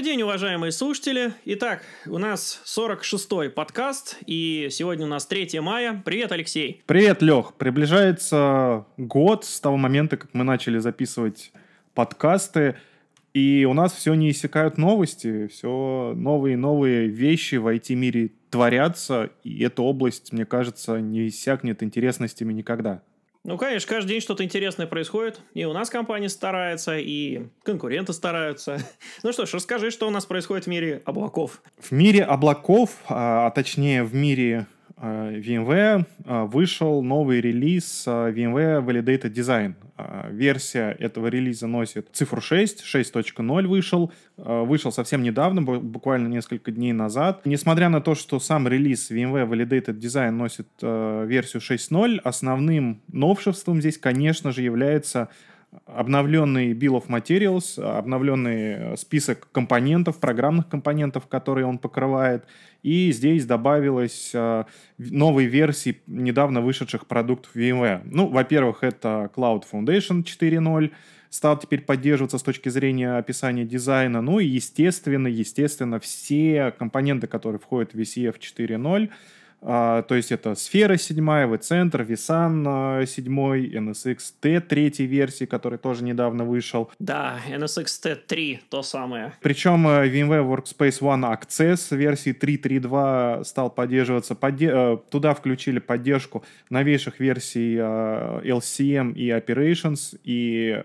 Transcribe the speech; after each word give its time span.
Добрый 0.00 0.12
день, 0.14 0.22
уважаемые 0.22 0.72
слушатели. 0.72 1.34
Итак, 1.44 1.82
у 2.06 2.16
нас 2.16 2.62
46-й 2.64 3.50
подкаст, 3.50 4.16
и 4.24 4.68
сегодня 4.70 5.04
у 5.04 5.08
нас 5.10 5.26
3 5.26 5.60
мая. 5.60 6.00
Привет, 6.02 6.32
Алексей. 6.32 6.82
Привет, 6.86 7.20
Лех. 7.20 7.52
Приближается 7.52 8.86
год 8.96 9.44
с 9.44 9.60
того 9.60 9.76
момента, 9.76 10.16
как 10.16 10.32
мы 10.32 10.42
начали 10.42 10.78
записывать 10.78 11.52
подкасты, 11.92 12.76
и 13.34 13.66
у 13.68 13.74
нас 13.74 13.92
все 13.92 14.14
не 14.14 14.30
иссякают 14.30 14.78
новости, 14.78 15.48
все 15.48 16.14
новые 16.16 16.54
и 16.54 16.56
новые 16.56 17.08
вещи 17.08 17.56
в 17.56 17.66
IT-мире 17.66 18.30
творятся, 18.48 19.28
и 19.44 19.62
эта 19.62 19.82
область, 19.82 20.32
мне 20.32 20.46
кажется, 20.46 20.98
не 20.98 21.28
иссякнет 21.28 21.82
интересностями 21.82 22.54
никогда. 22.54 23.02
Ну, 23.42 23.56
конечно, 23.56 23.88
каждый 23.88 24.10
день 24.10 24.20
что-то 24.20 24.44
интересное 24.44 24.86
происходит. 24.86 25.40
И 25.54 25.64
у 25.64 25.72
нас 25.72 25.88
компания 25.88 26.28
старается, 26.28 26.98
и 26.98 27.46
конкуренты 27.62 28.12
стараются. 28.12 28.78
Ну 29.22 29.32
что 29.32 29.46
ж, 29.46 29.54
расскажи, 29.54 29.90
что 29.90 30.06
у 30.06 30.10
нас 30.10 30.26
происходит 30.26 30.64
в 30.64 30.68
мире 30.68 31.02
облаков. 31.04 31.62
В 31.78 31.92
мире 31.92 32.22
облаков, 32.22 32.90
а, 33.08 33.46
а 33.46 33.50
точнее 33.50 34.04
в 34.04 34.14
мире 34.14 34.66
VMware 35.00 36.04
э, 36.24 36.44
вышел 36.44 37.02
новый 37.02 37.40
релиз 37.40 38.04
э, 38.06 38.10
VMware 38.10 38.84
Validated 38.84 39.32
Design. 39.32 39.74
Версия 40.30 40.96
этого 40.98 41.26
релиза 41.26 41.66
носит 41.66 42.08
цифру 42.12 42.40
6, 42.40 42.82
6.0 42.82 43.66
вышел. 43.66 44.10
Вышел 44.38 44.92
совсем 44.92 45.22
недавно, 45.22 45.60
буквально 45.60 46.26
несколько 46.28 46.70
дней 46.70 46.94
назад. 46.94 47.42
Несмотря 47.44 47.90
на 47.90 48.00
то, 48.00 48.14
что 48.14 48.40
сам 48.40 48.66
релиз 48.66 49.10
VMware 49.10 49.46
Validated 49.46 49.98
Design 49.98 50.30
носит 50.30 50.68
версию 50.80 51.60
6.0, 51.60 52.18
основным 52.20 53.02
новшеством 53.08 53.82
здесь, 53.82 53.98
конечно 53.98 54.52
же, 54.52 54.62
является 54.62 55.28
обновленный 55.86 56.72
Bill 56.72 57.00
of 57.00 57.06
Materials, 57.08 57.80
обновленный 57.80 58.96
список 58.96 59.48
компонентов, 59.52 60.18
программных 60.18 60.68
компонентов, 60.68 61.26
которые 61.26 61.66
он 61.66 61.78
покрывает. 61.78 62.44
И 62.82 63.12
здесь 63.12 63.44
добавилось 63.44 64.30
э, 64.34 64.64
новые 64.98 65.48
версии 65.48 66.00
недавно 66.06 66.60
вышедших 66.60 67.06
продуктов 67.06 67.54
VMware. 67.54 68.02
Ну, 68.04 68.26
во-первых, 68.28 68.82
это 68.82 69.30
Cloud 69.34 69.64
Foundation 69.70 70.24
4.0, 70.24 70.90
стал 71.30 71.58
теперь 71.58 71.82
поддерживаться 71.82 72.38
с 72.38 72.42
точки 72.42 72.68
зрения 72.68 73.16
описания 73.16 73.64
дизайна. 73.64 74.20
Ну 74.20 74.40
и, 74.40 74.46
естественно, 74.46 75.28
естественно, 75.28 76.00
все 76.00 76.72
компоненты, 76.76 77.26
которые 77.26 77.60
входят 77.60 77.94
в 77.94 77.98
VCF 77.98 78.38
4.0, 78.38 79.08
а, 79.08 79.10
то 79.60 80.06
есть 80.10 80.32
это 80.32 80.54
сфера 80.54 80.96
7, 80.96 81.46
V-центр, 81.46 82.02
vSAN 82.02 83.06
7, 83.06 83.28
NSX 83.90 84.18
T 84.40 84.60
3 84.60 84.90
версии, 85.06 85.44
который 85.44 85.78
тоже 85.78 86.04
недавно 86.04 86.44
вышел. 86.44 86.90
Да, 86.98 87.38
NSX 87.48 87.86
T3, 88.02 88.60
то 88.68 88.82
самое. 88.82 89.32
Причем 89.40 89.86
э, 89.86 90.08
VMware 90.08 90.46
Workspace 90.46 91.00
ONE 91.00 91.38
Access 91.38 91.94
версии 91.96 92.32
3.3.2 92.32 93.44
стал 93.44 93.70
поддерживаться. 93.70 94.34
Подде... 94.34 94.70
Э, 94.72 94.96
туда 95.10 95.34
включили 95.34 95.78
поддержку 95.78 96.44
новейших 96.70 97.20
версий 97.20 97.76
э, 97.78 98.40
LCM 98.44 99.14
и 99.14 99.28
Operations, 99.30 100.18
и 100.24 100.82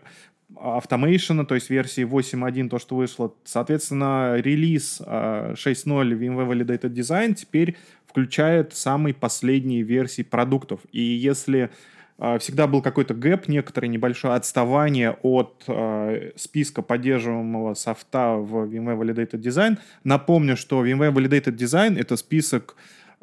Automation, 0.54 1.46
то 1.46 1.56
есть 1.56 1.70
версии 1.70 2.06
8.1, 2.06 2.70
то, 2.70 2.80
что 2.80 2.96
вышло. 2.96 3.34
Соответственно, 3.44 4.36
релиз 4.38 5.02
6.0 5.02 5.56
VMware 6.18 6.48
Validated 6.48 6.94
Design 6.94 7.34
теперь 7.34 7.76
включает 8.16 8.74
самые 8.74 9.14
последние 9.14 9.82
версии 9.82 10.22
продуктов. 10.22 10.80
И 10.94 11.02
если 11.02 11.70
э, 12.18 12.40
всегда 12.40 12.66
был 12.66 12.82
какой-то 12.82 13.14
гэп, 13.14 13.50
некоторое 13.50 13.90
небольшое 13.90 14.36
отставание 14.36 15.18
от 15.22 15.66
э, 15.68 16.32
списка 16.38 16.82
поддерживаемого 16.82 17.74
софта 17.74 18.36
в 18.38 18.72
VMware 18.72 18.98
Validated 18.98 19.42
Design. 19.42 19.80
Напомню, 20.06 20.56
что 20.56 20.86
VMware 20.86 21.12
Validated 21.12 21.58
Design— 21.58 22.00
это 22.00 22.16
список 22.16 22.78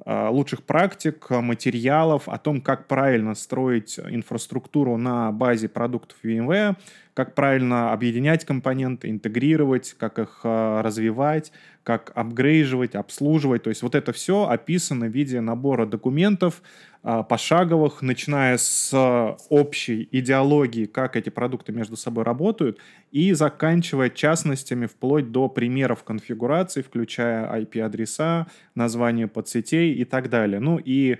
э, 0.04 0.28
лучших 0.28 0.62
практик, 0.62 1.31
материалов 1.31 2.28
о 2.28 2.36
том, 2.36 2.60
как 2.60 2.86
правильно 2.86 3.34
строить 3.34 3.98
инфраструктуру 3.98 4.98
на 4.98 5.32
базе 5.32 5.70
продуктов 5.70 6.19
VMware, 6.22 6.76
как 7.14 7.34
правильно 7.34 7.94
объединять 7.94 8.44
компоненты, 8.44 9.08
интегрировать, 9.08 9.94
как 9.98 10.19
их 10.19 10.41
э, 10.44 10.81
развивать, 10.82 11.50
как 11.82 12.12
апгрейживать, 12.15 12.94
обслуживать. 12.94 13.65
То 13.65 13.70
есть 13.70 13.82
вот 13.82 13.94
это 13.94 14.12
все 14.12 14.48
описано 14.48 15.06
в 15.06 15.10
виде 15.10 15.41
набора 15.41 15.84
документов 15.87 16.62
э, 17.03 17.25
пошаговых, 17.28 18.03
начиная 18.03 18.56
с 18.56 19.37
общей 19.48 20.09
идеологии, 20.12 20.87
как 20.87 21.16
эти 21.16 21.31
продукты 21.31 21.72
между 21.72 21.97
собой 21.97 22.25
работают, 22.25 22.78
и 23.10 23.32
заканчивая 23.32 24.10
частностями 24.10 24.87
вплоть 24.87 25.32
до 25.32 25.48
примеров 25.48 26.04
конфигурации, 26.04 26.82
включая 26.82 27.50
IP-адреса, 27.60 28.47
название 28.75 29.26
подсетей 29.26 29.94
и 29.94 30.04
так 30.04 30.31
далее. 30.31 30.60
Ну 30.60 30.81
и 30.82 31.14
а, 31.14 31.19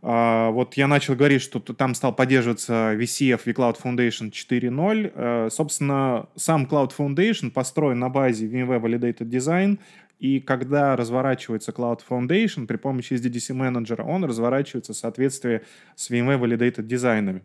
вот 0.00 0.74
я 0.74 0.86
начал 0.86 1.16
говорить, 1.16 1.42
что 1.42 1.58
там 1.58 1.94
стал 1.94 2.14
поддерживаться 2.14 2.94
VCF 2.94 3.40
vCloud 3.44 3.76
Foundation 3.82 4.30
4.0. 4.30 5.12
Э, 5.14 5.48
собственно, 5.50 6.28
сам 6.36 6.66
Cloud 6.66 6.92
Foundation 6.96 7.50
построен 7.50 7.98
на 7.98 8.08
базе 8.08 8.46
VMware 8.46 8.80
Validated 8.80 9.28
Design, 9.28 9.78
и 10.18 10.40
когда 10.40 10.96
разворачивается 10.96 11.72
Cloud 11.72 12.00
Foundation 12.08 12.66
при 12.66 12.76
помощи 12.76 13.14
SDDC 13.14 13.56
Manager, 13.56 14.02
он 14.02 14.24
разворачивается 14.24 14.92
в 14.92 14.96
соответствии 14.96 15.62
с 15.94 16.10
VMware 16.10 16.40
Validated 16.40 16.82
дизайнами. 16.82 17.42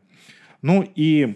Ну 0.61 0.87
и 0.95 1.35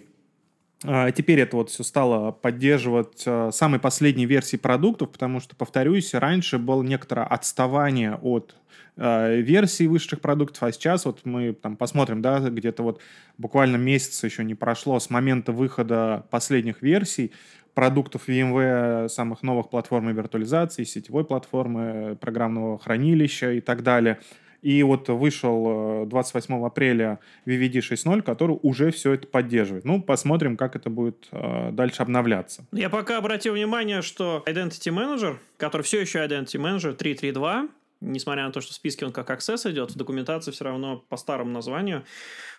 Теперь 0.80 1.40
это 1.40 1.56
вот 1.56 1.70
все 1.70 1.82
стало 1.82 2.30
поддерживать 2.30 3.24
э, 3.26 3.50
самой 3.52 3.80
последней 3.80 4.26
версии 4.26 4.56
продуктов, 4.56 5.10
потому 5.10 5.40
что, 5.40 5.56
повторюсь, 5.56 6.14
раньше 6.14 6.56
было 6.58 6.84
некоторое 6.84 7.26
отставание 7.26 8.14
от 8.14 8.54
э, 8.96 9.40
версий 9.40 9.88
высших 9.88 10.20
продуктов, 10.20 10.62
а 10.62 10.70
сейчас 10.70 11.04
вот 11.04 11.22
мы 11.24 11.52
там 11.52 11.76
посмотрим, 11.76 12.22
да, 12.22 12.38
где-то 12.38 12.84
вот 12.84 13.00
буквально 13.38 13.74
месяц 13.74 14.22
еще 14.22 14.44
не 14.44 14.54
прошло 14.54 15.00
с 15.00 15.10
момента 15.10 15.50
выхода 15.50 16.24
последних 16.30 16.80
версий 16.80 17.32
продуктов 17.74 18.28
VMware, 18.28 19.08
самых 19.08 19.42
новых 19.42 19.70
платформ 19.70 20.14
виртуализации, 20.14 20.84
сетевой 20.84 21.24
платформы, 21.24 22.16
программного 22.20 22.78
хранилища 22.78 23.50
и 23.50 23.60
так 23.60 23.82
далее– 23.82 24.20
и 24.62 24.82
вот 24.82 25.08
вышел 25.08 26.06
28 26.06 26.54
э, 26.54 26.66
апреля 26.66 27.20
VVD 27.46 27.78
6.0, 27.78 28.22
который 28.22 28.58
уже 28.62 28.90
все 28.90 29.12
это 29.12 29.26
поддерживает. 29.26 29.84
Ну, 29.84 30.02
посмотрим, 30.02 30.56
как 30.56 30.76
это 30.76 30.90
будет 30.90 31.28
э, 31.30 31.70
дальше 31.72 32.02
обновляться. 32.02 32.66
Я 32.72 32.90
пока 32.90 33.18
обратил 33.18 33.54
внимание, 33.54 34.02
что 34.02 34.42
Identity 34.46 34.92
Manager, 34.92 35.36
который 35.56 35.82
все 35.82 36.00
еще 36.00 36.18
Identity 36.18 36.60
Manager 36.60 36.96
3.3.2, 36.96 37.68
несмотря 38.00 38.44
на 38.46 38.52
то, 38.52 38.60
что 38.60 38.72
в 38.72 38.74
списке 38.74 39.06
он 39.06 39.12
как 39.12 39.30
Access 39.30 39.70
идет, 39.70 39.92
в 39.92 39.96
документации 39.96 40.50
все 40.50 40.64
равно 40.64 41.04
по 41.08 41.16
старому 41.16 41.50
названию 41.50 42.04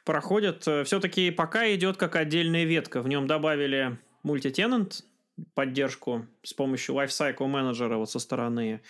проходит. 0.05 0.67
Э, 0.67 0.83
Все-таки 0.83 1.31
пока 1.31 1.73
идет 1.73 1.97
как 1.97 2.15
отдельная 2.15 2.63
ветка. 2.63 3.01
В 3.01 3.07
нем 3.07 3.27
добавили 3.27 3.97
мультитенант, 4.23 5.03
поддержку 5.53 6.27
с 6.43 6.53
помощью 6.53 6.95
Lifecycle 6.95 7.47
менеджера 7.47 7.97
вот 7.97 8.09
со 8.09 8.19
стороны 8.19 8.81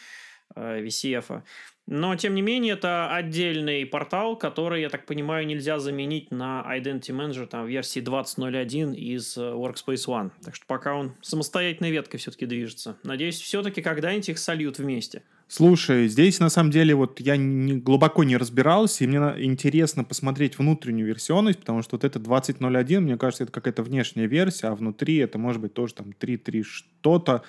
VCF. 0.56 1.44
Но, 1.92 2.16
тем 2.16 2.36
не 2.36 2.44
менее, 2.44 2.74
это 2.74 3.12
отдельный 3.12 3.84
портал, 3.84 4.36
который, 4.36 4.82
я 4.82 4.90
так 4.90 5.08
понимаю, 5.08 5.48
нельзя 5.48 5.80
заменить 5.80 6.30
на 6.30 6.64
Identity 6.70 7.10
Manager 7.10 7.48
там, 7.48 7.66
версии 7.66 8.00
20.01 8.00 8.96
из 8.96 9.36
э, 9.38 9.42
Workspace 9.42 10.06
ONE. 10.08 10.32
Так 10.44 10.54
что 10.54 10.66
пока 10.68 10.94
он 10.94 11.16
самостоятельной 11.22 11.90
веткой 11.90 12.20
все-таки 12.20 12.46
движется. 12.46 12.98
Надеюсь, 13.02 13.42
все-таки 13.42 13.82
когда-нибудь 13.82 14.30
их 14.30 14.38
сольют 14.38 14.78
вместе. 14.78 15.24
Слушай, 15.48 16.08
здесь 16.10 16.40
на 16.40 16.50
самом 16.50 16.70
деле 16.70 16.94
вот 16.94 17.20
я 17.20 17.36
не, 17.36 17.74
глубоко 17.78 18.24
не 18.24 18.38
разбирался, 18.38 19.04
и 19.04 19.08
мне 19.08 19.18
интересно 19.44 20.04
посмотреть 20.04 20.60
внутреннюю 20.60 21.07
версионность, 21.07 21.57
потому 21.57 21.81
что 21.81 21.95
вот 21.95 22.04
это 22.04 22.19
20.01, 22.19 23.00
мне 23.00 23.18
кажется, 23.18 23.45
это 23.45 23.52
какая-то 23.52 23.81
внешняя 23.81 24.28
версия, 24.28 24.68
а 24.68 24.75
внутри 24.75 25.18
это 25.18 25.40
может 25.40 25.60
быть 25.60 25.74
тоже 25.74 25.95
там 25.95 26.13
3.3 26.19 26.62
что-то. 26.62 27.44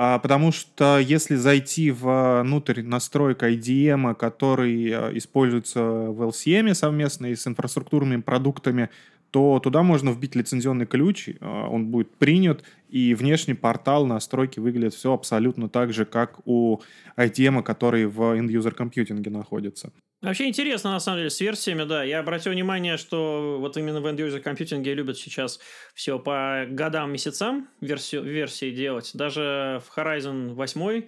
А, 0.00 0.20
потому 0.20 0.52
что 0.52 1.00
если 1.00 1.34
зайти 1.34 1.90
внутрь 1.90 2.82
настроек 2.82 3.42
IDM, 3.42 4.14
который 4.14 4.92
а, 4.92 5.10
используется 5.12 5.82
в 5.82 6.22
LCM 6.22 6.72
совместно 6.74 7.26
и 7.26 7.34
с 7.34 7.48
инфраструктурными 7.48 8.20
продуктами, 8.20 8.90
то 9.32 9.58
туда 9.58 9.82
можно 9.82 10.10
вбить 10.10 10.36
лицензионный 10.36 10.86
ключ, 10.86 11.30
а, 11.40 11.66
он 11.68 11.86
будет 11.86 12.14
принят, 12.14 12.62
и 12.88 13.12
внешний 13.12 13.54
портал 13.54 14.06
настройки 14.06 14.60
выглядит 14.60 14.94
все 14.94 15.12
абсолютно 15.12 15.68
так 15.68 15.92
же, 15.92 16.04
как 16.04 16.38
у 16.44 16.78
ITM, 17.16 17.64
который 17.64 18.06
в 18.06 18.20
end-user 18.20 18.70
компьютинге 18.70 19.30
находится. 19.30 19.90
Вообще 20.20 20.48
интересно, 20.48 20.90
на 20.90 20.98
самом 20.98 21.18
деле, 21.18 21.30
с 21.30 21.40
версиями, 21.40 21.84
да. 21.84 22.02
Я 22.02 22.18
обратил 22.18 22.50
внимание, 22.50 22.96
что 22.96 23.58
вот 23.60 23.76
именно 23.76 24.00
в 24.00 24.06
end-user 24.06 24.40
компьютинге 24.40 24.94
любят 24.94 25.16
сейчас 25.16 25.60
все 25.94 26.18
по 26.18 26.66
годам, 26.68 27.12
месяцам 27.12 27.68
версию, 27.80 28.24
версии 28.24 28.72
делать. 28.72 29.12
Даже 29.14 29.80
в 29.86 29.96
Horizon 29.96 30.54
8 30.54 31.06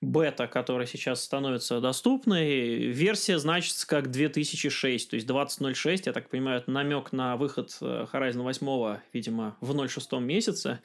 бета, 0.00 0.46
которая 0.46 0.86
сейчас 0.86 1.22
становится 1.22 1.80
доступной, 1.80 2.76
версия 2.92 3.38
значится 3.38 3.86
как 3.86 4.10
2006, 4.10 5.10
то 5.10 5.16
есть 5.16 5.28
20.06, 5.28 6.02
я 6.06 6.12
так 6.12 6.30
понимаю, 6.30 6.60
это 6.60 6.70
намек 6.70 7.12
на 7.12 7.36
выход 7.36 7.76
э, 7.82 8.06
Horizon 8.10 8.42
8, 8.42 9.00
видимо, 9.12 9.56
в 9.60 9.88
06 9.88 10.12
месяце. 10.12 10.80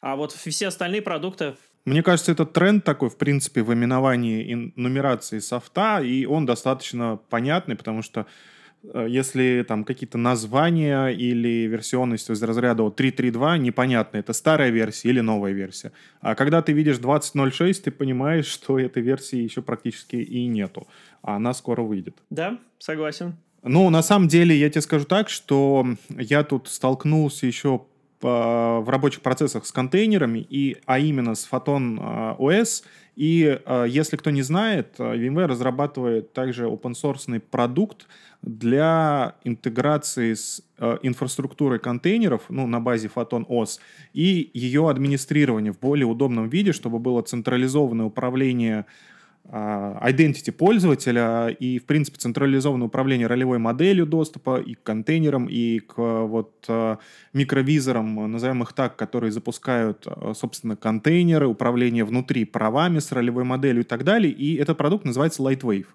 А 0.00 0.16
вот 0.16 0.32
все 0.32 0.68
остальные 0.68 1.02
продукты 1.02 1.54
Мне 1.86 2.02
кажется, 2.02 2.32
это 2.32 2.44
тренд 2.44 2.84
такой, 2.84 3.08
в 3.08 3.16
принципе, 3.16 3.62
в 3.62 3.72
именовании 3.72 4.42
и 4.42 4.72
нумерации 4.74 5.38
софта, 5.38 6.00
и 6.02 6.26
он 6.26 6.44
достаточно 6.44 7.20
понятный, 7.30 7.76
потому 7.76 8.02
что 8.02 8.26
э, 8.82 9.06
если 9.08 9.64
там 9.66 9.84
какие-то 9.84 10.18
названия 10.18 11.06
или 11.06 11.68
версионность 11.68 12.28
из 12.28 12.42
разряда 12.42 12.82
вот 12.82 13.00
3.3.2, 13.00 13.58
непонятно, 13.58 14.16
это 14.18 14.32
старая 14.32 14.70
версия 14.70 15.10
или 15.10 15.20
новая 15.20 15.52
версия. 15.52 15.92
А 16.20 16.34
когда 16.34 16.60
ты 16.60 16.72
видишь 16.72 16.96
20.06, 16.96 17.82
ты 17.84 17.92
понимаешь, 17.92 18.46
что 18.46 18.80
этой 18.80 19.02
версии 19.02 19.38
еще 19.38 19.62
практически 19.62 20.16
и 20.16 20.44
нету, 20.48 20.88
а 21.22 21.36
она 21.36 21.54
скоро 21.54 21.82
выйдет. 21.82 22.16
Да, 22.30 22.58
согласен. 22.80 23.36
Ну, 23.62 23.90
на 23.90 24.02
самом 24.02 24.26
деле, 24.26 24.56
я 24.56 24.70
тебе 24.70 24.82
скажу 24.82 25.04
так, 25.04 25.28
что 25.28 25.86
я 26.08 26.42
тут 26.42 26.66
столкнулся 26.66 27.46
еще 27.46 27.82
в 28.22 28.84
рабочих 28.88 29.20
процессах 29.20 29.66
с 29.66 29.72
контейнерами, 29.72 30.38
и, 30.38 30.76
а 30.86 30.98
именно 30.98 31.34
с 31.34 31.48
Photon 31.50 31.98
а, 32.00 32.36
OS. 32.38 32.84
И 33.14 33.60
а, 33.64 33.84
если 33.84 34.16
кто 34.16 34.30
не 34.30 34.42
знает, 34.42 34.94
VMware 34.98 35.46
разрабатывает 35.46 36.32
также 36.32 36.64
open-source 36.64 37.40
продукт 37.40 38.06
для 38.42 39.34
интеграции 39.44 40.34
с 40.34 40.62
инфраструктурой 41.02 41.78
контейнеров 41.78 42.42
ну, 42.48 42.66
на 42.66 42.80
базе 42.80 43.10
Photon 43.14 43.46
OS 43.46 43.80
и 44.12 44.50
ее 44.52 44.88
администрирования 44.90 45.72
в 45.72 45.78
более 45.78 46.06
удобном 46.06 46.48
виде, 46.48 46.72
чтобы 46.72 46.98
было 46.98 47.22
централизованное 47.22 48.06
управление 48.06 48.84
identity 49.52 50.50
пользователя 50.50 51.48
и, 51.48 51.78
в 51.78 51.84
принципе, 51.84 52.18
централизованное 52.18 52.86
управление 52.86 53.26
ролевой 53.26 53.58
моделью 53.58 54.06
доступа 54.06 54.60
и 54.60 54.74
к 54.74 54.82
контейнерам, 54.82 55.46
и 55.46 55.78
к 55.78 55.96
вот 55.96 56.64
а, 56.68 56.98
микровизорам, 57.32 58.30
назовем 58.30 58.62
их 58.62 58.72
так, 58.72 58.96
которые 58.96 59.30
запускают, 59.30 60.06
а, 60.06 60.32
собственно, 60.34 60.76
контейнеры, 60.76 61.46
управление 61.46 62.04
внутри 62.04 62.44
правами 62.44 62.98
с 62.98 63.12
ролевой 63.12 63.44
моделью 63.44 63.82
и 63.82 63.86
так 63.86 64.04
далее. 64.04 64.32
И 64.32 64.56
этот 64.56 64.76
продукт 64.78 65.04
называется 65.04 65.42
Lightwave. 65.42 65.86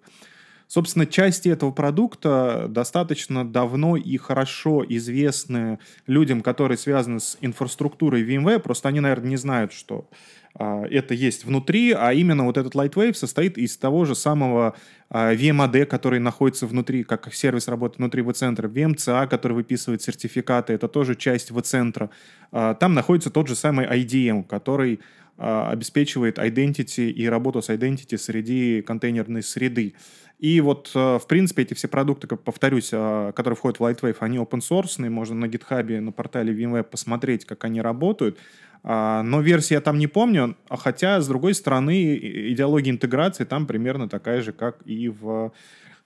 Собственно, 0.73 1.05
части 1.05 1.49
этого 1.49 1.71
продукта 1.71 2.67
достаточно 2.69 3.45
давно 3.45 3.97
и 3.97 4.15
хорошо 4.15 4.85
известны 4.87 5.79
людям, 6.07 6.39
которые 6.39 6.77
связаны 6.77 7.19
с 7.19 7.37
инфраструктурой 7.41 8.23
VMware, 8.23 8.59
просто 8.59 8.87
они, 8.87 9.01
наверное, 9.01 9.31
не 9.31 9.35
знают, 9.35 9.73
что 9.73 10.07
а, 10.55 10.85
это 10.85 11.13
есть 11.13 11.43
внутри, 11.43 11.91
а 11.91 12.13
именно 12.13 12.45
вот 12.45 12.55
этот 12.55 12.73
Lightwave 12.73 13.15
состоит 13.15 13.57
из 13.57 13.75
того 13.75 14.05
же 14.05 14.15
самого 14.15 14.73
а, 15.09 15.33
VMAD, 15.33 15.87
который 15.87 16.21
находится 16.21 16.67
внутри, 16.67 17.03
как 17.03 17.33
сервис 17.33 17.67
работает 17.67 17.97
внутри 17.97 18.21
V-центра, 18.21 18.69
VMCA, 18.69 19.27
который 19.27 19.51
выписывает 19.51 20.01
сертификаты, 20.01 20.71
это 20.71 20.87
тоже 20.87 21.15
часть 21.15 21.51
V-центра. 21.51 22.09
А, 22.53 22.75
там 22.75 22.93
находится 22.93 23.29
тот 23.29 23.49
же 23.49 23.57
самый 23.57 23.87
IDM, 23.87 24.45
который 24.45 25.01
обеспечивает 25.37 26.37
identity 26.37 27.09
и 27.09 27.27
работу 27.27 27.63
с 27.63 27.69
identity 27.69 28.15
среди 28.15 28.83
контейнерной 28.83 29.41
среды. 29.41 29.95
И 30.41 30.59
вот, 30.59 30.91
в 30.93 31.23
принципе, 31.27 31.61
эти 31.61 31.75
все 31.75 31.87
продукты, 31.87 32.27
как 32.27 32.41
повторюсь, 32.41 32.89
которые 32.89 33.55
входят 33.55 33.79
в 33.79 33.83
Lightwave, 33.83 34.17
они 34.19 34.39
open 34.39 34.59
source, 34.59 35.07
можно 35.07 35.35
на 35.35 35.45
GitHub, 35.45 35.99
на 35.99 36.11
портале 36.11 36.51
VMware 36.51 36.83
посмотреть, 36.83 37.45
как 37.45 37.63
они 37.63 37.79
работают. 37.79 38.37
А, 38.83 39.21
но 39.23 39.41
версии 39.41 39.73
я 39.73 39.81
там 39.81 39.99
не 39.99 40.07
помню, 40.07 40.57
а 40.67 40.77
хотя, 40.77 41.21
с 41.21 41.27
другой 41.27 41.53
стороны, 41.53 42.17
идеология 42.17 42.91
интеграции 42.91 43.43
там 43.43 43.67
примерно 43.67 44.09
такая 44.09 44.41
же, 44.41 44.53
как 44.53 44.77
и 44.85 45.09
в 45.09 45.53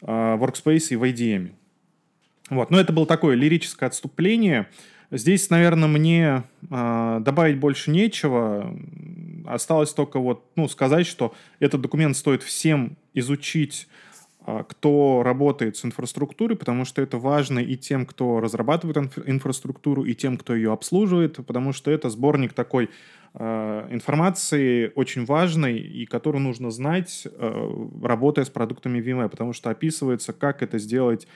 а, 0.01 0.37
Workspace 0.37 0.87
и 0.89 0.95
в 0.95 1.03
IDM. 1.03 1.51
Вот. 2.49 2.69
Но 2.71 2.79
это 2.79 2.93
было 2.93 3.05
такое 3.05 3.35
лирическое 3.35 3.87
отступление. 3.87 4.67
Здесь, 5.09 5.49
наверное, 5.49 5.87
мне 5.87 6.43
э, 6.69 7.19
добавить 7.21 7.59
больше 7.59 7.89
нечего. 7.89 8.75
Осталось 9.47 9.93
только 9.93 10.19
вот, 10.19 10.45
ну, 10.55 10.67
сказать, 10.67 11.07
что 11.07 11.33
этот 11.59 11.81
документ 11.81 12.17
стоит 12.17 12.43
всем 12.43 12.97
изучить 13.13 13.87
кто 14.67 15.23
работает 15.23 15.75
с 15.75 15.85
инфраструктурой, 15.85 16.55
потому 16.55 16.85
что 16.85 17.01
это 17.01 17.17
важно 17.17 17.59
и 17.59 17.75
тем, 17.75 18.05
кто 18.05 18.39
разрабатывает 18.39 19.17
инфраструктуру, 19.25 20.03
и 20.03 20.13
тем, 20.13 20.37
кто 20.37 20.53
ее 20.55 20.71
обслуживает, 20.71 21.37
потому 21.45 21.73
что 21.73 21.89
это 21.89 22.09
сборник 22.09 22.53
такой 22.53 22.89
э, 23.33 23.87
информации 23.89 24.91
очень 24.93 25.25
важной, 25.25 25.79
и 25.79 26.05
которую 26.05 26.43
нужно 26.43 26.69
знать, 26.69 27.25
э, 27.25 27.87
работая 28.03 28.45
с 28.45 28.49
продуктами 28.49 28.99
VMware, 28.99 29.29
потому 29.29 29.53
что 29.53 29.71
описывается, 29.71 30.31
как 30.31 30.61
это 30.61 30.77
сделать 30.77 31.27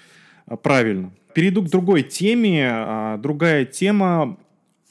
правильно. 0.61 1.11
Перейду 1.33 1.63
к 1.63 1.69
другой 1.69 2.03
теме. 2.03 3.17
Другая 3.19 3.65
тема 3.65 4.37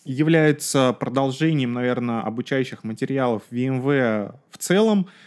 является 0.04 0.96
продолжением, 0.98 1.72
наверное, 1.72 2.22
обучающих 2.22 2.82
материалов 2.82 3.42
VMware 3.50 4.34
в 4.50 4.58
целом– 4.58 5.06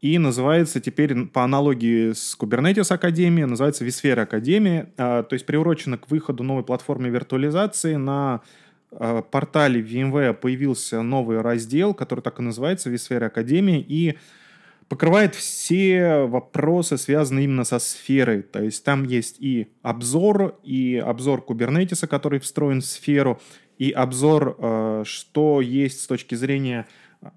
и 0.00 0.18
называется 0.18 0.80
теперь 0.80 1.26
по 1.26 1.44
аналогии 1.44 2.12
с 2.12 2.36
Kubernetes 2.38 2.92
Академия, 2.92 3.46
называется 3.46 3.84
vSphere 3.84 4.22
Академия, 4.22 4.90
то 4.96 5.28
есть 5.30 5.44
приурочена 5.44 5.98
к 5.98 6.10
выходу 6.10 6.42
новой 6.42 6.64
платформы 6.64 7.10
виртуализации. 7.10 7.96
На 7.96 8.40
а, 8.92 9.22
портале 9.22 9.80
VMware 9.80 10.34
появился 10.34 11.02
новый 11.02 11.40
раздел, 11.42 11.94
который 11.94 12.20
так 12.20 12.38
и 12.38 12.42
называется 12.42 12.90
vSphere 12.90 13.26
Академия, 13.26 13.80
и 13.80 14.16
покрывает 14.88 15.34
все 15.34 16.24
вопросы, 16.24 16.96
связанные 16.96 17.44
именно 17.44 17.64
со 17.64 17.78
сферой. 17.78 18.42
То 18.42 18.62
есть 18.62 18.82
там 18.84 19.04
есть 19.04 19.36
и 19.38 19.68
обзор, 19.82 20.58
и 20.64 20.96
обзор 20.96 21.44
Kubernetes, 21.46 22.06
который 22.06 22.40
встроен 22.40 22.80
в 22.80 22.86
сферу, 22.86 23.40
и 23.78 23.90
обзор, 23.90 24.56
а, 24.58 25.02
что 25.04 25.60
есть 25.60 26.00
с 26.00 26.06
точки 26.06 26.34
зрения 26.34 26.86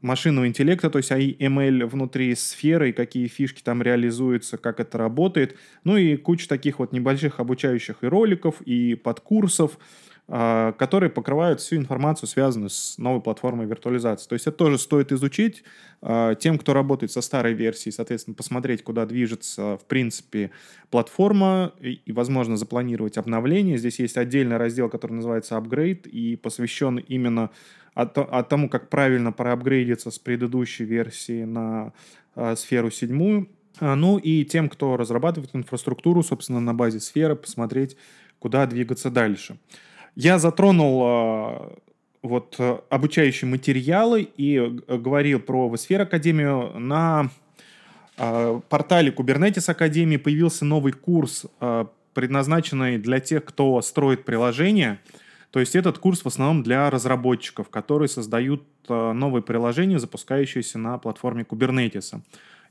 машинного 0.02 0.48
интеллекта, 0.48 0.90
то 0.90 0.98
есть 0.98 1.12
ML 1.12 1.86
внутри 1.86 2.34
сферы, 2.36 2.94
какие 2.94 3.28
фишки 3.28 3.62
там 3.62 3.82
реализуются, 3.82 4.58
как 4.58 4.80
это 4.80 4.98
работает. 4.98 5.58
Ну 5.84 5.98
и 5.98 6.16
куча 6.16 6.48
таких 6.48 6.80
вот 6.80 6.94
небольших 6.94 7.40
обучающих 7.40 7.98
и 8.02 8.08
роликов, 8.08 8.62
и 8.62 8.96
подкурсов, 8.96 9.78
а, 10.26 10.72
которые 10.74 11.10
покрывают 11.10 11.60
всю 11.60 11.76
информацию, 11.76 12.30
связанную 12.30 12.70
с 12.70 12.98
новой 12.98 13.22
платформой 13.22 13.66
виртуализации. 13.66 14.30
То 14.30 14.34
есть 14.34 14.48
это 14.48 14.56
тоже 14.56 14.78
стоит 14.78 15.12
изучить 15.12 15.66
а, 16.02 16.36
тем, 16.36 16.58
кто 16.58 16.74
работает 16.74 17.12
со 17.12 17.22
старой 17.22 17.54
версией, 17.54 17.92
соответственно, 17.92 18.36
посмотреть, 18.36 18.86
куда 18.86 19.06
движется, 19.06 19.78
в 19.78 19.86
принципе, 19.86 20.52
платформа 20.92 21.74
и 21.82 22.10
возможно, 22.14 22.56
запланировать 22.56 23.18
обновление. 23.18 23.78
Здесь 23.78 24.00
есть 24.00 24.16
отдельный 24.16 24.56
раздел, 24.56 24.88
который 24.88 25.14
называется 25.14 25.56
Upgrade 25.56 26.08
и 26.08 26.38
посвящен 26.38 27.00
именно 27.00 27.50
о, 27.96 28.04
о 28.04 28.44
тому, 28.44 28.70
как 28.70 28.90
правильно 28.90 29.32
проапгрейдиться 29.32 30.12
с 30.12 30.20
предыдущей 30.20 30.86
версии 30.86 31.44
на 31.44 31.94
э, 32.36 32.56
сферу 32.56 32.92
седьмую. 32.92 33.50
А, 33.80 33.96
ну 33.96 34.18
и 34.18 34.44
тем, 34.46 34.70
кто 34.70 34.98
разрабатывает 34.98 35.52
инфраструктуру, 35.54 36.24
собственно, 36.24 36.60
на 36.60 36.74
базе 36.74 37.00
сферы, 37.00 37.36
посмотреть, 37.36 37.98
куда 38.40 38.66
двигаться 38.66 39.10
дальше. 39.10 39.58
Я 40.16 40.40
затронул 40.40 41.04
э, 41.06 41.70
вот 42.22 42.60
обучающие 42.90 43.50
материалы 43.50 44.28
и 44.38 44.60
говорил 44.88 45.40
про 45.40 45.70
VSphere 45.70 46.02
Академию. 46.02 46.80
На 46.80 47.30
э, 48.18 48.62
портале 48.70 49.12
Kubernetes 49.12 49.70
Академии 49.70 50.18
появился 50.18 50.66
новый 50.66 50.94
курс, 50.94 51.46
э, 51.60 51.86
предназначенный 52.14 52.98
для 52.98 53.20
тех, 53.20 53.46
кто 53.46 53.82
строит 53.82 54.26
приложения– 54.26 55.00
то 55.54 55.60
есть 55.60 55.76
этот 55.76 56.00
курс 56.00 56.22
в 56.22 56.26
основном 56.26 56.64
для 56.64 56.90
разработчиков, 56.90 57.70
которые 57.70 58.10
создают 58.10 58.64
э, 58.90 59.12
новые 59.12 59.44
приложения, 59.44 60.00
запускающиеся 60.00 60.80
на 60.80 60.98
платформе 60.98 61.44
Kubernetes. 61.44 62.20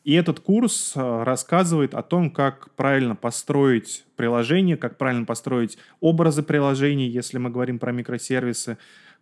И 0.03 0.15
этот 0.15 0.41
курс 0.41 0.95
э, 0.97 1.23
рассказывает 1.23 1.95
о 1.95 2.03
том, 2.03 2.29
как 2.29 2.75
правильно 2.75 3.15
построить 3.15 4.05
приложение, 4.17 4.77
как 4.77 4.99
правильно 4.99 5.25
построить 5.25 5.79
образы 6.01 6.43
приложений, 6.43 7.07
если 7.07 7.39
мы 7.39 7.51
говорим 7.51 7.79
про 7.79 7.93
микросервисы, 7.93 8.79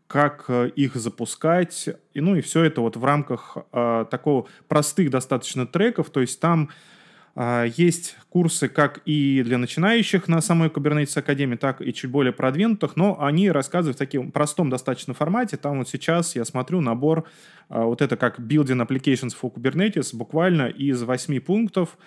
как 0.07 0.47
э, 0.49 0.71
их 0.75 0.95
запускать. 0.95 1.90
И, 2.14 2.21
ну 2.23 2.37
и 2.37 2.40
все 2.40 2.64
это 2.64 2.81
вот 2.81 2.97
в 2.97 3.05
рамках 3.05 3.59
э, 3.73 4.07
такого 4.11 4.47
простых 4.69 5.11
достаточно 5.11 5.67
треков. 5.67 6.09
То 6.09 6.23
есть 6.23 6.40
там 6.40 6.71
есть 7.37 8.17
курсы 8.29 8.69
как 8.69 9.01
и 9.05 9.43
для 9.45 9.59
начинающих 9.59 10.29
на 10.29 10.41
самой 10.41 10.69
Kubernetes 10.69 11.19
Академии, 11.19 11.57
так 11.57 11.81
и 11.81 11.93
чуть 11.93 12.11
более 12.11 12.33
продвинутых, 12.33 12.97
но 12.97 13.23
они 13.23 13.51
рассказывают 13.51 13.97
в 13.97 13.99
таком 13.99 14.31
простом 14.33 14.71
достаточно 14.71 15.15
формате. 15.15 15.57
Там 15.57 15.79
вот 15.79 15.89
сейчас 15.89 16.35
я 16.37 16.45
смотрю 16.45 16.81
набор, 16.81 17.25
а, 17.69 17.85
вот 17.85 18.03
это 18.03 18.17
как 18.17 18.39
Building 18.41 18.87
Applications 18.87 19.33
for 19.41 19.53
Kubernetes, 19.53 20.15
буквально 20.15 20.69
из 20.69 21.03
восьми 21.03 21.41
пунктов, 21.41 21.99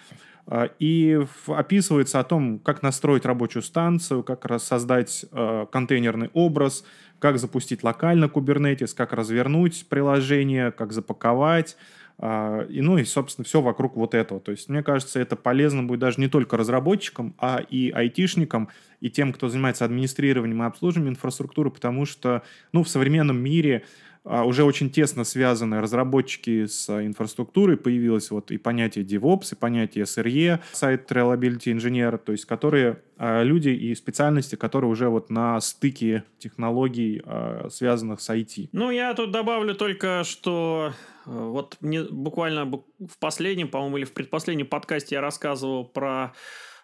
а, 0.46 0.70
и 0.80 1.20
описывается 1.48 2.20
о 2.20 2.24
том, 2.24 2.60
как 2.60 2.82
настроить 2.82 3.26
рабочую 3.26 3.64
станцию, 3.64 4.24
как 4.24 4.46
создать 4.62 5.26
контейнерный 5.72 6.30
образ, 6.34 6.84
как 7.20 7.40
запустить 7.40 7.84
локально 7.84 8.26
Kubernetes, 8.26 8.94
как 8.94 9.14
развернуть 9.14 9.88
приложение, 9.88 10.72
как 10.72 10.92
запаковать, 10.92 11.78
а, 11.78 11.94
и, 12.22 12.82
ну 12.82 12.98
и, 12.98 13.04
собственно, 13.04 13.46
все 13.46 13.62
вокруг 13.62 13.96
вот 13.96 14.14
этого. 14.14 14.40
То 14.40 14.52
есть, 14.52 14.70
мне 14.70 14.84
кажется, 14.84 15.20
это 15.20 15.36
полезно 15.36 15.84
будет 15.84 16.00
даже 16.00 16.22
не 16.22 16.28
только 16.28 16.58
разработчикам, 16.58 17.36
а 17.38 17.58
и 17.58 17.90
айтишникам, 17.90 18.70
и 19.02 19.10
тем, 19.10 19.34
кто 19.34 19.50
занимается 19.50 19.84
администрированием 19.84 20.64
и 20.64 20.66
обслуживанием 20.66 21.14
инфраструктуры, 21.14 21.70
потому 21.70 22.06
что, 22.06 22.44
ну, 22.72 22.84
в 22.84 22.90
современном 22.90 23.38
мире 23.38 23.84
а, 23.84 24.13
уже 24.26 24.64
очень 24.64 24.90
тесно 24.90 25.24
связаны 25.24 25.82
разработчики 25.82 26.66
с 26.66 26.90
инфраструктурой, 26.90 27.78
появилось 27.78 28.32
вот 28.32 28.52
и 28.52 28.58
понятие 28.58 29.06
DevOps, 29.06 29.54
и 29.54 29.56
понятие 29.56 30.06
SRE, 30.06 30.60
Site 30.74 31.08
Reliability 31.08 31.76
Engineer, 31.76 32.18
то 32.18 32.32
есть 32.32 32.46
которые 32.46 33.02
а, 33.18 33.44
люди 33.44 33.70
и 33.70 33.94
специальности, 33.96 34.56
которые 34.56 34.92
уже 34.92 35.08
вот 35.10 35.30
на 35.30 35.60
стыке 35.62 36.24
технологий, 36.40 37.22
а, 37.26 37.68
связанных 37.70 38.22
с 38.22 38.30
IT. 38.30 38.70
Ну, 38.72 38.92
я 38.92 39.14
тут 39.14 39.32
добавлю 39.32 39.76
только, 39.76 40.24
что 40.24 40.94
э, 41.26 41.30
вот 41.30 41.78
мне 41.80 42.04
буквально 42.04 42.66
в 42.66 43.18
последнем, 43.20 43.68
по-моему, 43.68 43.98
или 43.98 44.06
в 44.06 44.14
предпоследнем 44.14 44.68
подкасте 44.68 45.16
я 45.16 45.22
рассказывал 45.22 45.86
про 45.86 46.34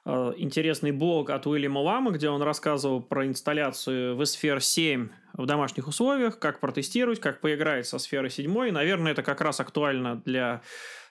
Э, 0.05 0.33
интересный 0.37 0.91
блог 0.91 1.29
от 1.29 1.45
Уильяма 1.47 1.79
Лама, 1.79 2.11
где 2.11 2.29
он 2.29 2.41
рассказывал 2.41 3.01
про 3.01 3.27
инсталляцию 3.27 4.15
в 4.15 4.21
Sphere 4.21 4.59
7 4.59 5.09
в 5.33 5.45
домашних 5.45 5.87
условиях, 5.87 6.39
как 6.39 6.59
протестировать, 6.59 7.19
как 7.19 7.41
поиграть 7.41 7.87
со 7.87 7.99
сферой 7.99 8.29
7. 8.29 8.67
И, 8.67 8.71
наверное, 8.71 9.11
это 9.11 9.23
как 9.23 9.41
раз 9.41 9.59
актуально 9.59 10.21
для 10.25 10.61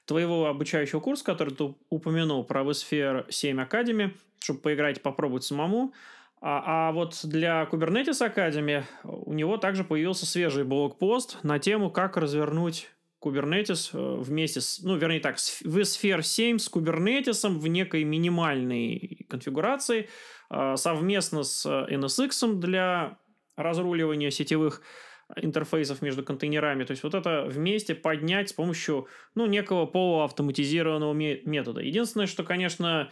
твоего 0.04 0.46
обучающего 0.46 1.00
курса, 1.00 1.24
который 1.24 1.54
ты 1.54 1.74
упомянул 1.90 2.44
про 2.44 2.62
vSphere 2.62 3.26
7 3.30 3.60
Academy, 3.60 4.14
чтобы 4.40 4.60
поиграть 4.60 4.98
и 4.98 5.00
попробовать 5.00 5.44
самому. 5.44 5.92
А, 6.40 6.88
а 6.88 6.92
вот 6.92 7.18
для 7.24 7.68
Kubernetes 7.70 8.20
Academy 8.20 8.84
у 9.04 9.32
него 9.32 9.56
также 9.58 9.84
появился 9.84 10.24
свежий 10.24 10.64
блокпост 10.64 11.42
на 11.42 11.58
тему, 11.58 11.90
как 11.90 12.16
развернуть 12.16 12.88
Kubernetes 13.22 13.90
э, 13.92 14.20
вместе 14.20 14.60
с, 14.60 14.80
ну, 14.82 14.96
вернее 14.96 15.20
так, 15.20 15.36
vSphere 15.36 16.22
7 16.22 16.58
с 16.58 16.70
Kubernetes 16.70 17.48
в 17.48 17.66
некой 17.66 18.04
минимальной 18.04 19.26
конфигурации 19.28 20.08
э, 20.50 20.76
совместно 20.76 21.42
с 21.42 21.66
NSX 21.66 22.54
для 22.54 23.18
разруливания 23.56 24.30
сетевых 24.30 24.82
интерфейсов 25.36 26.00
между 26.02 26.22
контейнерами. 26.24 26.84
То 26.84 26.92
есть 26.92 27.02
вот 27.02 27.14
это 27.14 27.44
вместе 27.46 27.94
поднять 27.94 28.50
с 28.50 28.52
помощью 28.52 29.08
ну, 29.34 29.46
некого 29.46 29.86
полуавтоматизированного 29.86 31.12
метода. 31.12 31.80
Единственное, 31.80 32.26
что, 32.26 32.44
конечно, 32.44 33.10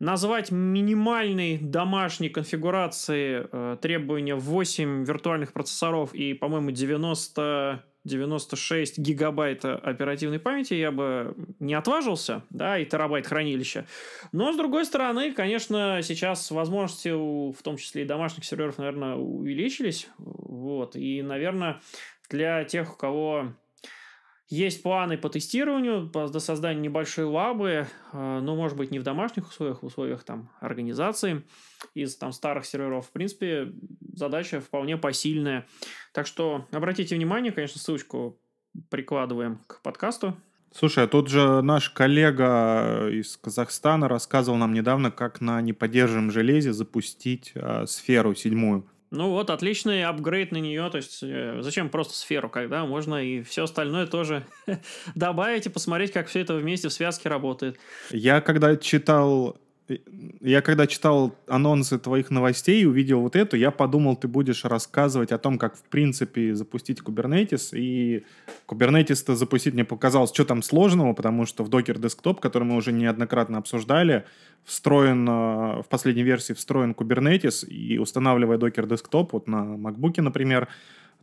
назвать 0.00 0.50
минимальной 0.50 1.58
домашней 1.58 2.28
конфигурации 2.28 3.46
э, 3.50 3.76
требования 3.80 4.36
8 4.36 5.04
виртуальных 5.04 5.52
процессоров 5.52 6.14
и, 6.14 6.34
по-моему, 6.34 6.70
90 6.70 7.84
96 8.04 8.98
гигабайт 8.98 9.64
оперативной 9.64 10.38
памяти 10.38 10.74
я 10.74 10.90
бы 10.90 11.34
не 11.58 11.74
отважился, 11.74 12.44
да, 12.50 12.78
и 12.78 12.84
терабайт 12.84 13.26
хранилища. 13.26 13.86
Но, 14.32 14.52
с 14.52 14.56
другой 14.56 14.84
стороны, 14.84 15.32
конечно, 15.32 16.00
сейчас 16.02 16.50
возможности, 16.50 17.10
у, 17.10 17.52
в 17.52 17.62
том 17.62 17.76
числе 17.76 18.02
и 18.02 18.06
домашних 18.06 18.44
серверов, 18.44 18.78
наверное, 18.78 19.14
увеличились. 19.16 20.08
Вот, 20.18 20.96
и, 20.96 21.22
наверное, 21.22 21.80
для 22.30 22.64
тех, 22.64 22.94
у 22.94 22.96
кого 22.96 23.52
есть 24.48 24.82
планы 24.82 25.18
по 25.18 25.28
тестированию, 25.28 26.08
по 26.08 26.26
до 26.28 26.40
создания 26.40 26.80
небольшой 26.80 27.24
лабы, 27.24 27.86
э, 28.12 28.40
ну, 28.42 28.56
может 28.56 28.78
быть, 28.78 28.90
не 28.90 28.98
в 28.98 29.02
домашних 29.02 29.48
условиях, 29.48 29.82
в 29.82 29.86
условиях 29.86 30.24
там 30.24 30.50
организации 30.60 31.42
из 31.94 32.16
там 32.16 32.32
старых 32.32 32.64
серверов. 32.64 33.06
В 33.06 33.10
принципе, 33.10 33.72
задача 34.14 34.60
вполне 34.60 34.96
посильная. 34.96 35.66
Так 36.12 36.26
что 36.26 36.66
обратите 36.72 37.14
внимание, 37.14 37.52
конечно, 37.52 37.78
ссылочку 37.78 38.40
прикладываем 38.90 39.60
к 39.66 39.82
подкасту. 39.82 40.34
Слушай, 40.74 41.04
а 41.04 41.08
тут 41.08 41.28
же 41.28 41.62
наш 41.62 41.90
коллега 41.90 43.08
из 43.10 43.36
Казахстана 43.36 44.08
рассказывал 44.08 44.58
нам 44.58 44.72
недавно, 44.72 45.10
как 45.10 45.40
на 45.40 45.60
неподдержанном 45.60 46.30
железе 46.30 46.72
запустить 46.72 47.52
э, 47.54 47.86
сферу 47.86 48.34
седьмую. 48.34 48.88
Ну 49.10 49.30
вот, 49.30 49.50
отличный 49.50 50.04
апгрейд 50.04 50.52
на 50.52 50.58
нее. 50.58 50.88
То 50.90 50.98
есть, 50.98 51.20
э, 51.22 51.58
зачем 51.62 51.88
просто 51.88 52.14
сферу, 52.14 52.50
когда 52.50 52.84
можно 52.84 53.16
и 53.16 53.42
все 53.42 53.64
остальное 53.64 54.06
тоже 54.06 54.46
добавить 55.14 55.66
и 55.66 55.70
посмотреть, 55.70 56.12
как 56.12 56.28
все 56.28 56.40
это 56.40 56.54
вместе 56.54 56.88
в 56.88 56.92
связке 56.92 57.28
работает. 57.28 57.78
Я 58.10 58.40
когда 58.40 58.76
читал 58.76 59.56
я 60.40 60.60
когда 60.60 60.86
читал 60.86 61.34
анонсы 61.46 61.98
твоих 61.98 62.30
новостей 62.30 62.82
и 62.82 62.86
увидел 62.86 63.20
вот 63.20 63.36
эту, 63.36 63.56
я 63.56 63.70
подумал, 63.70 64.16
ты 64.16 64.28
будешь 64.28 64.64
рассказывать 64.64 65.32
о 65.32 65.38
том, 65.38 65.58
как 65.58 65.76
в 65.76 65.82
принципе 65.84 66.54
запустить 66.54 67.00
Kubernetes. 67.00 67.76
И 67.76 68.24
Kubernetes-то 68.66 69.34
запустить 69.34 69.74
мне 69.74 69.84
показалось, 69.84 70.30
что 70.30 70.44
там 70.44 70.62
сложного, 70.62 71.14
потому 71.14 71.46
что 71.46 71.64
в 71.64 71.70
Docker 71.70 71.98
Desktop, 71.98 72.40
который 72.40 72.64
мы 72.64 72.76
уже 72.76 72.92
неоднократно 72.92 73.58
обсуждали, 73.58 74.24
встроен, 74.64 75.26
э, 75.28 75.82
в 75.82 75.86
последней 75.88 76.22
версии 76.22 76.52
встроен 76.52 76.92
Kubernetes, 76.92 77.66
и 77.66 77.98
устанавливая 77.98 78.58
Docker 78.58 78.86
Desktop, 78.86 79.30
вот 79.32 79.48
на 79.48 79.76
MacBook, 79.76 80.20
например, 80.20 80.68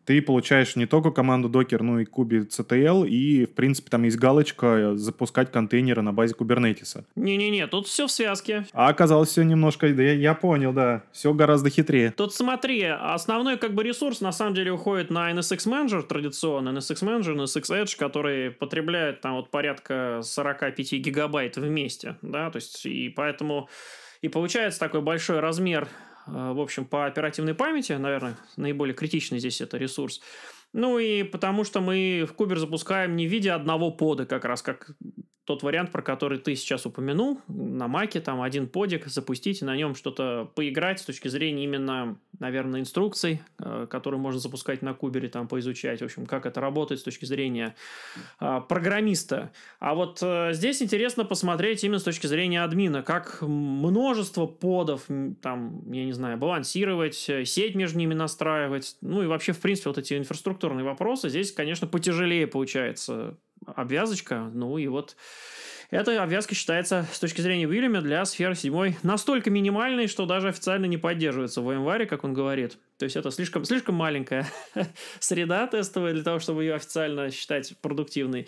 ты 0.06 0.22
получаешь 0.22 0.76
не 0.76 0.86
только 0.86 1.12
команду 1.12 1.50
Docker, 1.50 1.82
но 1.82 2.00
и 2.00 2.06
kubectl, 2.06 3.08
и, 3.08 3.46
в 3.46 3.54
принципе, 3.54 3.90
там 3.90 4.04
есть 4.04 4.18
галочка 4.18 4.96
запускать 4.96 5.52
контейнеры 5.52 6.02
на 6.02 6.14
базе 6.14 6.36
Kubernetes. 6.38 7.04
Не-не-не, 7.16 7.68
тут 7.68 7.88
все 7.88 8.08
в 8.08 8.12
связке. 8.12 8.66
А 8.74 8.88
оказалось 8.88 9.30
все 9.30 9.44
немножко, 9.44 9.90
да, 9.90 10.04
я, 10.04 10.14
я 10.14 10.34
понял, 10.34 10.74
да, 10.74 11.04
все 11.12 11.34
гораздо 11.34 11.70
хитрее. 11.70 12.12
Тут 12.12 12.34
смотри, 12.34 12.84
основной 12.84 13.58
как 13.58 13.74
бы 13.74 13.84
ресурс 13.84 14.22
на 14.22 14.32
самом 14.32 14.54
деле 14.54 14.72
уходит 14.72 15.10
на 15.10 15.32
NSX 15.32 15.68
Manager 15.68 16.04
традиционно, 16.04 16.70
NSX 16.70 17.04
Manager, 17.04 17.36
NSX 17.36 17.84
Edge, 17.84 17.98
который 17.98 18.52
потребляет 18.52 19.22
там 19.22 19.36
вот 19.36 19.50
порядка 19.50 20.22
45 20.24 20.94
гигабайт 20.94 21.58
вместе, 21.58 22.18
да, 22.22 22.50
то 22.52 22.58
есть 22.58 22.86
и 22.86 23.10
поэтому 23.10 23.70
и 24.22 24.30
получается 24.30 24.80
такой 24.80 25.02
большой 25.02 25.40
размер 25.40 25.88
в 26.26 26.60
общем, 26.60 26.86
по 26.86 27.06
оперативной 27.06 27.54
памяти, 27.54 27.94
наверное, 27.94 28.38
наиболее 28.58 28.96
критичный 28.96 29.40
здесь 29.40 29.62
это 29.62 29.78
ресурс. 29.78 30.22
Ну 30.74 31.00
и 31.00 31.24
потому 31.24 31.64
что 31.64 31.80
мы 31.80 32.26
в 32.28 32.34
Кубер 32.34 32.60
запускаем 32.60 33.16
не 33.16 33.28
в 33.28 33.32
виде 33.32 33.52
одного 33.52 33.92
пода, 33.92 34.26
как 34.26 34.44
раз 34.44 34.62
как 34.62 34.92
тот 35.46 35.62
вариант, 35.62 35.92
про 35.92 36.02
который 36.02 36.40
ты 36.40 36.56
сейчас 36.56 36.88
упомянул, 36.88 37.40
на 37.48 37.88
Маке, 37.88 38.20
там 38.20 38.42
один 38.42 38.68
подик, 38.68 39.06
запустить 39.06 39.62
и 39.62 39.66
на 39.66 39.76
нем 39.76 39.94
что-то 39.94 40.52
поиграть 40.56 41.00
с 41.00 41.06
точки 41.06 41.28
зрения 41.28 41.64
именно, 41.64 42.18
наверное, 42.40 42.80
инструкций, 42.80 43.42
э, 43.60 43.86
которые 43.88 44.20
можно 44.20 44.40
запускать 44.40 44.82
на 44.82 44.96
Кубере, 44.96 45.30
там 45.30 45.48
поизучать, 45.48 46.02
в 46.02 46.06
общем, 46.06 46.26
как 46.26 46.48
это 46.48 46.60
работает 46.62 47.00
с 47.00 47.04
точки 47.04 47.26
зрения 47.26 47.76
э, 48.40 48.62
программиста. 48.68 49.52
А 49.80 49.94
вот 49.94 50.20
э, 50.24 50.50
здесь 50.54 50.82
интересно 50.82 51.26
посмотреть 51.26 51.84
именно 51.84 52.00
с 52.00 52.04
точки 52.04 52.26
зрения 52.26 52.64
админа, 52.64 53.04
как 53.04 53.42
множество 53.42 54.48
подов, 54.48 55.06
там, 55.42 55.92
я 55.92 56.06
не 56.06 56.14
знаю, 56.14 56.40
балансировать, 56.40 57.16
сеть 57.16 57.76
между 57.76 58.00
ними 58.00 58.16
настраивать, 58.16 58.98
ну 59.02 59.22
и 59.22 59.28
вообще, 59.28 59.54
в 59.54 59.60
принципе, 59.60 59.90
вот 59.90 60.00
эти 60.00 60.18
инфраструктурные 60.18 60.84
вопросы 60.84 61.30
здесь, 61.30 61.52
конечно, 61.52 61.86
потяжелее 61.86 62.48
получается 62.48 63.38
обвязочка. 63.66 64.50
Ну 64.54 64.78
и 64.78 64.88
вот 64.88 65.16
эта 65.92 66.22
обвязка 66.22 66.56
считается 66.56 67.08
с 67.12 67.20
точки 67.20 67.42
зрения 67.42 67.68
Уильяма 67.68 68.02
для 68.02 68.26
сферы 68.26 68.56
7 68.56 68.96
настолько 69.04 69.50
минимальной, 69.50 70.08
что 70.08 70.26
даже 70.26 70.50
официально 70.50 70.86
не 70.86 70.98
поддерживается 70.98 71.62
в 71.62 71.70
VMware, 71.70 72.06
как 72.06 72.24
он 72.24 72.34
говорит. 72.34 72.78
То 72.98 73.06
есть 73.06 73.16
это 73.16 73.32
слишком, 73.32 73.66
слишком 73.66 73.96
маленькая 73.96 74.48
среда 75.20 75.68
тестовая 75.68 76.14
для 76.14 76.24
того, 76.24 76.40
чтобы 76.40 76.64
ее 76.64 76.76
официально 76.76 77.30
считать 77.32 77.76
продуктивной. 77.82 78.48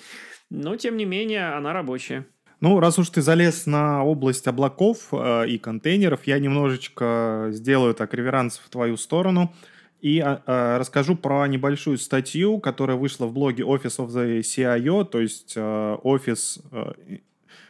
Но, 0.50 0.75
тем 0.75 0.97
не 0.97 1.05
менее, 1.05 1.53
она 1.53 1.74
рабочая. 1.74 2.25
Ну, 2.59 2.79
раз 2.79 2.97
уж 2.97 3.09
ты 3.09 3.21
залез 3.21 3.67
на 3.67 4.03
область 4.03 4.47
облаков 4.47 5.09
э, 5.12 5.47
и 5.47 5.59
контейнеров, 5.59 6.25
я 6.25 6.39
немножечко 6.39 7.50
сделаю 7.51 7.93
так 7.93 8.15
реверанс 8.15 8.57
в 8.57 8.69
твою 8.69 8.97
сторону– 8.97 9.53
и 10.01 10.22
а, 10.24 10.77
расскажу 10.77 11.16
про 11.16 11.48
небольшую 11.48 11.98
статью, 11.98 12.60
которая 12.60 12.98
вышла 12.98 13.25
в 13.25 13.34
блоге 13.34 13.63
Office 13.63 13.98
of 13.98 14.10
the 14.10 14.39
CIO, 14.42 15.04
то 15.06 15.20
есть 15.20 15.54
а, 15.58 15.96
офис, 15.96 16.60
а, 16.72 16.94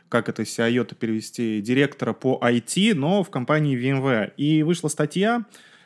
как 0.10 0.30
это 0.30 0.44
CIO-то 0.44 0.96
перевести, 0.96 1.62
директора 1.62 2.14
по 2.14 2.40
IT, 2.44 2.94
но 2.96 3.24
в 3.24 3.30
компании 3.30 3.78
VMware. 3.78 4.34
И 4.36 4.64
вышла 4.64 4.90
статья, 4.90 5.46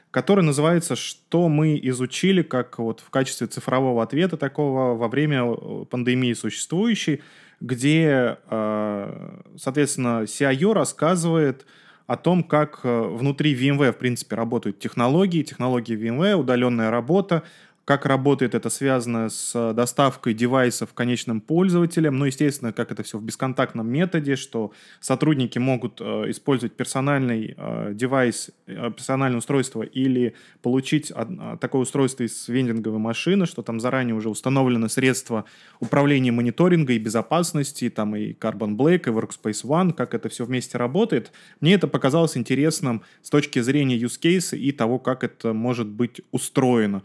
которая 0.10 0.45
называется 0.45 0.95
«Что 0.95 1.48
мы 1.48 1.79
изучили 1.83 2.41
как 2.41 2.79
вот 2.79 3.00
в 3.00 3.10
качестве 3.10 3.48
цифрового 3.48 4.01
ответа 4.03 4.36
такого 4.36 4.95
во 4.95 5.07
время 5.07 5.43
э, 5.43 5.86
пандемии 5.89 6.33
существующей», 6.33 7.21
где, 7.60 8.38
а, 8.48 9.43
соответственно, 9.57 10.24
CIO 10.24 10.74
рассказывает, 10.74 11.65
о 12.11 12.17
том, 12.17 12.43
как 12.43 12.81
э, 12.83 13.01
внутри 13.01 13.55
VMware, 13.55 13.93
в 13.93 13.97
принципе, 13.97 14.35
работают 14.35 14.79
технологии, 14.79 15.43
технологии 15.43 15.95
VMware, 15.95 16.35
удаленная 16.35 16.91
работа, 16.91 17.43
как 17.91 18.05
работает 18.05 18.55
это 18.55 18.69
связано 18.69 19.27
с 19.27 19.51
э, 19.53 19.74
доставкой 19.74 20.33
девайсов 20.33 20.93
конечным 20.93 21.41
пользователям. 21.41 22.17
Ну, 22.17 22.24
естественно, 22.24 22.71
как 22.71 22.89
это 22.89 23.03
все 23.03 23.17
в 23.17 23.21
бесконтактном 23.21 23.86
методе, 23.86 24.38
что 24.38 24.71
сотрудники 25.01 25.60
могут 25.60 26.00
э, 26.00 26.03
использовать 26.29 26.71
персональный 26.71 27.53
э, 27.57 27.91
девайс, 27.93 28.51
персональное 28.65 29.39
устройство 29.39 29.83
или 29.83 30.36
получить 30.62 31.12
такое 31.60 31.81
устройство 31.81 32.24
из 32.24 32.48
вендинговой 32.48 33.00
машины, 33.00 33.45
что 33.45 33.62
там 33.62 33.81
заранее 33.81 34.15
уже 34.15 34.29
установлены 34.29 34.88
средства 34.88 35.43
управления 35.81 36.31
мониторинга 36.31 36.93
и 36.93 36.98
безопасности, 36.98 37.89
там 37.89 38.15
и 38.15 38.31
Carbon 38.31 38.77
Black, 38.77 39.10
и 39.10 39.12
Workspace 39.12 39.65
ONE, 39.65 39.91
как 39.91 40.13
это 40.13 40.29
все 40.29 40.45
вместе 40.45 40.77
работает. 40.77 41.33
Мне 41.60 41.74
это 41.74 41.89
показалось 41.89 42.38
интересным 42.38 43.03
с 43.21 43.29
точки 43.29 43.60
зрения 43.60 44.00
use 44.00 44.17
case 44.17 44.57
и 44.57 44.71
того, 44.71 44.98
как 44.98 45.25
это 45.25 45.51
может 45.51 45.88
быть 45.88 46.21
устроено. 46.31 47.03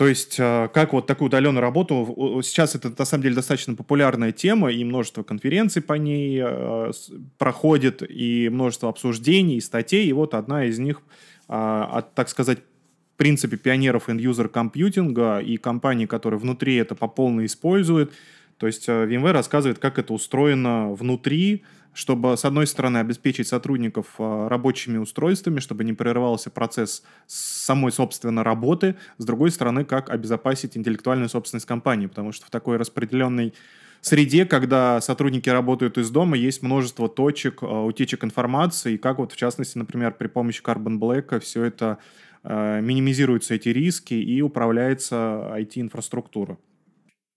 То 0.00 0.08
есть, 0.08 0.36
э, 0.38 0.70
как 0.72 0.94
вот 0.94 1.06
такую 1.06 1.26
удаленную 1.26 1.60
работу, 1.60 2.40
сейчас 2.42 2.74
это 2.74 2.90
на 2.96 3.04
самом 3.04 3.22
деле 3.22 3.34
достаточно 3.34 3.74
популярная 3.74 4.32
тема, 4.32 4.72
и 4.72 4.82
множество 4.82 5.22
конференций 5.22 5.82
по 5.82 5.92
ней 5.92 6.40
э, 6.42 6.90
проходит, 7.36 8.02
и 8.08 8.48
множество 8.48 8.88
обсуждений, 8.88 9.56
и 9.56 9.60
статей, 9.60 10.06
и 10.06 10.12
вот 10.14 10.32
одна 10.32 10.64
из 10.64 10.78
них, 10.78 11.02
от, 11.48 12.14
так 12.14 12.30
сказать, 12.30 12.60
в 12.60 13.18
принципе, 13.18 13.58
пионеров 13.58 14.08
end-user 14.08 14.48
компьютинга 14.48 15.38
и 15.40 15.58
компаний, 15.58 16.06
которые 16.06 16.40
внутри 16.40 16.76
это 16.76 16.94
по 16.94 17.06
полной 17.06 17.44
используют. 17.44 18.10
То 18.56 18.66
есть 18.66 18.88
VMware 18.88 19.32
рассказывает, 19.32 19.80
как 19.80 19.98
это 19.98 20.14
устроено 20.14 20.94
внутри, 20.94 21.62
чтобы, 21.92 22.36
с 22.36 22.44
одной 22.44 22.66
стороны, 22.66 22.98
обеспечить 22.98 23.48
сотрудников 23.48 24.06
а, 24.18 24.48
рабочими 24.48 24.98
устройствами, 24.98 25.60
чтобы 25.60 25.84
не 25.84 25.92
прерывался 25.92 26.50
процесс 26.50 27.02
самой, 27.26 27.92
собственно, 27.92 28.44
работы, 28.44 28.96
с 29.18 29.24
другой 29.24 29.50
стороны, 29.50 29.84
как 29.84 30.10
обезопасить 30.10 30.76
интеллектуальную 30.76 31.28
собственность 31.28 31.66
компании, 31.66 32.06
потому 32.06 32.32
что 32.32 32.46
в 32.46 32.50
такой 32.50 32.76
распределенной 32.76 33.54
среде, 34.00 34.46
когда 34.46 35.00
сотрудники 35.00 35.48
работают 35.48 35.98
из 35.98 36.10
дома, 36.10 36.36
есть 36.36 36.62
множество 36.62 37.08
точек, 37.08 37.62
а, 37.62 37.84
утечек 37.84 38.24
информации, 38.24 38.94
и 38.94 38.98
как 38.98 39.18
вот, 39.18 39.32
в 39.32 39.36
частности, 39.36 39.78
например, 39.78 40.12
при 40.12 40.28
помощи 40.28 40.62
Carbon 40.62 40.98
Black 40.98 41.40
все 41.40 41.64
это 41.64 41.98
а, 42.42 42.80
минимизируются 42.80 43.54
эти 43.54 43.68
риски 43.68 44.14
и 44.14 44.40
управляется 44.42 45.52
IT-инфраструктура. 45.56 46.58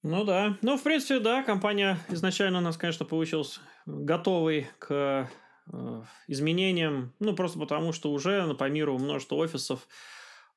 Ну 0.03 0.25
да. 0.25 0.57
Ну, 0.61 0.77
в 0.77 0.83
принципе, 0.83 1.19
да, 1.19 1.43
компания 1.43 1.97
изначально 2.09 2.57
у 2.57 2.61
нас, 2.61 2.75
конечно, 2.75 3.05
получилась 3.05 3.61
готовой 3.85 4.67
к 4.77 5.29
э, 5.71 6.01
изменениям, 6.27 7.13
ну, 7.19 7.33
просто 7.33 7.57
потому, 7.57 7.93
что 7.93 8.11
уже 8.11 8.53
по 8.55 8.67
миру 8.69 8.97
множество 8.97 9.35
офисов 9.35 9.87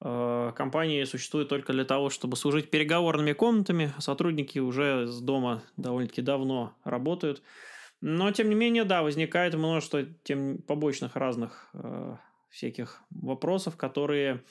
э, 0.00 0.52
компании 0.56 1.04
существует 1.04 1.48
только 1.48 1.72
для 1.72 1.84
того, 1.84 2.10
чтобы 2.10 2.36
служить 2.36 2.70
переговорными 2.70 3.34
комнатами. 3.34 3.92
Сотрудники 4.00 4.58
уже 4.58 5.06
с 5.06 5.20
дома 5.20 5.62
довольно-таки 5.76 6.22
давно 6.22 6.74
работают. 6.82 7.40
Но, 8.00 8.32
тем 8.32 8.48
не 8.48 8.56
менее, 8.56 8.82
да, 8.82 9.04
возникает 9.04 9.54
множество 9.54 10.02
тем 10.24 10.58
побочных 10.58 11.14
разных 11.14 11.70
э, 11.72 12.16
всяких 12.50 13.00
вопросов, 13.10 13.76
которые 13.76 14.42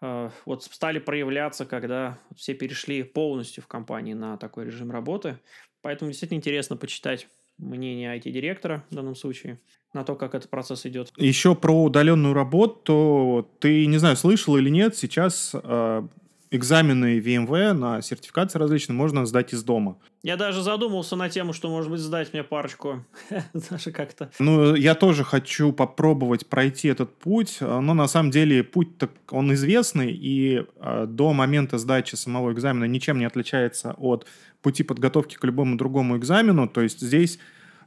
вот 0.00 0.62
стали 0.62 0.98
проявляться, 0.98 1.64
когда 1.64 2.18
все 2.34 2.54
перешли 2.54 3.02
полностью 3.02 3.62
в 3.62 3.66
компании 3.66 4.14
на 4.14 4.36
такой 4.36 4.66
режим 4.66 4.90
работы. 4.90 5.38
Поэтому 5.80 6.10
действительно 6.10 6.38
интересно 6.38 6.76
почитать 6.76 7.28
мнение 7.58 8.16
IT-директора 8.18 8.84
в 8.90 8.94
данном 8.94 9.14
случае 9.14 9.60
на 9.92 10.04
то, 10.04 10.14
как 10.14 10.34
этот 10.34 10.50
процесс 10.50 10.84
идет. 10.86 11.10
Еще 11.16 11.54
про 11.54 11.84
удаленную 11.84 12.34
работу. 12.34 13.50
Ты, 13.60 13.86
не 13.86 13.96
знаю, 13.98 14.16
слышал 14.16 14.56
или 14.56 14.68
нет, 14.68 14.96
сейчас 14.96 15.52
э, 15.54 16.08
экзамены 16.50 17.18
VMware 17.18 17.72
на 17.72 18.02
сертификации 18.02 18.58
различные 18.58 18.96
можно 18.96 19.26
сдать 19.26 19.52
из 19.52 19.62
дома. 19.62 19.96
Я 20.22 20.36
даже 20.36 20.62
задумался 20.62 21.16
на 21.16 21.28
тему, 21.28 21.52
что, 21.52 21.68
может 21.68 21.90
быть, 21.90 22.00
сдать 22.00 22.32
мне 22.32 22.42
парочку. 22.42 23.04
Даже 23.52 23.92
как-то. 23.92 24.30
Ну, 24.38 24.74
я 24.74 24.94
тоже 24.94 25.24
хочу 25.24 25.72
попробовать 25.72 26.46
пройти 26.46 26.88
этот 26.88 27.16
путь, 27.18 27.58
но 27.60 27.94
на 27.94 28.08
самом 28.08 28.30
деле 28.30 28.64
путь 28.64 28.98
так 28.98 29.10
он 29.30 29.52
известный, 29.54 30.12
и 30.12 30.64
э, 30.80 31.06
до 31.08 31.32
момента 31.32 31.78
сдачи 31.78 32.14
самого 32.14 32.52
экзамена 32.52 32.84
ничем 32.84 33.18
не 33.18 33.24
отличается 33.24 33.94
от 33.98 34.26
пути 34.62 34.82
подготовки 34.82 35.36
к 35.36 35.44
любому 35.44 35.76
другому 35.76 36.16
экзамену. 36.16 36.68
То 36.68 36.80
есть 36.80 37.00
здесь 37.00 37.38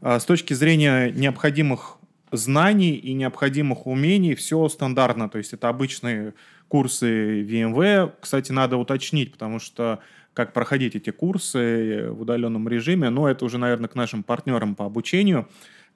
э, 0.01 0.19
с 0.19 0.25
точки 0.25 0.53
зрения 0.53 1.11
необходимых 1.11 1.99
знаний 2.31 2.95
и 2.95 3.13
необходимых 3.13 3.87
умений 3.87 4.35
все 4.35 4.67
стандартно. 4.69 5.29
То 5.29 5.37
есть 5.37 5.53
это 5.53 5.69
обычные 5.69 6.33
курсы 6.69 7.41
VMware. 7.41 8.13
Кстати, 8.21 8.53
надо 8.53 8.77
уточнить, 8.77 9.33
потому 9.33 9.59
что 9.59 9.99
как 10.33 10.53
проходить 10.53 10.95
эти 10.95 11.09
курсы 11.09 12.07
в 12.11 12.21
удаленном 12.21 12.69
режиме, 12.69 13.09
но 13.09 13.27
это 13.27 13.43
уже, 13.43 13.57
наверное, 13.57 13.89
к 13.89 13.95
нашим 13.95 14.23
партнерам 14.23 14.75
по 14.75 14.85
обучению, 14.85 15.49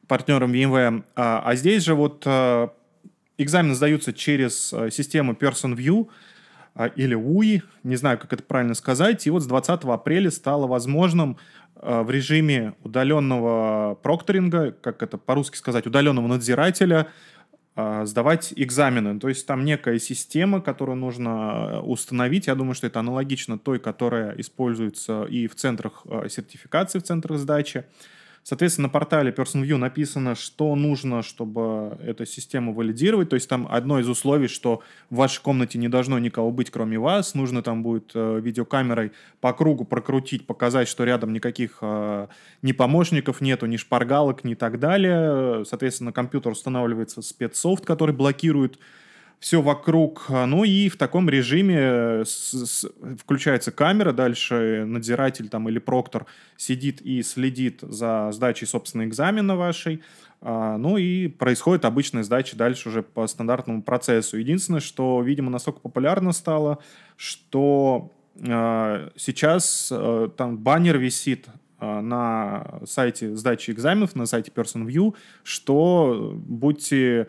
партнерам 0.08 0.52
VMware. 0.52 1.04
А, 1.16 1.42
а 1.46 1.56
здесь 1.56 1.84
же 1.84 1.96
вот 1.96 2.24
а, 2.26 2.74
экзамены 3.38 3.76
сдаются 3.76 4.12
через 4.12 4.74
а, 4.74 4.90
систему 4.92 5.34
Person 5.34 5.76
View, 5.76 6.10
или 6.96 7.16
UI, 7.16 7.62
не 7.84 7.96
знаю, 7.96 8.18
как 8.18 8.34
это 8.34 8.42
правильно 8.42 8.74
сказать. 8.74 9.28
И 9.28 9.30
вот 9.30 9.44
с 9.44 9.46
20 9.46 9.84
апреля 9.84 10.32
стало 10.32 10.66
возможным 10.66 11.38
в 11.76 12.10
режиме 12.10 12.74
удаленного 12.82 13.94
прокторинга, 14.02 14.72
как 14.72 15.04
это 15.04 15.20
по-русски 15.20 15.56
сказать, 15.56 15.86
удаленного 15.86 16.26
надзирателя, 16.26 17.02
а, 17.02 17.08
сдавать 17.76 18.54
экзамены. 18.56 19.20
То 19.20 19.30
есть 19.30 19.48
там 19.48 19.66
некая 19.66 19.98
система, 19.98 20.62
которую 20.62 20.96
нужно 20.96 21.82
установить. 21.82 22.48
Я 22.48 22.56
думаю, 22.56 22.76
что 22.76 22.88
это 22.88 23.00
аналогично 23.00 23.58
той, 23.58 23.80
которая 23.80 24.36
используется 24.38 25.24
и 25.24 25.48
в 25.48 25.56
центрах 25.56 26.06
а, 26.06 26.30
сертификации, 26.30 27.00
в 27.00 27.04
центрах 27.04 27.40
сдачи. 27.40 27.86
Соответственно, 28.44 28.88
на 28.88 28.92
портале 28.92 29.32
PersonView 29.32 29.78
написано, 29.78 30.36
что 30.36 30.76
нужно, 30.76 31.24
чтобы 31.24 31.98
эту 32.04 32.26
систему 32.26 32.74
валидировать. 32.74 33.30
То 33.30 33.36
есть 33.36 33.48
там 33.48 33.68
одно 33.72 34.00
из 34.00 34.10
условий, 34.10 34.50
что 34.50 34.82
в 35.10 35.16
вашей 35.16 35.42
комнате 35.42 35.78
не 35.78 35.88
должно 35.88 36.20
никого 36.20 36.52
быть, 36.52 36.70
кроме 36.70 37.00
вас. 37.00 37.36
Нужно 37.36 37.64
там 37.64 37.84
будет 37.84 38.12
э, 38.14 38.40
видеокамерой 38.42 39.14
по 39.40 39.54
кругу 39.54 39.86
прокрутить, 39.86 40.46
показать, 40.46 40.90
что 40.90 41.06
рядом 41.06 41.32
никаких 41.32 41.78
э, 41.82 42.28
ни 42.62 42.74
помощников 42.74 43.40
нету, 43.40 43.66
ни 43.66 43.78
шпаргалок, 43.78 44.44
ни 44.44 44.56
так 44.56 44.78
далее. 44.78 45.64
Соответственно, 45.64 46.12
компьютер 46.12 46.52
устанавливается 46.52 47.22
спецсофт, 47.22 47.86
который 47.86 48.14
блокирует 48.14 48.78
все 49.44 49.62
вокруг. 49.62 50.28
Ну 50.30 50.64
и 50.64 50.88
в 50.88 50.96
таком 50.96 51.30
режиме 51.30 52.24
с, 52.24 52.54
с, 52.54 52.90
включается 53.20 53.74
камера, 53.74 54.14
дальше 54.14 54.86
надзиратель 54.88 55.50
там 55.50 55.68
или 55.68 55.80
проктор 55.80 56.28
сидит 56.56 57.02
и 57.02 57.22
следит 57.24 57.80
за 57.82 58.30
сдачей, 58.32 58.66
собственно, 58.66 59.04
экзамена 59.04 59.58
вашей. 59.58 60.02
А, 60.40 60.78
ну 60.78 60.96
и 60.96 61.28
происходит 61.28 61.84
обычная 61.84 62.24
сдача 62.24 62.56
дальше 62.56 62.88
уже 62.88 63.04
по 63.04 63.28
стандартному 63.28 63.84
процессу. 63.84 64.38
Единственное, 64.38 64.80
что, 64.80 65.22
видимо, 65.22 65.52
настолько 65.52 65.82
популярно 65.82 66.32
стало, 66.32 66.78
что 67.18 68.14
а, 68.48 69.10
сейчас 69.18 69.90
а, 69.92 70.30
там 70.30 70.58
баннер 70.58 70.98
висит 70.98 71.48
а, 71.80 72.00
на 72.00 72.80
сайте 72.86 73.36
сдачи 73.36 73.72
экзаменов, 73.72 74.16
на 74.16 74.26
сайте 74.26 74.54
Person 74.56 74.86
View, 74.86 75.16
что 75.44 76.32
будьте 76.34 77.28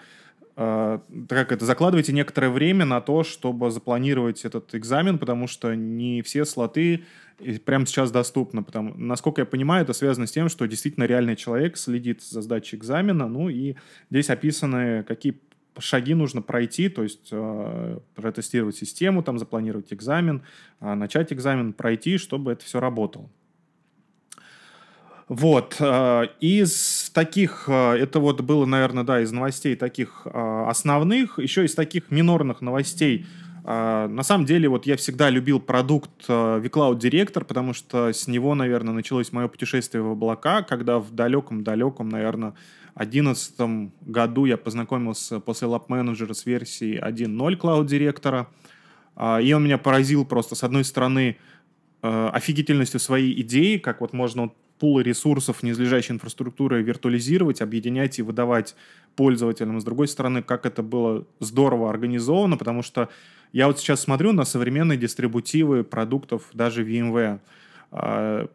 а, 0.57 1.01
как 1.29 1.53
это, 1.53 1.65
закладывайте 1.65 2.13
некоторое 2.13 2.49
время 2.49 2.85
на 2.85 3.01
то, 3.01 3.25
чтобы 3.25 3.71
запланировать 3.71 4.45
этот 4.45 4.75
экзамен, 4.75 5.19
потому 5.19 5.47
что 5.47 5.75
не 5.75 6.23
все 6.23 6.45
слоты 6.45 7.05
прямо 7.65 7.87
сейчас 7.87 8.11
доступны. 8.13 8.63
Потому, 8.63 8.95
насколько 8.95 9.43
я 9.43 9.47
понимаю, 9.47 9.83
это 9.83 9.93
связано 9.93 10.27
с 10.27 10.33
тем, 10.33 10.49
что 10.49 10.67
действительно 10.67 11.05
реальный 11.05 11.37
человек 11.37 11.77
следит 11.77 12.23
за 12.23 12.43
сдачей 12.43 12.79
экзамена, 12.79 13.27
ну 13.27 13.49
и 13.49 13.75
здесь 14.11 14.31
описаны, 14.31 15.03
какие 15.03 15.41
шаги 15.79 16.15
нужно 16.15 16.43
пройти, 16.43 16.89
то 16.89 17.03
есть 17.03 17.29
э, 17.33 17.99
протестировать 18.15 18.77
систему, 18.77 19.23
там 19.23 19.39
запланировать 19.39 19.93
экзамен, 19.93 20.43
э, 20.81 20.95
начать 20.95 21.33
экзамен, 21.33 21.73
пройти, 21.73 22.17
чтобы 22.19 22.53
это 22.53 22.65
все 22.65 22.79
работало. 22.79 23.29
Вот. 25.29 25.77
Э, 25.81 26.29
из 26.41 27.04
таких, 27.15 27.65
э, 27.69 27.93
это 27.97 28.21
вот 28.21 28.43
было, 28.43 28.67
наверное, 28.67 29.05
да, 29.05 29.21
из 29.21 29.33
новостей 29.33 29.77
таких 29.77 30.23
э, 30.27 30.65
основных, 30.69 31.39
еще 31.39 31.65
из 31.65 31.75
таких 31.75 32.11
минорных 32.11 32.61
новостей. 32.61 33.27
На 33.67 34.23
самом 34.23 34.45
деле, 34.45 34.69
вот 34.69 34.85
я 34.85 34.95
всегда 34.99 35.31
любил 35.31 35.59
продукт 35.59 36.29
vCloud 36.29 36.99
Director, 36.99 37.47
потому 37.47 37.73
что 37.73 38.13
с 38.13 38.29
него, 38.29 38.55
наверное, 38.55 38.93
началось 38.93 39.33
мое 39.33 39.49
путешествие 39.49 40.03
в 40.03 40.11
облака, 40.11 40.61
когда 40.61 40.99
в 40.99 41.13
далеком-далеком, 41.13 42.11
наверное, 42.11 42.53
2011 42.95 43.91
году 44.03 44.45
я 44.45 44.59
познакомился 44.59 45.41
после 45.41 45.67
Lab 45.67 45.87
Manager 45.89 46.35
с 46.35 46.45
версией 46.45 47.01
1.0 47.01 47.59
Cloud 47.59 47.87
Director, 47.87 49.41
и 49.43 49.53
он 49.55 49.65
меня 49.65 49.79
поразил 49.79 50.27
просто, 50.27 50.55
с 50.57 50.63
одной 50.63 50.85
стороны, 50.85 51.39
офигительностью 52.03 53.01
своей 53.01 53.41
идеи, 53.41 53.79
как 53.79 54.03
вот 54.03 54.13
можно 54.13 54.51
пулы 54.85 55.03
ресурсов 55.03 55.63
незлежащей 55.63 56.13
инфраструктуры 56.13 56.83
виртуализировать, 56.83 57.63
объединять 57.63 58.19
и 58.19 58.23
выдавать 58.23 58.77
пользователям. 59.17 59.81
С 59.81 59.85
другой 59.85 60.09
стороны, 60.09 60.43
как 60.43 60.67
это 60.67 60.83
было 60.83 61.25
здорово 61.41 61.89
организовано, 61.89 62.59
потому 62.59 62.83
что 62.83 63.09
я 63.55 63.67
вот 63.67 63.79
сейчас 63.79 64.03
смотрю 64.03 64.35
на 64.35 64.45
современные 64.45 64.99
дистрибутивы 64.99 65.85
продуктов 65.85 66.51
даже 66.53 66.85
VMware. 66.85 67.39
А, 67.93 68.47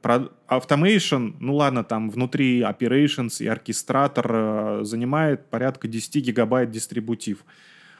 automation, 0.47 1.33
ну 1.39 1.55
ладно, 1.55 1.83
там 1.83 2.11
внутри 2.11 2.61
Operations 2.61 3.43
и 3.43 3.47
оркестратор 3.47 4.85
занимает 4.85 5.47
порядка 5.47 5.87
10 5.87 6.23
гигабайт 6.27 6.69
дистрибутив. 6.69 7.43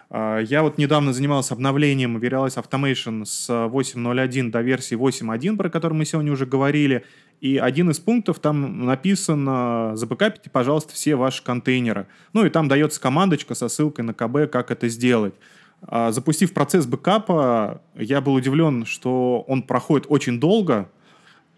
А, 0.10 0.40
я 0.40 0.64
вот 0.64 0.78
недавно 0.78 1.14
занимался 1.14 1.54
обновлением 1.54 2.18
Verialize 2.18 2.64
Automation 2.64 3.26
с 3.26 3.50
8.0.1 3.50 4.50
до 4.50 4.62
версии 4.62 4.98
8.1, 4.98 5.58
про 5.58 5.70
которую 5.70 6.00
мы 6.00 6.06
сегодня 6.06 6.32
уже 6.32 6.46
говорили. 6.46 7.06
И 7.42 7.58
один 7.58 7.90
из 7.90 8.00
пунктов 8.00 8.40
там 8.40 8.86
написано 8.86 9.92
«Забэкапите, 9.96 10.50
пожалуйста, 10.50 10.94
все 10.94 11.16
ваши 11.16 11.44
контейнеры». 11.44 12.08
Ну 12.34 12.46
и 12.46 12.50
там 12.50 12.68
дается 12.68 13.00
командочка 13.00 13.56
со 13.56 13.70
ссылкой 13.70 14.04
на 14.04 14.14
KB, 14.14 14.52
как 14.52 14.72
это 14.72 14.90
сделать. 14.90 15.34
Запустив 16.10 16.54
процесс 16.54 16.86
бэкапа, 16.86 17.82
я 17.96 18.20
был 18.20 18.34
удивлен, 18.34 18.86
что 18.86 19.46
он 19.48 19.64
проходит 19.64 20.08
очень 20.10 20.40
долго, 20.40 20.90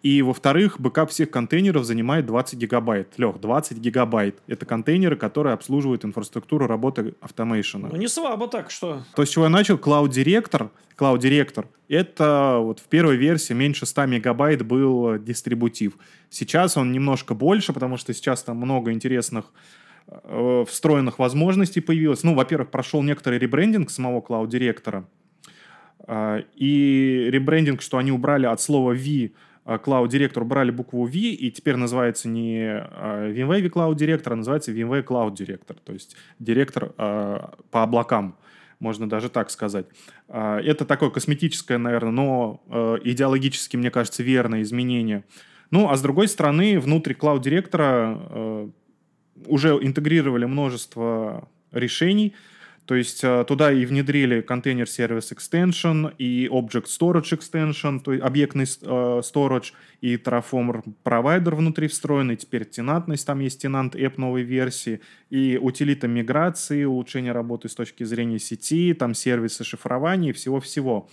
и, 0.03 0.23
во-вторых, 0.23 0.79
бэкап 0.79 1.11
всех 1.11 1.29
контейнеров 1.29 1.85
занимает 1.85 2.25
20 2.25 2.57
гигабайт. 2.57 3.13
Лех, 3.17 3.39
20 3.39 3.77
гигабайт. 3.77 4.39
Это 4.47 4.65
контейнеры, 4.65 5.15
которые 5.15 5.53
обслуживают 5.53 6.03
инфраструктуру 6.03 6.65
работы 6.65 7.13
automation 7.21 7.78
а. 7.78 7.89
Ну, 7.91 7.97
не 7.97 8.07
слабо 8.07 8.47
так, 8.47 8.71
что... 8.71 9.03
То, 9.15 9.23
с 9.23 9.29
чего 9.29 9.45
я 9.45 9.49
начал, 9.49 9.75
Cloud 9.75 10.09
Director, 10.09 10.71
Cloud 10.97 11.19
Director, 11.19 11.65
это 11.87 12.57
вот 12.59 12.79
в 12.79 12.85
первой 12.85 13.15
версии 13.15 13.53
меньше 13.53 13.85
100 13.85 14.07
мегабайт 14.07 14.65
был 14.65 15.19
дистрибутив. 15.19 15.93
Сейчас 16.31 16.77
он 16.77 16.91
немножко 16.91 17.35
больше, 17.35 17.71
потому 17.71 17.97
что 17.97 18.11
сейчас 18.13 18.41
там 18.41 18.57
много 18.57 18.91
интересных 18.91 19.45
э, 20.07 20.65
встроенных 20.67 21.19
возможностей 21.19 21.79
появилось. 21.81 22.23
Ну, 22.23 22.33
во-первых, 22.33 22.71
прошел 22.71 23.03
некоторый 23.03 23.37
ребрендинг 23.37 23.91
самого 23.91 24.21
Cloud 24.21 24.47
Director. 24.47 25.03
Э, 26.07 26.41
и 26.55 27.27
ребрендинг, 27.29 27.83
что 27.83 27.99
они 27.99 28.11
убрали 28.11 28.47
от 28.47 28.59
слова 28.61 28.93
V 28.93 29.31
Cloud 29.65 30.07
Director 30.07 30.43
брали 30.43 30.71
букву 30.71 31.05
V, 31.05 31.13
и 31.13 31.51
теперь 31.51 31.75
называется 31.75 32.27
не 32.27 32.63
а, 32.63 33.29
VMware 33.29 33.69
Cloud 33.69 33.95
Director, 33.95 34.33
а 34.33 34.35
называется 34.35 34.71
VMware 34.71 35.03
Cloud 35.03 35.33
Director, 35.33 35.77
то 35.83 35.93
есть 35.93 36.15
директор 36.39 36.93
а, 36.97 37.53
по 37.69 37.83
облакам, 37.83 38.37
можно 38.79 39.07
даже 39.07 39.29
так 39.29 39.51
сказать. 39.51 39.85
Это 40.27 40.85
такое 40.85 41.11
косметическое, 41.11 41.77
наверное, 41.77 42.11
но 42.11 42.99
идеологически, 43.03 43.77
мне 43.77 43.91
кажется, 43.91 44.23
верное 44.23 44.63
изменение. 44.63 45.23
Ну, 45.69 45.87
а 45.87 45.95
с 45.95 46.01
другой 46.01 46.27
стороны, 46.27 46.79
внутри 46.79 47.13
Cloud 47.13 47.43
Director 47.43 48.73
уже 49.45 49.69
интегрировали 49.83 50.45
множество 50.45 51.47
решений, 51.71 52.33
то 52.85 52.95
есть 52.95 53.23
э, 53.23 53.45
туда 53.47 53.71
и 53.71 53.85
внедрили 53.85 54.41
контейнер 54.41 54.85
Service 54.85 55.35
Extension, 55.35 56.13
и 56.17 56.47
Object 56.47 56.85
Storage 56.85 57.37
Extension, 57.37 57.99
то 57.99 58.13
есть 58.13 58.23
объектный 58.23 58.65
э, 58.65 59.21
storage, 59.23 59.73
и 60.01 60.15
Terraform 60.15 60.93
провайдер 61.03 61.55
внутри 61.55 61.87
встроенный, 61.87 62.35
теперь 62.35 62.65
тенантность, 62.65 63.25
там 63.25 63.39
есть 63.39 63.61
тенант 63.61 63.95
App 63.95 64.13
новой 64.17 64.43
версии, 64.43 65.01
и 65.29 65.59
утилита 65.61 66.07
миграции, 66.07 66.83
улучшение 66.83 67.31
работы 67.31 67.69
с 67.69 67.75
точки 67.75 68.03
зрения 68.03 68.39
сети, 68.39 68.93
там 68.93 69.13
сервисы 69.13 69.63
шифрования 69.63 70.31
и 70.31 70.33
всего-всего. 70.33 71.07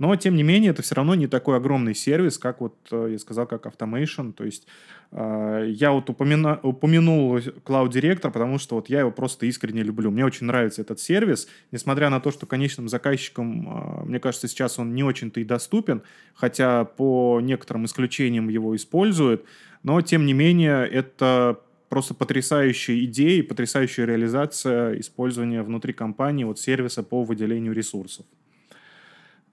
Но, 0.00 0.16
тем 0.16 0.34
не 0.34 0.42
менее, 0.42 0.70
это 0.70 0.80
все 0.80 0.94
равно 0.94 1.14
не 1.14 1.26
такой 1.26 1.58
огромный 1.58 1.94
сервис, 1.94 2.38
как 2.38 2.62
вот 2.62 2.74
э, 2.90 3.08
я 3.12 3.18
сказал, 3.18 3.46
как 3.46 3.66
Automation. 3.66 4.32
То 4.32 4.44
есть 4.44 4.66
э, 5.12 5.66
я 5.68 5.92
вот 5.92 6.08
упомина, 6.08 6.58
упомянул 6.62 7.36
Cloud 7.36 7.90
Director, 7.90 8.30
потому 8.30 8.58
что 8.58 8.76
вот 8.76 8.88
я 8.88 9.00
его 9.00 9.10
просто 9.10 9.44
искренне 9.44 9.82
люблю. 9.82 10.10
Мне 10.10 10.24
очень 10.24 10.46
нравится 10.46 10.80
этот 10.80 11.00
сервис, 11.00 11.48
несмотря 11.70 12.08
на 12.08 12.18
то, 12.18 12.30
что 12.30 12.46
конечным 12.46 12.88
заказчикам, 12.88 13.68
э, 13.68 14.04
мне 14.06 14.20
кажется, 14.20 14.48
сейчас 14.48 14.78
он 14.78 14.94
не 14.94 15.04
очень-то 15.04 15.38
и 15.38 15.44
доступен, 15.44 16.00
хотя 16.32 16.86
по 16.86 17.40
некоторым 17.42 17.84
исключениям 17.84 18.48
его 18.48 18.74
используют. 18.74 19.44
Но, 19.82 20.00
тем 20.00 20.24
не 20.24 20.32
менее, 20.32 20.88
это 20.88 21.60
просто 21.90 22.14
потрясающая 22.14 23.04
идея 23.04 23.40
и 23.40 23.42
потрясающая 23.42 24.06
реализация 24.06 24.98
использования 24.98 25.62
внутри 25.62 25.92
компании 25.92 26.44
вот 26.44 26.58
сервиса 26.58 27.02
по 27.02 27.22
выделению 27.22 27.74
ресурсов. 27.74 28.24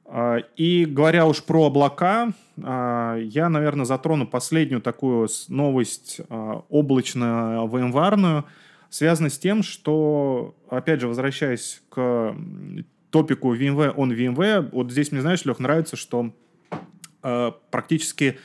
А, 0.09 0.37
и 0.55 0.85
говоря 0.85 1.25
уж 1.25 1.43
про 1.43 1.65
облака, 1.65 2.31
а, 2.63 3.17
я, 3.17 3.49
наверное, 3.49 3.85
затрону 3.85 4.25
последнюю 4.25 4.81
такую 4.81 5.27
новость 5.49 6.21
а, 6.29 6.63
vmware 6.69 8.45
связанную 8.89 9.31
с 9.31 9.37
тем, 9.37 9.63
что, 9.63 10.55
опять 10.69 11.01
же, 11.01 11.09
возвращаясь 11.09 11.81
к 11.89 12.33
топику 13.09 13.53
VMware 13.53 13.93
on 13.95 14.15
VMware, 14.15 14.69
вот 14.71 14.91
здесь 14.91 15.11
мне, 15.11 15.19
знаешь, 15.19 15.43
Лех, 15.43 15.59
нравится, 15.59 15.97
что 15.97 16.31
практически 17.69 18.39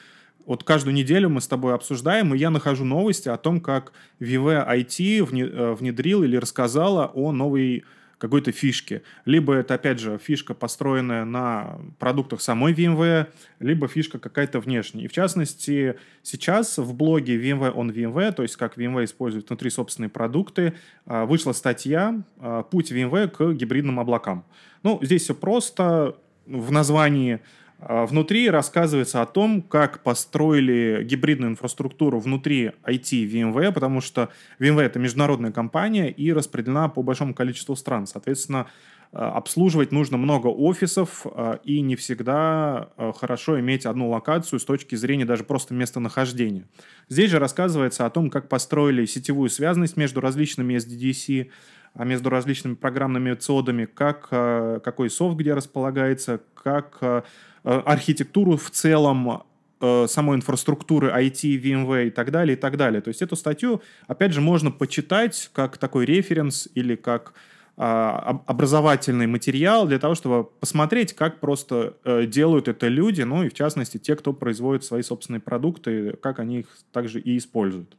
вот 0.47 0.65
каждую 0.65 0.95
неделю 0.95 1.29
мы 1.29 1.41
с 1.41 1.47
тобой 1.47 1.75
обсуждаем, 1.75 2.35
и 2.35 2.39
я 2.39 2.51
нахожу 2.51 2.85
новости 2.85 3.29
о 3.29 3.37
том, 3.37 3.61
как 3.61 3.93
VMware 4.21 4.69
IT 4.69 5.21
э, 5.21 5.75
внедрил 5.75 6.25
или 6.25 6.37
рассказала 6.37 7.11
о 7.15 7.33
новой 7.33 7.85
какой-то 8.23 8.53
фишки. 8.53 9.03
Либо 9.25 9.53
это, 9.53 9.75
опять 9.75 9.99
же, 9.99 10.17
фишка, 10.17 10.55
построенная 10.55 11.25
на 11.25 11.81
продуктах 11.99 12.41
самой 12.41 12.73
VMware, 12.73 13.27
либо 13.59 13.89
фишка 13.89 14.21
какая-то 14.21 14.61
внешняя. 14.61 15.07
И 15.07 15.09
в 15.09 15.13
частности, 15.13 15.97
сейчас 16.23 16.79
в 16.79 16.95
блоге 16.95 17.37
VMware 17.37 17.75
on 17.75 17.93
VMware, 17.93 18.31
то 18.31 18.45
есть 18.45 18.55
как 18.55 18.79
VMware 18.79 19.07
использует 19.07 19.49
внутри 19.49 19.71
собственные 19.71 20.09
продукты, 20.09 20.75
а, 21.05 21.27
вышла 21.27 21.51
статья 21.53 22.23
а, 22.39 22.63
«Путь 22.63 22.93
VMware 22.93 23.27
к 23.27 23.55
гибридным 23.55 23.99
облакам». 23.99 24.45
Ну, 24.85 25.01
здесь 25.03 25.23
все 25.25 25.35
просто. 25.35 26.17
В 26.47 26.73
названии 26.73 27.41
внутри 27.89 28.49
рассказывается 28.49 29.23
о 29.23 29.27
том, 29.27 29.61
как 29.61 30.03
построили 30.03 31.03
гибридную 31.05 31.53
инфраструктуру 31.53 32.21
внутри 32.21 32.73
IT 32.85 33.27
VMware, 33.31 33.73
потому 33.73 34.01
что 34.01 34.29
VMware— 34.61 34.83
это 34.83 34.99
международная 34.99 35.51
компания 35.51 36.11
и 36.11 36.33
распределена 36.33 36.89
по 36.89 37.03
большому 37.03 37.35
количеству 37.35 37.75
стран. 37.75 38.07
Соответственно, 38.07 38.69
а, 39.13 39.33
обслуживать 39.33 39.91
нужно 39.91 40.17
много 40.17 40.47
офисов, 40.47 41.27
а, 41.27 41.59
и 41.65 41.81
не 41.81 41.97
всегда 41.97 42.91
хорошо 43.19 43.59
иметь 43.59 43.85
одну 43.85 44.09
локацию 44.09 44.61
с 44.61 44.65
точки 44.65 44.95
зрения 44.95 45.25
даже 45.25 45.43
просто 45.43 45.75
местонахождения. 45.75 46.69
Здесь 47.09 47.31
же 47.31 47.39
рассказывается 47.39 48.07
о 48.07 48.11
том, 48.11 48.31
как 48.31 48.49
построили 48.49 49.07
сетевую 49.07 49.51
связанность 49.51 49.97
между 49.97 50.21
различными 50.21 50.77
SDDC, 50.77 51.51
между 51.97 52.31
различными 52.31 52.75
программными 52.75 53.35
цодами, 53.35 53.85
как, 53.85 54.29
какой 54.29 55.11
софт 55.11 55.37
где 55.37 55.53
располагается, 55.53 56.41
как 56.55 57.27
архитектуру 57.65 58.57
в 58.57 58.71
целом 58.71 59.45
э, 59.81 60.07
самой 60.09 60.37
инфраструктуры 60.37 61.09
IT, 61.09 61.63
VMware 61.63 62.09
и 62.09 62.11
так 62.11 62.31
далее, 62.31 62.57
и 62.57 62.61
так 62.61 62.77
далее. 62.77 63.01
То 63.01 63.09
есть 63.09 63.23
эту 63.23 63.37
статью, 63.37 63.83
опять 64.07 64.33
же, 64.33 64.41
можно 64.41 64.71
почитать 64.71 65.51
как 65.53 65.79
такой 65.79 66.05
референс 66.07 66.69
или 66.75 66.97
как 66.97 67.35
а, 67.75 68.43
образовательный 68.47 69.27
материал 69.27 69.87
для 69.87 69.99
того, 69.99 70.15
чтобы 70.15 70.45
посмотреть, 70.45 71.15
как 71.15 71.41
просто 71.41 71.97
э, 72.05 72.27
делают 72.27 72.69
это 72.69 72.89
люди, 72.89 73.23
ну 73.23 73.45
и 73.45 73.49
в 73.49 73.55
частности 73.55 73.97
те, 73.97 74.15
кто 74.15 74.35
производит 74.35 74.85
свои 74.85 75.01
собственные 75.01 75.41
продукты, 75.41 76.13
как 76.21 76.39
они 76.39 76.61
их 76.61 76.67
также 76.93 77.19
и 77.19 77.39
используют. 77.39 77.97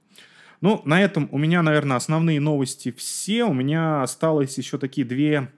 Ну, 0.61 0.81
на 0.85 1.01
этом 1.01 1.27
у 1.31 1.37
меня, 1.37 1.61
наверное, 1.63 1.97
основные 1.97 2.39
новости 2.39 2.93
все. 2.95 3.43
У 3.43 3.53
меня 3.53 4.03
осталось 4.03 4.57
еще 4.57 4.77
такие 4.77 5.05
две 5.05 5.51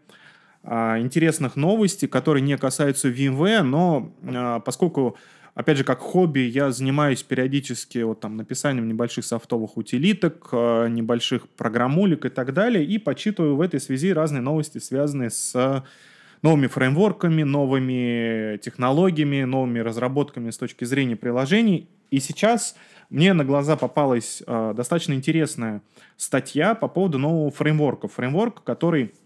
интересных 0.65 1.55
новостей, 1.55 2.07
которые 2.07 2.41
не 2.41 2.57
касаются 2.57 3.09
VMware, 3.09 3.61
но 3.61 4.11
а, 4.23 4.59
поскольку 4.59 5.15
опять 5.53 5.77
же, 5.77 5.83
как 5.83 5.99
хобби, 5.99 6.39
я 6.39 6.71
занимаюсь 6.71 7.21
периодически 7.23 7.99
вот 7.99 8.21
там 8.21 8.35
написанием 8.35 8.87
небольших 8.87 9.25
софтовых 9.25 9.77
утилиток, 9.77 10.49
а, 10.51 10.87
небольших 10.87 11.47
программулек 11.49 12.25
и 12.25 12.29
так 12.29 12.53
далее, 12.53 12.83
и 12.83 12.97
почитываю 12.97 13.55
в 13.55 13.61
этой 13.61 13.79
связи 13.79 14.11
разные 14.11 14.41
новости, 14.41 14.79
связанные 14.79 15.29
с 15.29 15.83
новыми 16.41 16.67
фреймворками, 16.67 17.43
новыми 17.43 18.57
технологиями, 18.57 19.43
новыми 19.43 19.79
разработками 19.79 20.49
с 20.49 20.57
точки 20.57 20.83
зрения 20.85 21.15
приложений. 21.15 21.89
И 22.11 22.19
сейчас 22.19 22.75
мне 23.09 23.33
на 23.33 23.43
глаза 23.43 23.75
попалась 23.75 24.43
э, 24.45 24.73
достаточно 24.75 25.13
интересная 25.13 25.81
статья 26.17 26.75
по 26.75 26.87
поводу 26.87 27.17
нового 27.17 27.51
фреймворка. 27.51 28.07
Фреймворк, 28.07 28.63
который 28.63 29.05
а, 29.05 29.24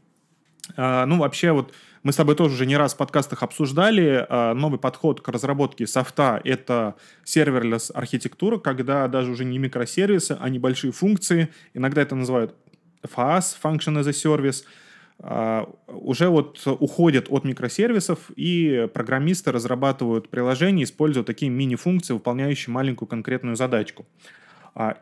ну, 0.77 1.17
вообще, 1.17 1.51
вот 1.51 1.73
мы 2.03 2.13
с 2.13 2.15
тобой 2.15 2.35
тоже 2.35 2.55
уже 2.55 2.65
не 2.65 2.77
раз 2.77 2.93
в 2.93 2.97
подкастах 2.97 3.43
обсуждали 3.43 4.25
а, 4.29 4.53
новый 4.53 4.79
подход 4.79 5.21
к 5.21 5.27
разработке 5.27 5.85
софта— 5.85 6.39
это 6.45 6.95
serverless 7.25 7.91
архитектура, 7.93 8.57
когда 8.57 9.07
даже 9.07 9.31
уже 9.31 9.43
не 9.43 9.57
микросервисы, 9.57 10.37
а 10.39 10.49
небольшие 10.49 10.93
функции, 10.93 11.49
иногда 11.73 12.01
это 12.01 12.15
называют 12.15 12.55
FaaS, 13.03 13.55
Function 13.61 13.99
as 13.99 14.07
a 14.07 14.11
Service, 14.11 14.63
а, 15.19 15.69
уже 15.87 16.29
вот 16.29 16.65
уходят 16.65 17.25
от 17.29 17.43
микросервисов, 17.43 18.31
и 18.37 18.87
программисты 18.93 19.51
разрабатывают 19.51 20.29
приложения, 20.29 20.83
используя 20.83 21.25
такие 21.25 21.51
мини-функции, 21.51 22.13
выполняющие 22.13 22.73
маленькую 22.73 23.09
конкретную 23.09 23.57
задачку. 23.57 24.05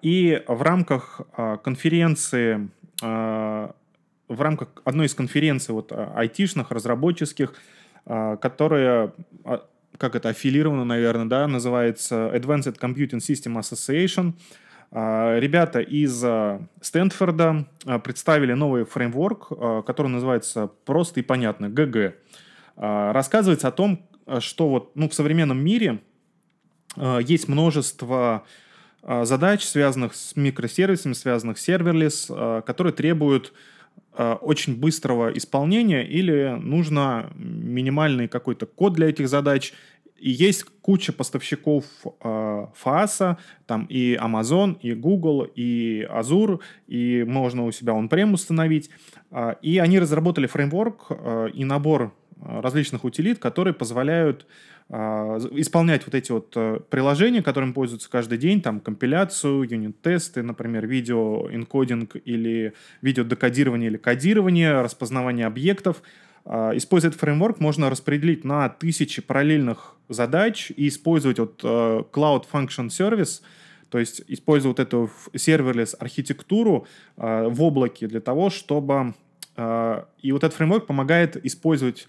И 0.01 0.41
в 0.47 0.62
рамках 0.63 1.21
конференции 1.63 2.69
в 4.27 4.41
рамках 4.41 4.69
одной 4.83 5.07
из 5.07 5.15
конференций 5.15 5.73
вот, 5.73 5.91
а, 5.91 6.11
айтишных, 6.15 6.71
разработческих, 6.71 7.53
а, 8.05 8.37
которая 8.37 9.13
а, 9.43 9.65
как 9.97 10.15
это, 10.15 10.29
аффилировано, 10.29 10.85
наверное, 10.85 11.25
да, 11.25 11.47
называется 11.47 12.31
Advanced 12.33 12.77
Computing 12.79 13.19
System 13.19 13.59
Association. 13.59 14.33
Ребята 14.91 15.79
из 15.79 16.23
Стэнфорда 16.81 17.65
представили 18.03 18.53
новый 18.53 18.85
фреймворк, 18.85 19.49
который 19.85 20.07
называется 20.07 20.69
просто 20.85 21.19
и 21.19 21.23
понятно, 21.23 21.69
gg. 21.69 22.13
Рассказывается 22.75 23.69
о 23.69 23.71
том, 23.71 24.07
что 24.39 24.69
вот, 24.69 24.95
ну, 24.95 25.09
в 25.09 25.15
современном 25.15 25.57
мире 25.57 25.99
есть 26.95 27.47
множество 27.47 28.43
задач, 29.01 29.65
связанных 29.65 30.13
с 30.13 30.35
микросервисами, 30.35 31.13
связанных 31.13 31.57
с 31.57 31.61
serverless, 31.62 32.27
которые 32.65 32.93
требуют 32.93 33.51
очень 34.17 34.75
быстрого 34.75 35.29
исполнения 35.38 36.03
или 36.03 36.57
нужно 36.60 37.31
минимальный 37.36 38.27
какой-то 38.27 38.65
код 38.65 38.93
для 38.93 39.10
этих 39.10 39.29
задач. 39.29 39.73
И 40.19 40.31
есть 40.31 40.63
куча 40.81 41.13
поставщиков 41.13 41.86
э, 42.03 42.67
FAS, 42.83 43.38
там 43.65 43.86
и 43.86 44.15
Amazon, 44.15 44.77
и 44.81 44.93
Google, 44.93 45.43
и 45.43 46.07
Azure, 46.10 46.60
и 46.88 47.23
можно 47.23 47.65
у 47.65 47.71
себя 47.71 47.93
он-прем 47.93 48.33
установить. 48.33 48.89
Э, 49.31 49.55
и 49.62 49.77
они 49.77 49.99
разработали 49.99 50.47
фреймворк 50.47 51.07
э, 51.10 51.49
и 51.53 51.63
набор 51.65 52.13
различных 52.39 53.03
утилит, 53.03 53.39
которые 53.39 53.73
позволяют 53.73 54.45
а, 54.45 54.47
исполнять 54.89 56.06
вот 56.06 56.15
эти 56.15 56.32
вот 56.32 56.54
э, 56.56 56.80
приложения, 56.89 57.43
которыми 57.43 57.73
пользуются 57.73 58.10
каждый 58.10 58.38
день, 58.38 58.62
там 58.62 58.80
компиляцию, 58.80 59.63
юнит-тесты, 59.63 60.43
например, 60.43 60.88
видеоэнкодинг 60.88 62.15
или 62.23 62.73
видеодекодирование 63.02 63.89
или 63.89 63.97
кодирование, 63.97 64.82
распознавание 64.82 65.45
объектов. 65.45 66.02
А, 66.45 66.71
используя 66.73 67.10
этот 67.10 67.19
фреймворк, 67.19 67.60
можно 67.60 67.89
распределить 67.89 68.45
на 68.45 68.69
тысячи 68.69 69.21
параллельных 69.21 69.95
задач 70.08 70.71
и 70.71 70.88
использовать 70.88 71.39
вот 71.39 71.60
э, 71.63 72.04
Cloud 72.13 72.45
Function 72.50 72.88
Service, 72.88 73.41
то 73.89 74.00
есть 74.00 74.21
использовать 74.30 74.80
эту 74.80 75.12
serverless 75.36 75.97
архитектуру 76.00 76.88
э, 77.17 77.47
в 77.50 77.62
облаке 77.62 78.08
для 78.08 78.21
того, 78.21 78.50
чтобы... 78.50 79.13
И 79.60 80.32
вот 80.32 80.43
этот 80.43 80.54
фреймворк 80.54 80.86
помогает 80.86 81.43
использовать 81.43 82.06
а, 82.06 82.08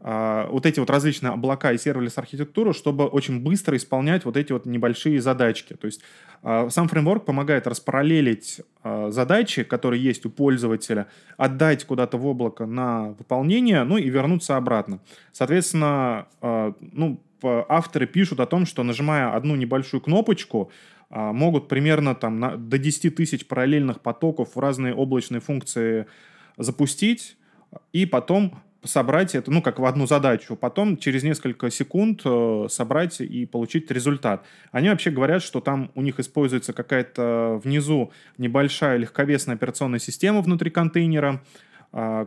вот 0.00 0.66
эти 0.66 0.80
вот 0.80 0.90
различные 0.90 1.32
облака 1.32 1.72
и 1.72 1.78
serverless 1.78 2.20
архитектуру, 2.20 2.74
чтобы 2.74 3.06
очень 3.06 3.40
быстро 3.40 3.74
исполнять 3.76 4.26
вот 4.26 4.36
эти 4.36 4.52
вот 4.52 4.66
небольшие 4.66 5.18
задачки. 5.20 5.74
То 5.74 5.86
есть 5.86 6.02
а, 6.42 6.68
сам 6.68 6.88
фреймворк 6.88 7.24
помогает 7.24 7.66
распараллелить 7.66 8.60
а, 8.82 9.10
задачи, 9.10 9.62
которые 9.62 10.04
есть 10.04 10.26
у 10.26 10.30
пользователя, 10.30 11.06
отдать 11.38 11.84
куда-то 11.84 12.18
в 12.18 12.26
облако 12.26 12.66
на 12.66 13.14
выполнение, 13.18 13.82
ну 13.84 13.96
и 13.96 14.10
вернуться 14.10 14.58
обратно. 14.58 15.00
Соответственно, 15.32 16.26
ну, 16.42 17.20
авторы 17.42 18.06
пишут 18.06 18.40
о 18.40 18.46
том, 18.46 18.66
что 18.66 18.82
нажимая 18.82 19.34
одну 19.34 19.56
небольшую 19.56 20.02
кнопочку, 20.02 20.70
могут 21.10 21.68
примерно 21.68 22.14
там 22.14 22.68
до 22.68 22.78
10 22.78 23.14
тысяч 23.14 23.46
параллельных 23.46 24.00
потоков 24.00 24.54
в 24.54 24.60
разные 24.60 24.94
облачные 24.94 25.40
функции 25.40 26.06
запустить, 26.56 27.36
и 27.92 28.06
потом 28.06 28.62
собрать 28.84 29.34
это, 29.34 29.50
ну, 29.50 29.62
как 29.62 29.78
в 29.78 29.84
одну 29.84 30.06
задачу, 30.06 30.56
потом 30.56 30.96
через 30.96 31.22
несколько 31.22 31.70
секунд 31.70 32.22
э, 32.24 32.66
собрать 32.70 33.20
и 33.20 33.46
получить 33.46 33.90
результат. 33.90 34.44
Они 34.72 34.88
вообще 34.88 35.10
говорят, 35.10 35.42
что 35.42 35.60
там 35.60 35.90
у 35.94 36.02
них 36.02 36.20
используется 36.20 36.72
какая-то 36.72 37.60
внизу 37.62 38.12
небольшая 38.38 38.96
легковесная 38.98 39.56
операционная 39.56 39.98
система 39.98 40.40
внутри 40.42 40.70
контейнера, 40.70 41.42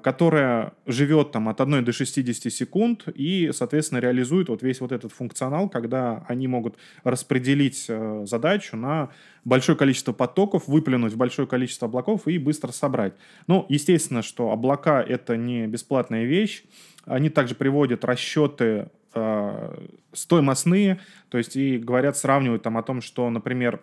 которая 0.01 0.71
живет 0.85 1.31
там 1.33 1.49
от 1.49 1.59
1 1.59 1.83
до 1.83 1.91
60 1.91 2.53
секунд 2.53 3.03
и, 3.13 3.51
соответственно, 3.51 3.99
реализует 3.99 4.47
вот 4.47 4.63
весь 4.63 4.79
вот 4.79 4.93
этот 4.93 5.11
функционал, 5.11 5.67
когда 5.67 6.23
они 6.29 6.47
могут 6.47 6.77
распределить 7.03 7.85
э, 7.89 8.23
задачу 8.25 8.77
на 8.77 9.09
большое 9.43 9.77
количество 9.77 10.13
потоков, 10.13 10.69
выплюнуть 10.69 11.15
большое 11.15 11.49
количество 11.49 11.89
облаков 11.89 12.29
и 12.29 12.37
быстро 12.37 12.71
собрать. 12.71 13.15
Ну, 13.47 13.65
естественно, 13.67 14.21
что 14.21 14.51
облака— 14.51 15.01
это 15.07 15.35
не 15.35 15.67
бесплатная 15.67 16.23
вещь. 16.23 16.63
Они 17.03 17.29
также 17.29 17.53
приводят 17.53 18.05
расчеты 18.05 18.89
э, 19.15 19.85
стоимостные, 20.13 21.01
то 21.27 21.37
есть 21.37 21.57
и 21.57 21.77
говорят, 21.77 22.15
сравнивают 22.15 22.63
там 22.63 22.77
о 22.77 22.83
том, 22.83 23.01
что, 23.01 23.29
например, 23.29 23.81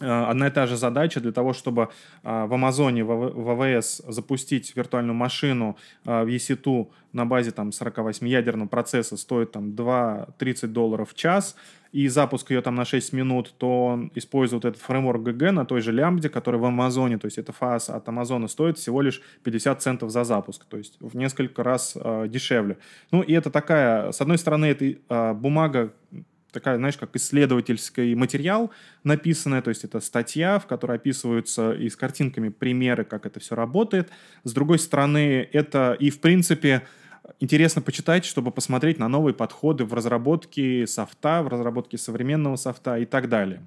одна 0.00 0.48
и 0.48 0.50
та 0.50 0.66
же 0.66 0.76
задача 0.76 1.20
для 1.20 1.32
того, 1.32 1.52
чтобы 1.52 1.88
э, 2.22 2.46
в 2.46 2.52
Амазоне, 2.52 3.02
в 3.04 3.50
АВС 3.50 4.02
запустить 4.08 4.76
виртуальную 4.76 5.14
машину 5.14 5.76
э, 6.04 6.24
в 6.24 6.26
EC2 6.26 6.86
на 7.12 7.24
базе 7.24 7.50
там 7.50 7.70
48-ядерного 7.70 8.68
процесса 8.68 9.16
стоит 9.16 9.52
там 9.52 9.70
2-30 9.70 10.66
долларов 10.66 11.10
в 11.10 11.14
час, 11.14 11.56
и 11.92 12.08
запуск 12.08 12.50
ее 12.50 12.60
там 12.60 12.74
на 12.74 12.84
6 12.84 13.14
минут, 13.14 13.54
то 13.56 13.86
он 13.86 14.12
использует 14.14 14.66
этот 14.66 14.82
фреймворк 14.82 15.22
GG 15.22 15.50
на 15.52 15.64
той 15.64 15.80
же 15.80 15.92
лямбде, 15.92 16.28
который 16.28 16.60
в 16.60 16.64
Амазоне, 16.66 17.16
то 17.16 17.26
есть 17.26 17.38
это 17.38 17.52
фаз 17.52 17.88
от 17.88 18.06
Амазона 18.06 18.48
стоит 18.48 18.76
всего 18.76 19.00
лишь 19.00 19.22
50 19.44 19.80
центов 19.80 20.10
за 20.10 20.24
запуск, 20.24 20.66
то 20.66 20.76
есть 20.76 20.98
в 21.00 21.16
несколько 21.16 21.62
раз 21.62 21.96
э, 21.96 22.26
дешевле. 22.28 22.76
Ну 23.12 23.22
и 23.22 23.32
это 23.32 23.50
такая, 23.50 24.12
с 24.12 24.20
одной 24.20 24.36
стороны, 24.36 24.66
это 24.66 24.84
э, 24.84 25.32
бумага 25.32 25.94
такая, 26.52 26.76
знаешь, 26.76 26.96
как 26.96 27.14
исследовательский 27.16 28.14
материал 28.14 28.70
написанная, 29.04 29.62
то 29.62 29.68
есть 29.70 29.84
это 29.84 30.00
статья, 30.00 30.58
в 30.58 30.66
которой 30.66 30.96
описываются 30.96 31.72
и 31.72 31.88
с 31.88 31.96
картинками 31.96 32.48
примеры, 32.48 33.04
как 33.04 33.26
это 33.26 33.40
все 33.40 33.54
работает. 33.54 34.10
С 34.44 34.52
другой 34.52 34.78
стороны, 34.78 35.48
это 35.52 35.96
и, 35.98 36.10
в 36.10 36.20
принципе, 36.20 36.82
интересно 37.40 37.82
почитать, 37.82 38.24
чтобы 38.24 38.50
посмотреть 38.50 38.98
на 38.98 39.08
новые 39.08 39.34
подходы 39.34 39.84
в 39.84 39.94
разработке 39.94 40.86
софта, 40.86 41.42
в 41.42 41.48
разработке 41.48 41.98
современного 41.98 42.56
софта 42.56 42.96
и 42.96 43.04
так 43.04 43.28
далее. 43.28 43.62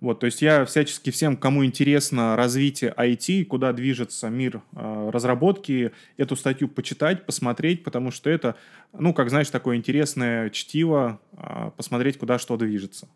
Вот, 0.00 0.20
то 0.20 0.26
есть 0.26 0.42
я 0.42 0.64
всячески 0.66 1.10
всем, 1.10 1.36
кому 1.36 1.64
интересно 1.64 2.36
развитие 2.36 2.92
IT, 2.96 3.46
куда 3.46 3.72
движется 3.72 4.28
мир 4.28 4.62
э, 4.72 5.10
разработки, 5.10 5.92
эту 6.18 6.36
статью 6.36 6.68
почитать, 6.68 7.24
посмотреть, 7.24 7.82
потому 7.82 8.10
что 8.10 8.28
это, 8.28 8.56
ну, 8.92 9.14
как 9.14 9.30
знаешь, 9.30 9.48
такое 9.48 9.76
интересное 9.76 10.50
чтиво, 10.50 11.18
э, 11.32 11.70
посмотреть, 11.76 12.18
куда 12.18 12.38
что 12.38 12.58
движется. 12.58 13.08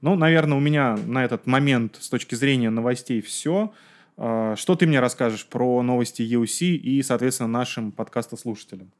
Ну, 0.00 0.14
наверное, 0.14 0.56
у 0.56 0.60
меня 0.60 0.96
на 1.06 1.24
этот 1.24 1.46
момент 1.46 1.96
с 2.00 2.08
точки 2.08 2.34
зрения 2.34 2.70
новостей 2.70 3.20
все. 3.20 3.74
Э, 4.16 4.54
что 4.56 4.76
ты 4.76 4.86
мне 4.86 5.00
расскажешь 5.00 5.46
про 5.46 5.82
новости 5.82 6.22
EUC 6.22 6.68
и, 6.76 7.02
соответственно, 7.02 7.50
нашим 7.50 7.92
подкастослушателям? 7.92 8.92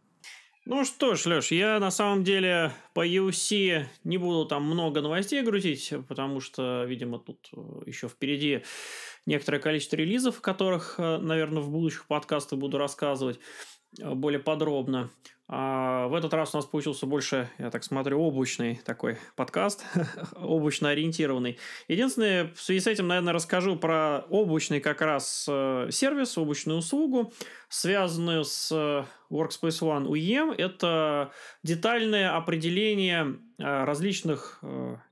Ну 0.68 0.84
что 0.84 1.14
ж, 1.14 1.26
Леш, 1.26 1.52
я 1.52 1.78
на 1.78 1.92
самом 1.92 2.24
деле 2.24 2.72
по 2.92 3.06
UC 3.06 3.84
не 4.02 4.18
буду 4.18 4.46
там 4.46 4.64
много 4.64 5.00
новостей 5.00 5.40
грузить, 5.42 5.92
потому 6.08 6.40
что, 6.40 6.84
видимо, 6.88 7.20
тут 7.20 7.50
э, 7.52 7.82
еще 7.86 8.08
впереди 8.08 8.64
некоторое 9.26 9.60
количество 9.60 9.94
релизов, 9.94 10.38
о 10.38 10.42
которых, 10.42 10.96
э, 10.98 11.18
наверное, 11.18 11.62
в 11.62 11.70
будущих 11.70 12.08
подкастах 12.08 12.58
буду 12.58 12.78
рассказывать 12.78 13.38
э, 14.00 14.12
более 14.12 14.40
подробно. 14.40 15.08
А 15.48 16.08
в 16.08 16.14
этот 16.14 16.34
раз 16.34 16.54
у 16.54 16.58
нас 16.58 16.66
получился 16.66 17.06
больше, 17.06 17.48
я 17.58 17.70
так 17.70 17.84
смотрю, 17.84 18.20
облачный 18.20 18.80
такой 18.84 19.16
подкаст, 19.36 19.84
облачно 20.34 20.90
ориентированный. 20.90 21.56
Единственное, 21.86 22.52
в 22.52 22.60
связи 22.60 22.80
с 22.80 22.86
этим, 22.88 23.06
наверное, 23.06 23.32
расскажу 23.32 23.76
про 23.76 24.24
облачный 24.28 24.80
как 24.80 25.02
раз 25.02 25.46
э, 25.48 25.88
сервис, 25.92 26.36
облачную 26.36 26.80
услугу, 26.80 27.32
связанную 27.68 28.44
с 28.44 28.72
э, 28.72 29.04
Workspace 29.32 29.82
ONE 29.82 30.08
UEM. 30.08 30.52
Это 30.56 31.30
детальное 31.62 32.34
определение 32.34 33.36
э, 33.58 33.84
различных 33.84 34.60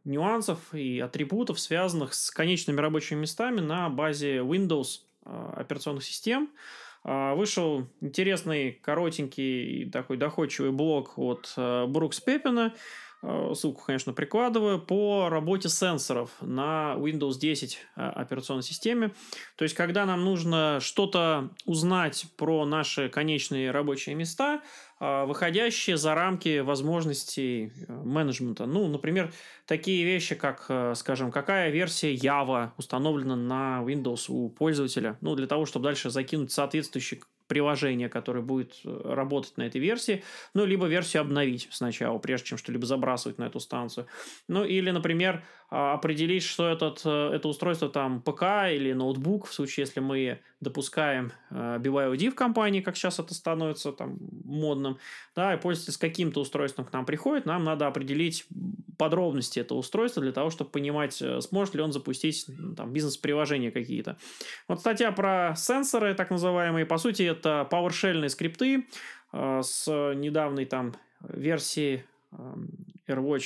нюансов 0.05 0.59
и 0.75 0.99
атрибутов, 0.99 1.61
связанных 1.61 2.13
с 2.13 2.33
конечными 2.33 2.81
рабочими 2.81 3.21
местами 3.21 3.61
на 3.61 3.89
базе 3.89 4.39
Windows 4.39 5.03
операционных 5.25 6.05
систем. 6.05 6.51
А, 7.05 7.35
вышел 7.35 7.87
интересный, 8.01 8.73
коротенький 8.73 9.91
такой 9.91 10.17
доходчивый 10.17 10.73
блог 10.73 11.19
от 11.19 11.53
э, 11.57 11.87
Брукс 11.87 12.21
Пеппина. 12.21 12.73
А, 13.27 13.55
ссылку, 13.55 13.83
конечно, 13.87 14.13
прикладываю. 14.13 14.79
По 14.79 15.29
работе 15.31 15.69
сенсоров 15.69 16.31
на 16.43 16.95
Windows 16.99 17.39
10 17.39 17.79
э, 17.97 18.01
операционной 18.01 18.63
системе. 18.63 19.13
То 19.57 19.63
есть, 19.65 19.75
когда 19.75 20.05
нам 20.05 20.25
нужно 20.25 20.79
что-то 20.81 21.51
узнать 21.65 22.27
про 22.37 22.67
наши 22.67 23.09
конечные 23.09 23.71
рабочие 23.71 24.15
места, 24.15 24.61
а, 25.01 25.25
выходящие 25.25 25.97
за 25.97 26.15
рамки 26.15 26.61
возможностей 26.61 27.73
э, 27.89 27.93
менеджмента. 27.93 28.67
Ну, 28.67 28.89
например, 28.89 29.33
такие 29.67 30.05
вещи, 30.05 30.35
как, 30.35 30.67
э, 30.69 30.95
скажем, 30.95 31.33
какая 31.33 31.71
версия 31.71 32.15
Java 32.15 32.71
установлена 32.77 33.37
на 33.37 33.83
Windows 33.85 34.27
у 34.29 34.51
пользователя, 34.51 35.17
ну, 35.23 35.35
для 35.35 35.47
того, 35.47 35.65
чтобы 35.65 35.85
дальше 35.85 36.11
закинуть 36.11 36.53
соответствующий 36.53 37.23
приложение, 37.47 38.09
которое 38.09 38.41
будет 38.41 38.81
э, 38.85 39.01
работать 39.05 39.57
на 39.57 39.63
этой 39.63 39.81
версии, 39.81 40.23
ну, 40.55 40.65
либо 40.65 40.87
версию 40.87 41.23
обновить 41.23 41.69
сначала, 41.71 42.19
прежде 42.19 42.49
чем 42.49 42.59
что-либо 42.59 42.87
забрасывать 42.87 43.39
на 43.39 43.45
эту 43.45 43.61
станцию. 43.61 44.07
Ну, 44.49 44.65
или, 44.65 44.91
например, 44.91 45.45
а, 45.71 45.95
определить, 45.95 46.43
что 46.43 46.69
этот, 46.69 47.03
э, 47.05 47.31
это 47.35 47.49
устройство 47.49 47.89
там 47.89 48.23
ПК 48.23 48.71
или 48.71 48.93
ноутбук, 48.93 49.47
в 49.47 49.53
случае, 49.53 49.83
если 49.85 50.01
мы 50.01 50.41
допускаем 50.65 51.33
э, 51.51 51.79
BYOD 51.79 52.31
в 52.31 52.35
компании, 52.35 52.81
как 52.81 52.97
сейчас 52.97 53.21
это 53.21 53.35
становится 53.35 53.93
там 53.93 54.19
модным, 54.45 54.99
да, 55.37 55.55
и 55.55 55.61
пользователь 55.61 55.93
с 55.93 55.99
каким-то 55.99 56.41
устройством 56.41 56.85
к 56.85 56.93
нам 56.93 57.07
приходит, 57.07 57.47
нам 57.47 57.63
надо 57.63 57.87
определить 57.87 58.47
подробности 58.99 59.61
этого 59.61 59.79
устройства 59.79 60.23
для 60.23 60.33
того, 60.33 60.51
чтобы 60.51 60.71
понимать, 60.71 61.21
э, 61.23 61.41
сможет 61.41 61.75
ли 61.77 61.83
он 61.83 61.93
запустить 61.93 62.47
там 62.77 62.93
бизнес-приложения 62.93 63.71
какие-то. 63.71 64.17
Вот 64.67 64.81
статья 64.81 65.13
про 65.13 65.55
сенсоры, 65.57 66.15
так 66.15 66.31
называемые, 66.31 66.87
по 66.87 66.99
сути, 66.99 67.23
это 67.23 67.69
PowerShell 67.71 68.29
скрипты 68.29 68.87
с 69.33 69.87
недавней 70.15 70.65
там 70.65 70.95
версии 71.21 72.05
AirWatch 73.09 73.45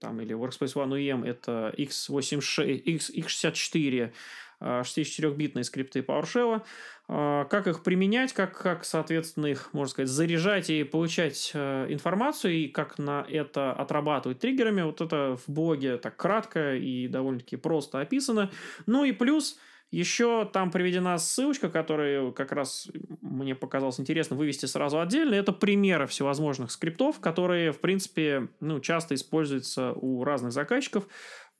там, 0.00 0.20
или 0.20 0.34
Workspace 0.34 0.74
ONE 0.74 0.96
UEM, 0.96 1.26
это 1.26 1.72
x86, 1.76 2.74
X, 2.74 3.10
X64 3.10 4.12
64-битные 4.60 5.64
скрипты 5.64 6.00
PowerShell, 6.00 6.62
как 7.06 7.66
их 7.66 7.82
применять, 7.82 8.32
как, 8.32 8.56
как, 8.56 8.84
соответственно, 8.84 9.46
их, 9.46 9.70
можно 9.72 9.90
сказать, 9.90 10.08
заряжать 10.08 10.70
и 10.70 10.84
получать 10.84 11.52
информацию, 11.54 12.54
и 12.54 12.68
как 12.68 12.98
на 12.98 13.26
это 13.28 13.72
отрабатывать 13.72 14.38
триггерами. 14.38 14.82
Вот 14.82 15.00
это 15.00 15.36
в 15.36 15.52
блоге 15.52 15.96
так 15.96 16.16
кратко 16.16 16.76
и 16.76 17.08
довольно-таки 17.08 17.56
просто 17.56 18.00
описано. 18.00 18.50
Ну 18.86 19.04
и 19.04 19.12
плюс 19.12 19.58
еще 19.90 20.48
там 20.52 20.70
приведена 20.70 21.18
ссылочка, 21.18 21.68
которая 21.68 22.30
как 22.30 22.52
раз 22.52 22.88
мне 23.22 23.56
показалось 23.56 23.98
интересно 23.98 24.36
вывести 24.36 24.66
сразу 24.66 25.00
отдельно. 25.00 25.34
Это 25.34 25.52
примеры 25.52 26.06
всевозможных 26.06 26.70
скриптов, 26.70 27.18
которые, 27.18 27.72
в 27.72 27.80
принципе, 27.80 28.50
ну, 28.60 28.78
часто 28.78 29.16
используются 29.16 29.92
у 29.94 30.22
разных 30.22 30.52
заказчиков. 30.52 31.08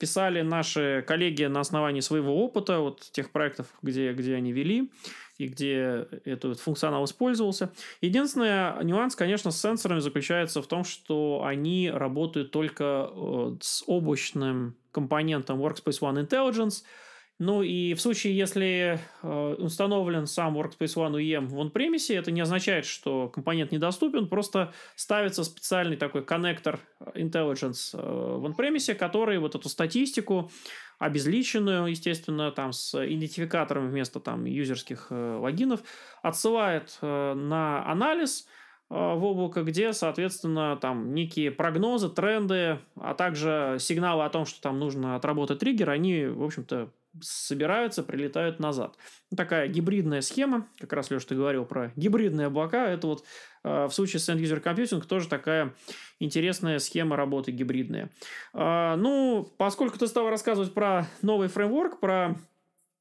Писали 0.01 0.41
наши 0.41 1.05
коллеги 1.07 1.45
на 1.45 1.61
основании 1.61 2.01
своего 2.01 2.43
опыта, 2.43 2.81
вот 2.81 3.03
тех 3.13 3.31
проектов, 3.31 3.67
где, 3.83 4.13
где 4.15 4.35
они 4.35 4.51
вели 4.51 4.91
и 5.37 5.47
где 5.47 6.09
этот 6.25 6.59
функционал 6.59 7.05
использовался. 7.05 7.71
Единственный 8.01 8.83
нюанс, 8.83 9.15
конечно, 9.15 9.51
с 9.51 9.61
сенсорами 9.61 10.01
заключается 10.01 10.63
в 10.63 10.67
том, 10.67 10.85
что 10.85 11.43
они 11.45 11.91
работают 11.91 12.51
только 12.51 13.11
э, 13.13 13.57
с 13.61 13.85
облачным 13.87 14.75
компонентом 14.91 15.63
Workspace 15.63 16.01
ONE 16.01 16.27
Intelligence– 16.27 16.83
ну 17.41 17.63
и 17.63 17.95
в 17.95 18.03
случае, 18.03 18.37
если 18.37 19.01
э, 19.23 19.55
установлен 19.59 20.27
сам 20.27 20.59
Workspace 20.59 20.95
ONE 20.95 21.17
UEM 21.17 21.47
в 21.47 21.59
on-premise, 21.59 22.15
это 22.15 22.31
не 22.31 22.43
означает, 22.43 22.85
что 22.85 23.31
компонент 23.31 23.73
недоступен, 23.73 24.29
просто 24.29 24.75
ставится 24.95 25.43
специальный 25.45 25.97
такой 25.97 26.23
коннектор 26.23 26.81
Intelligence 27.15 27.95
э, 27.95 27.99
в 27.99 28.45
on-premise, 28.45 28.95
который 28.95 29.39
вот 29.39 29.55
эту 29.55 29.71
статистику, 29.71 30.51
обезличенную, 30.99 31.87
естественно, 31.87 32.53
там 32.53 32.75
с 32.75 32.95
идентификатором 32.95 33.89
вместо 33.89 34.21
там 34.21 34.45
юзерских 34.45 35.07
э, 35.09 35.39
логинов, 35.41 35.81
отсылает 36.21 36.99
э, 37.01 37.33
на 37.33 37.91
анализ 37.91 38.47
э, 38.91 38.95
в 38.95 39.25
облако, 39.25 39.63
где, 39.63 39.95
соответственно, 39.95 40.77
там 40.77 41.15
некие 41.15 41.51
прогнозы, 41.51 42.11
тренды, 42.11 42.81
а 42.97 43.15
также 43.15 43.79
сигналы 43.81 44.27
о 44.27 44.29
том, 44.29 44.45
что 44.45 44.61
там 44.61 44.79
нужно 44.79 45.17
отработать 45.17 45.61
триггер, 45.61 45.89
они, 45.89 46.27
в 46.27 46.45
общем-то, 46.45 46.91
собираются, 47.21 48.03
прилетают 48.03 48.61
назад. 48.61 48.97
Такая 49.37 49.69
гибридная 49.69 50.21
схема, 50.21 50.69
как 50.79 50.93
раз, 50.93 51.11
Леша, 51.11 51.27
ты 51.29 51.35
говорил 51.35 51.65
про 51.65 51.93
гибридные 51.97 52.47
облака, 52.47 52.89
это 52.89 53.07
вот 53.07 53.25
э, 53.65 53.87
в 53.87 53.91
случае 53.93 54.21
с 54.21 54.29
End 54.29 54.41
User 54.41 54.63
Computing 54.63 55.05
тоже 55.07 55.29
такая 55.29 55.75
интересная 56.19 56.79
схема 56.79 57.17
работы 57.17 57.51
гибридная. 57.51 58.11
Э, 58.55 58.95
ну, 58.97 59.53
поскольку 59.59 59.99
ты 59.99 60.07
стал 60.07 60.31
рассказывать 60.31 60.75
про 60.75 61.07
новый 61.23 61.49
фреймворк, 61.49 62.01
про 62.01 62.37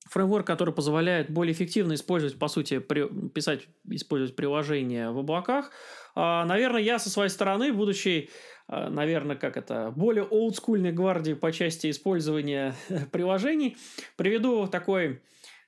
фреймворк, 0.10 0.46
который 0.46 0.74
позволяет 0.74 1.32
более 1.32 1.54
эффективно 1.54 1.94
использовать, 1.94 2.38
по 2.38 2.48
сути, 2.48 2.80
при, 2.80 3.08
писать, 3.30 3.68
использовать 3.90 4.36
приложения 4.36 5.12
в 5.12 5.20
облаках, 5.20 5.72
э, 6.16 6.20
наверное, 6.20 6.82
я 6.82 7.00
со 7.00 7.10
своей 7.10 7.30
стороны, 7.30 7.72
будучи 7.72 8.30
а, 8.70 8.90
наверное, 8.90 9.36
как 9.36 9.58
это, 9.58 9.92
более 9.96 10.24
олдскульной 10.24 10.92
гвардии 10.92 11.34
по 11.34 11.52
части 11.52 11.90
использования 11.90 12.76
приложений. 13.12 13.78
Приведу 14.16 14.68
такой 14.68 15.22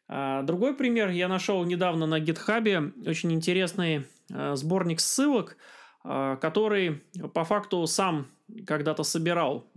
а, 0.08 0.44
другой 0.44 0.76
пример. 0.76 1.10
Я 1.10 1.28
нашел 1.28 1.64
недавно 1.66 2.06
на 2.06 2.20
GitHub 2.20 3.08
очень 3.08 3.34
интересный 3.34 4.06
а, 4.32 4.56
сборник 4.56 5.00
ссылок, 5.00 5.58
который 6.04 7.04
по 7.36 7.44
факту 7.44 7.86
сам 7.86 8.26
когда-то 8.66 9.04
собирал 9.04 9.68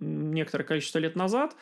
некоторое 0.00 0.64
количество 0.64 0.98
лет 0.98 1.14
назад, 1.14 1.54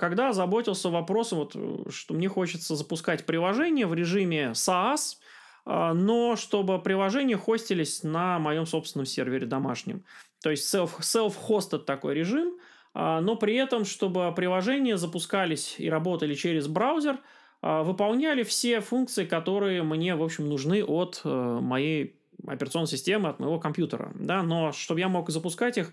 когда 0.00 0.32
заботился 0.32 0.90
вопросом, 0.90 1.38
вот, 1.38 1.56
что 1.92 2.14
мне 2.14 2.28
хочется 2.28 2.74
запускать 2.74 3.26
приложение 3.26 3.86
в 3.86 3.94
режиме 3.94 4.52
SaaS– 4.54 5.16
а, 5.70 5.92
но 5.92 6.34
чтобы 6.34 6.80
приложения 6.80 7.36
хостились 7.36 8.02
на 8.02 8.38
моем 8.38 8.64
собственном 8.64 9.04
сервере 9.04 9.46
домашнем. 9.46 10.02
То 10.42 10.50
есть 10.50 10.74
self, 10.74 11.00
self-hosted 11.00 11.80
такой 11.80 12.14
режим, 12.14 12.54
а, 12.94 13.20
но 13.20 13.36
при 13.36 13.54
этом, 13.56 13.84
чтобы 13.84 14.32
приложения 14.34 14.96
запускались 14.96 15.74
и 15.76 15.90
работали 15.90 16.32
через 16.32 16.68
браузер, 16.68 17.18
а, 17.60 17.82
выполняли 17.82 18.44
все 18.44 18.80
функции, 18.80 19.26
которые 19.26 19.82
мне, 19.82 20.16
в 20.16 20.22
общем, 20.22 20.48
нужны 20.48 20.82
от 20.82 21.20
э, 21.24 21.28
моей 21.28 22.16
операционной 22.46 22.88
системы, 22.88 23.28
от 23.28 23.38
моего 23.38 23.58
компьютера. 23.58 24.10
Да? 24.14 24.42
Но 24.42 24.72
чтобы 24.72 25.00
я 25.00 25.08
мог 25.08 25.28
запускать 25.28 25.76
их, 25.76 25.92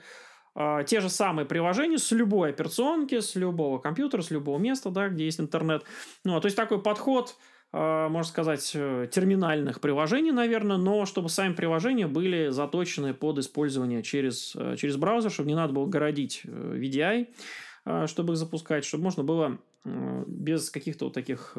те 0.86 1.02
же 1.02 1.10
самые 1.10 1.46
приложения 1.46 1.98
с 1.98 2.12
любой 2.12 2.52
операционки, 2.52 3.20
с 3.20 3.36
любого 3.36 3.78
компьютера, 3.80 4.22
с 4.22 4.32
любого 4.32 4.58
места, 4.58 4.90
да, 4.90 5.10
где 5.10 5.26
есть 5.26 5.40
интернет. 5.40 5.84
Ну, 6.24 6.40
то 6.40 6.46
есть 6.46 6.56
такой 6.56 6.82
подход– 6.82 7.36
а, 7.78 8.08
можно 8.08 8.30
сказать, 8.30 8.72
э, 8.74 9.10
терминальных 9.12 9.82
приложений, 9.82 10.32
наверное, 10.32 10.78
но 10.78 11.06
чтобы 11.06 11.28
сами 11.28 11.54
приложения 11.54 12.08
были 12.08 12.48
заточены 12.48 13.14
под 13.14 13.40
использование 13.40 14.02
через, 14.02 14.56
э, 14.56 14.78
через 14.78 14.96
браузер, 14.96 15.30
чтобы 15.30 15.50
не 15.50 15.56
надо 15.56 15.74
было 15.74 15.86
городить 15.86 16.44
э, 16.46 16.48
VDI, 16.48 18.08
чтобы 18.08 18.34
их 18.34 18.40
запускать, 18.40 18.86
чтобы 18.86 19.04
можно 19.04 19.24
было 19.24 19.60
без 19.84 20.72
каких-то 20.72 21.06
вот 21.06 21.14
таких 21.14 21.56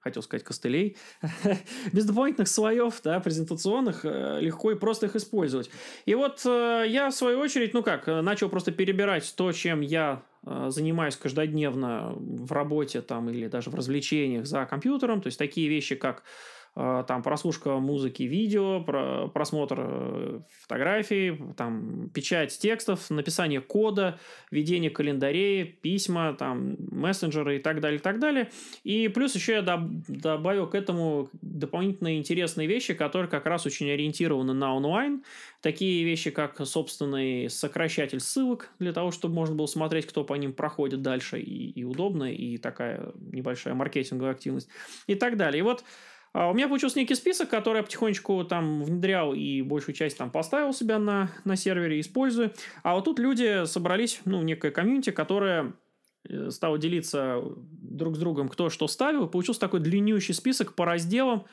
хотел 0.00 0.22
сказать, 0.22 0.44
костылей, 0.44 0.96
без 1.92 2.04
дополнительных 2.04 2.48
слоев 2.48 3.00
да, 3.02 3.20
презентационных, 3.20 4.04
легко 4.04 4.72
и 4.72 4.74
просто 4.74 5.06
их 5.06 5.16
использовать. 5.16 5.70
И 6.06 6.14
вот 6.14 6.44
я, 6.44 7.08
в 7.10 7.14
свою 7.14 7.40
очередь, 7.40 7.74
ну 7.74 7.82
как, 7.82 8.06
начал 8.06 8.48
просто 8.48 8.72
перебирать 8.72 9.34
то, 9.36 9.52
чем 9.52 9.80
я 9.80 10.22
Э, 10.48 10.70
занимаюсь 10.70 11.16
каждодневно 11.16 12.14
в 12.16 12.52
работе 12.52 13.02
там 13.02 13.28
или 13.28 13.48
даже 13.48 13.70
в 13.70 13.74
развлечениях 13.74 14.46
за 14.46 14.64
компьютером, 14.66 15.20
то 15.20 15.26
есть 15.26 15.38
такие 15.38 15.68
вещи, 15.68 15.94
как 15.94 16.22
Э, 16.22 16.57
там 16.78 17.24
прослушка 17.24 17.76
музыки, 17.78 18.22
видео, 18.22 18.80
просмотр 19.34 19.76
э, 19.80 20.40
фотографий, 20.62 21.36
там 21.56 22.08
печать 22.10 22.56
текстов, 22.56 23.10
написание 23.10 23.60
кода, 23.60 24.20
ведение 24.52 24.88
календарей, 24.88 25.64
письма, 25.64 26.36
там 26.38 26.76
мессенджеры 26.78 27.56
и 27.56 27.58
так 27.58 27.80
далее, 27.80 27.98
и 27.98 28.02
так 28.02 28.20
далее. 28.20 28.50
И 28.84 29.08
плюс 29.08 29.34
еще 29.34 29.54
я 29.54 29.62
добавил 29.62 30.68
к 30.68 30.76
этому 30.76 31.28
дополнительные 31.42 32.16
интересные 32.16 32.68
вещи, 32.68 32.94
которые 32.94 33.28
как 33.28 33.46
раз 33.46 33.66
очень 33.66 33.90
ориентированы 33.90 34.52
на 34.52 34.72
онлайн. 34.72 35.24
Такие 35.60 36.04
вещи, 36.04 36.30
как 36.30 36.64
собственный 36.64 37.50
сокращатель 37.50 38.20
ссылок, 38.20 38.70
для 38.78 38.92
того, 38.92 39.10
чтобы 39.10 39.34
можно 39.34 39.56
было 39.56 39.66
смотреть, 39.66 40.06
кто 40.06 40.22
по 40.22 40.34
ним 40.34 40.52
проходит 40.52 41.02
дальше, 41.02 41.40
и, 41.40 41.70
и 41.70 41.82
удобно, 41.82 42.32
и 42.32 42.56
такая 42.56 43.12
небольшая 43.16 43.74
маркетинговая 43.74 44.30
активность, 44.30 44.68
и 45.08 45.16
так 45.16 45.36
далее. 45.36 45.58
И 45.58 45.62
вот 45.62 45.82
у 46.46 46.54
меня 46.54 46.68
получился 46.68 46.98
некий 46.98 47.14
список, 47.14 47.48
который 47.48 47.78
я 47.78 47.82
потихонечку 47.82 48.44
там 48.44 48.84
внедрял 48.84 49.34
и 49.34 49.62
большую 49.62 49.94
часть 49.94 50.18
там 50.18 50.30
поставил 50.30 50.72
себя 50.72 50.98
на, 50.98 51.30
на 51.44 51.56
сервере, 51.56 52.00
использую. 52.00 52.52
А 52.82 52.94
вот 52.94 53.04
тут 53.06 53.18
люди 53.18 53.64
собрались, 53.66 54.20
ну, 54.24 54.42
некая 54.42 54.70
комьюнити, 54.70 55.10
которая 55.10 55.72
э, 56.28 56.50
стала 56.50 56.78
делиться 56.78 57.42
друг 57.56 58.16
с 58.16 58.18
другом, 58.18 58.48
кто 58.48 58.70
что 58.70 58.86
ставил. 58.88 59.26
И 59.26 59.30
получился 59.30 59.60
такой 59.60 59.80
длиннющий 59.80 60.34
список 60.34 60.74
по 60.74 60.84
разделам 60.84 61.46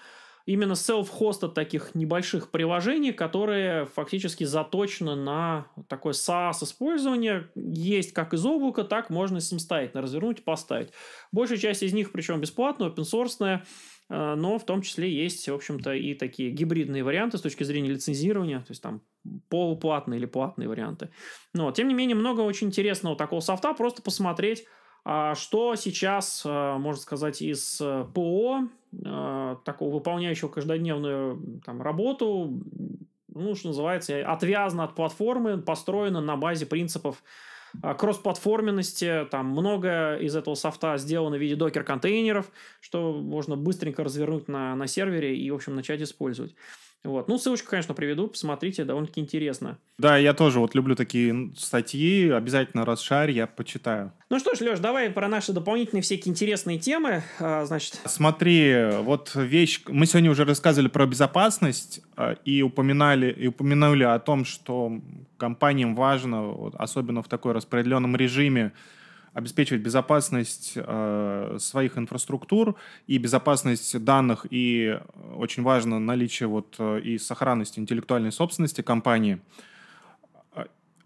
именно 0.45 0.74
self-hosted 0.74 1.54
таких 1.54 1.95
небольших 1.95 2.52
приложений, 2.52 3.13
которые 3.13 3.88
фактически 3.88 4.43
заточены 4.43 5.15
на 5.15 5.67
такое 5.88 6.13
SaaS-использование. 6.13 7.50
Есть 7.56 8.13
как 8.13 8.34
из 8.34 8.45
облака, 8.45 8.84
так 8.84 9.10
можно 9.10 9.39
самостоятельно 9.39 10.04
развернуть 10.04 10.39
и 10.39 10.43
поставить. 10.43 10.91
Большая 11.32 11.58
часть 11.58 11.82
из 11.82 11.93
них, 11.93 12.12
причем 12.12 12.39
бесплатная, 12.41 12.89
open-source, 12.89 13.62
но 14.09 14.59
в 14.59 14.65
том 14.65 14.81
числе 14.81 15.11
есть, 15.11 15.47
в 15.47 15.53
общем-то, 15.53 15.93
и 15.93 16.13
такие 16.13 16.51
гибридные 16.51 17.03
варианты 17.03 17.37
с 17.37 17.41
точки 17.41 17.63
зрения 17.63 17.89
лицензирования, 17.89 18.59
то 18.59 18.69
есть 18.69 18.81
там 18.81 19.01
полуплатные 19.49 20.19
или 20.19 20.27
платные 20.27 20.67
варианты. 20.69 21.09
Но, 21.53 21.71
тем 21.71 21.87
не 21.87 21.93
менее, 21.93 22.15
много 22.15 22.41
очень 22.41 22.67
интересного 22.67 23.15
такого 23.15 23.39
софта, 23.39 23.73
просто 23.73 24.01
посмотреть, 24.01 24.65
а, 25.03 25.35
что 25.35 25.75
сейчас, 25.75 26.43
э, 26.45 26.77
можно 26.77 27.01
сказать, 27.01 27.41
из 27.41 27.79
э, 27.81 28.06
ПО, 28.13 28.67
такого 29.65 29.95
выполняющего 29.95 30.47
каждодневную 30.47 31.62
там, 31.65 31.81
работу, 31.81 32.63
ну, 33.27 33.53
что 33.53 33.67
называется, 33.67 34.25
отвязано 34.25 34.85
от 34.85 34.95
платформы, 34.95 35.62
построено 35.62 36.21
на 36.21 36.37
базе 36.37 36.65
принципов 36.65 37.21
а, 37.21 37.54
кроссплатформенности, 37.82 39.28
там 39.32 39.48
много 39.48 40.17
из 40.17 40.36
этого 40.36 40.56
софта 40.56 40.98
сделано 40.98 41.38
в 41.38 41.40
виде 41.40 41.56
докер-контейнеров, 41.56 42.52
что 42.80 43.13
можно 43.13 43.56
быстренько 43.56 44.04
развернуть 44.04 44.48
на, 44.48 44.76
на 44.76 44.88
сервере 44.88 45.38
и, 45.38 45.50
в 45.52 45.56
общем, 45.56 45.76
начать 45.76 46.02
использовать. 46.02 46.56
Вот. 47.06 47.27
Ну, 47.27 47.37
ссылочку, 47.37 47.69
конечно, 47.69 47.93
приведу, 47.93 48.27
посмотрите, 48.27 48.83
довольно-таки 48.83 49.21
интересно. 49.21 49.77
Да, 49.97 50.17
я 50.17 50.33
тоже 50.33 50.60
вот 50.60 50.75
люблю 50.75 50.95
такие 50.95 51.51
статьи, 51.56 52.29
обязательно 52.29 52.83
расшарь, 52.83 53.31
я 53.31 53.47
почитаю. 53.47 54.12
Ну 54.29 54.39
что 54.39 54.56
ж, 54.56 54.62
Леш, 54.62 54.79
давай 54.79 55.10
про 55.10 55.27
наши 55.27 55.53
дополнительные 55.53 56.01
всякие 56.01 56.31
интересные 56.31 56.79
темы, 56.79 57.23
а, 57.39 57.65
значит. 57.65 57.99
Смотри, 58.06 58.87
вот 59.01 59.33
вещь, 59.35 59.81
мы 59.87 60.06
сегодня 60.06 60.31
уже 60.31 60.43
рассказывали 60.43 60.89
про 60.89 61.06
безопасность 61.06 62.01
а, 62.17 62.33
и 62.43 62.62
упоминали, 62.62 63.31
и 63.31 63.47
упомянули 63.47 64.03
о 64.03 64.19
том, 64.19 64.43
что 64.43 64.99
компаниям 65.37 65.95
важно, 65.95 66.71
особенно 66.73 67.21
в 67.21 67.27
такой 67.27 67.53
распределенном 67.53 68.15
режиме, 68.15 68.71
обеспечивать 69.36 69.81
безопасность 69.81 70.73
э, 70.77 71.58
своих 71.60 71.98
инфраструктур 71.98 72.75
и 73.06 73.17
безопасность 73.17 74.02
данных, 74.04 74.48
и 74.50 74.98
очень 75.36 75.62
важно 75.62 76.00
наличие 76.00 76.48
вот 76.48 76.75
э, 76.79 77.02
и 77.02 77.17
сохранности 77.17 77.77
интеллектуальной 77.77 78.31
собственности 78.31 78.81
компании. 78.81 79.42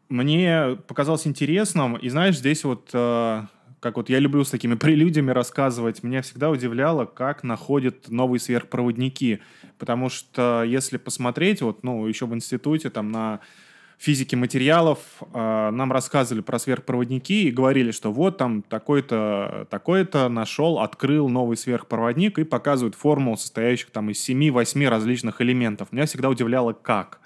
Мне 0.09 0.77
показалось 0.87 1.25
интересным, 1.25 1.95
и 1.95 2.07
знаешь, 2.09 2.37
здесь 2.37 2.63
вот 2.63 2.91
э, 2.93 3.43
как 3.79 3.97
вот 3.97 4.09
я 4.09 4.19
люблю 4.19 4.43
с 4.43 4.51
такими 4.51 4.75
прелюдиями 4.75 5.31
рассказывать, 5.31 6.03
меня 6.03 6.21
всегда 6.21 6.51
удивляло, 6.51 7.05
как 7.05 7.43
находят 7.43 8.09
новые 8.09 8.39
сверхпроводники. 8.39 9.41
Потому 9.79 10.09
что 10.09 10.63
если 10.63 10.97
посмотреть, 10.97 11.63
вот, 11.63 11.83
ну, 11.83 12.05
еще 12.05 12.27
в 12.27 12.35
институте, 12.35 12.91
там, 12.91 13.11
на 13.11 13.39
физике 13.99 14.37
материалов 14.37 14.99
э, 15.33 15.69
нам 15.71 15.91
рассказывали 15.91 16.41
про 16.41 16.57
сверхпроводники 16.57 17.43
и 17.43 17.51
говорили, 17.51 17.91
что 17.91 18.11
вот 18.13 18.37
там 18.37 18.61
такой-то 18.61 19.67
такой-то 19.69 20.29
нашел, 20.29 20.79
открыл 20.79 21.27
новый 21.27 21.57
сверхпроводник 21.57 22.39
и 22.39 22.45
показывают 22.45 22.95
формулу, 22.95 23.35
состоящих 23.35 23.91
там 23.91 24.09
из 24.09 24.27
7-8 24.27 24.87
различных 24.87 25.41
элементов. 25.41 25.91
Меня 25.91 26.05
всегда 26.05 26.29
удивляло, 26.29 26.71
как. 26.71 27.19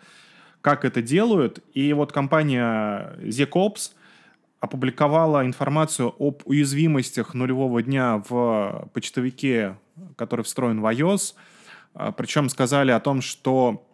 Как 0.61 0.83
это 0.83 1.01
делают. 1.01 1.59
И 1.73 1.93
вот 1.93 2.11
компания 2.11 3.17
ZecOps 3.19 3.91
опубликовала 4.59 5.45
информацию 5.45 6.15
об 6.17 6.41
уязвимостях 6.45 7.35
нулевого 7.35 7.83
дня 7.83 8.23
в 8.27 8.89
почтовике, 8.93 9.77
который 10.15 10.43
встроен 10.43 10.81
в 10.81 10.85
iOS. 10.85 11.35
А, 11.93 12.11
Причем 12.13 12.49
сказали 12.49 12.91
о 12.91 12.99
том, 12.99 13.21
что 13.21 13.85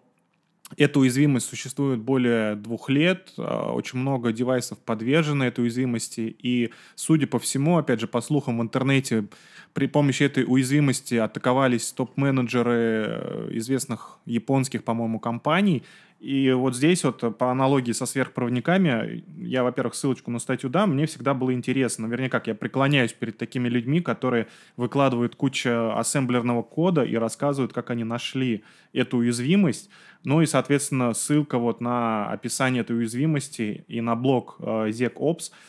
эта 0.78 1.00
уязвимость 1.00 1.48
существует 1.48 2.00
более 2.00 2.56
двух 2.56 2.90
лет, 2.90 3.34
а, 3.38 3.72
очень 3.74 4.00
много 4.00 4.32
девайсов 4.32 4.78
подвержены 4.80 5.46
этой 5.46 5.62
уязвимости, 5.62 6.36
и, 6.42 6.72
судя 6.96 7.28
по 7.28 7.40
всему, 7.40 7.78
опять 7.78 8.00
же, 8.00 8.08
по 8.08 8.22
слухам 8.22 8.60
в 8.60 8.62
интернете, 8.62 9.26
при 9.74 9.88
помощи 9.88 10.24
этой 10.24 10.46
уязвимости 10.48 11.16
атаковались 11.16 11.92
топ-менеджеры 11.92 12.74
э, 12.74 13.50
известных 13.54 14.18
японских, 14.26 14.84
по-моему, 14.84 15.20
компаний, 15.20 15.84
и 16.20 16.52
вот 16.52 16.76
здесь 16.76 17.04
вот 17.04 17.38
по 17.38 17.52
аналогии 17.52 17.92
со 17.92 18.06
сверхпроводниками, 18.06 19.24
я, 19.38 19.64
во-первых, 19.64 19.96
ссылочку 19.96 20.32
на 20.32 20.40
статью 20.40 20.70
дам, 20.70 20.94
мне 20.94 21.06
всегда 21.06 21.34
было 21.34 21.54
интересно. 21.54 22.08
Наверняка 22.08 22.40
как 22.40 22.48
я 22.48 22.56
преклоняюсь 22.56 23.12
перед 23.12 23.38
такими 23.38 23.68
людьми, 23.68 24.00
которые 24.00 24.48
выкладывают 24.78 25.36
кучу 25.36 25.94
ассемблерного 25.94 26.64
кода 26.64 27.04
и 27.04 27.16
рассказывают, 27.16 27.74
как 27.74 27.90
они 27.90 28.06
нашли 28.06 28.64
эту 28.94 29.18
уязвимость. 29.18 29.90
Ну 30.24 30.42
и, 30.42 30.46
соответственно, 30.46 31.14
ссылка 31.14 31.58
вот 31.58 31.82
на 31.82 32.30
описание 32.32 32.82
этой 32.82 32.98
уязвимости 32.98 33.84
и 33.88 34.00
на 34.00 34.16
блог 34.16 34.56
э, 34.60 34.90
ZecOps– 34.90 35.52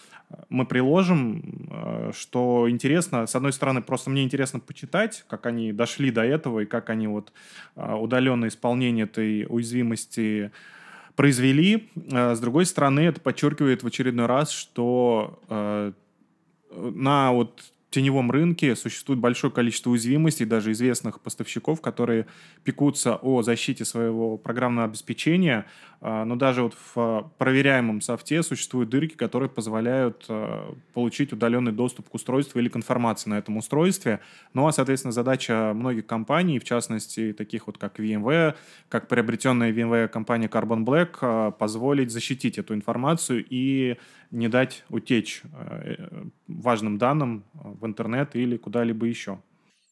мы 0.48 0.66
приложим, 0.66 1.68
э, 1.70 2.12
что 2.14 2.70
интересно. 2.70 3.26
С 3.26 3.34
одной 3.34 3.52
стороны, 3.52 3.82
просто 3.82 4.10
мне 4.10 4.22
интересно 4.22 4.60
почитать, 4.60 5.24
как 5.28 5.46
они 5.46 5.72
дошли 5.72 6.10
до 6.10 6.24
этого 6.24 6.60
и 6.60 6.66
как 6.66 6.90
они 6.90 7.06
вот 7.06 7.32
э, 7.76 7.94
удаленное 7.94 8.48
исполнение 8.48 9.04
этой 9.04 9.46
уязвимости 9.48 10.52
произвели. 11.16 11.88
Э, 12.10 12.34
с 12.34 12.40
другой 12.40 12.66
стороны, 12.66 13.00
это 13.00 13.20
подчеркивает 13.20 13.82
в 13.82 13.86
очередной 13.86 14.26
раз, 14.26 14.50
что 14.50 15.40
на 16.70 17.32
вот 17.32 17.64
теневом 17.90 18.30
рынке 18.30 18.76
существует 18.76 19.20
большое 19.20 19.52
количество 19.52 19.90
уязвимостей, 19.90 20.44
даже 20.46 20.72
известных 20.72 21.20
поставщиков, 21.20 21.80
которые 21.80 22.26
пекутся 22.64 23.16
о 23.16 23.42
защите 23.42 23.84
своего 23.84 24.36
программного 24.38 24.88
обеспечения, 24.88 25.66
а, 26.00 26.24
но 26.24 26.36
даже 26.36 26.62
вот 26.62 26.76
в 26.94 27.30
проверяемом 27.36 28.00
софте 28.00 28.42
существуют 28.42 28.90
дырки, 28.90 29.14
которые 29.14 29.50
позволяют 29.50 30.24
а, 30.28 30.74
получить 30.94 31.32
удаленный 31.32 31.72
доступ 31.72 32.08
к 32.08 32.14
устройству 32.14 32.58
или 32.60 32.68
к 32.68 32.76
информации 32.76 33.28
на 33.28 33.38
этом 33.38 33.56
устройстве. 33.56 34.20
Ну 34.54 34.66
а, 34.66 34.72
соответственно, 34.72 35.12
задача 35.12 35.72
многих 35.74 36.06
компаний, 36.06 36.58
в 36.58 36.64
частности, 36.64 37.32
таких 37.32 37.66
вот 37.66 37.76
как 37.76 37.98
VMware, 37.98 38.54
как 38.88 39.08
приобретенная 39.08 39.72
VMware 39.72 40.08
компания 40.08 40.46
Carbon 40.46 40.84
Black, 40.84 41.18
а, 41.20 41.50
позволить 41.50 42.10
защитить 42.10 42.56
эту 42.58 42.74
информацию 42.74 43.44
и 43.50 43.96
не 44.30 44.48
дать 44.48 44.84
утечь 44.88 45.42
э, 45.52 46.24
важным 46.46 46.98
данным 46.98 47.44
в 47.54 47.86
интернет 47.86 48.36
или 48.36 48.56
куда-либо 48.56 49.06
еще. 49.06 49.40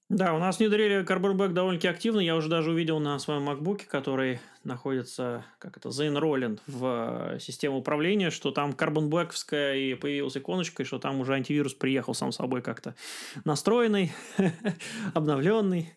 Да, 0.08 0.32
у 0.32 0.38
нас 0.38 0.58
внедрили 0.58 1.04
Carbon 1.04 1.34
Black 1.34 1.52
довольно-таки 1.52 1.88
активно. 1.88 2.20
Я 2.20 2.34
уже 2.36 2.48
даже 2.48 2.70
увидел 2.70 2.98
на 2.98 3.18
своем 3.18 3.46
MacBook, 3.46 3.84
который 3.86 4.40
находится, 4.64 5.44
как 5.58 5.76
это, 5.76 5.90
заинроллен 5.90 6.60
в 6.66 7.34
э, 7.34 7.40
систему 7.40 7.76
управления, 7.76 8.30
что 8.30 8.50
там 8.50 8.70
Black 8.70 9.76
и 9.76 9.94
появилась 9.94 10.34
иконочка, 10.34 10.82
и 10.82 10.86
что 10.86 10.98
там 10.98 11.20
уже 11.20 11.34
антивирус 11.34 11.74
приехал 11.74 12.14
сам 12.14 12.32
собой 12.32 12.62
как-то 12.62 12.94
настроенный, 13.44 14.12
обновленный. 15.14 15.92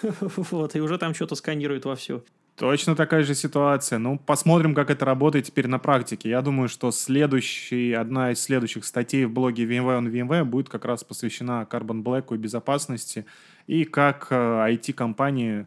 Вот, 0.36 0.76
и 0.76 0.80
уже 0.80 0.96
там 0.96 1.12
что-то 1.12 1.34
сканирует 1.34 1.84
вовсю. 1.84 2.24
Точно 2.56 2.96
такая 2.96 3.22
же 3.22 3.34
ситуация. 3.34 3.98
Ну, 3.98 4.18
посмотрим, 4.18 4.74
как 4.74 4.90
это 4.90 5.04
работает 5.04 5.44
теперь 5.44 5.66
на 5.66 5.78
практике. 5.78 6.30
Я 6.30 6.40
думаю, 6.40 6.68
что 6.68 6.90
следующий, 6.90 7.92
одна 7.92 8.32
из 8.32 8.40
следующих 8.40 8.86
статей 8.86 9.26
в 9.26 9.30
блоге 9.30 9.64
VMware 9.64 10.00
on 10.00 10.10
VMware 10.10 10.44
будет 10.44 10.70
как 10.70 10.86
раз 10.86 11.04
посвящена 11.04 11.66
Carbon 11.70 12.02
Black 12.02 12.34
и 12.34 12.38
безопасности, 12.38 13.26
и 13.66 13.84
как 13.84 14.28
IT-компании 14.30 15.60
э, 15.60 15.66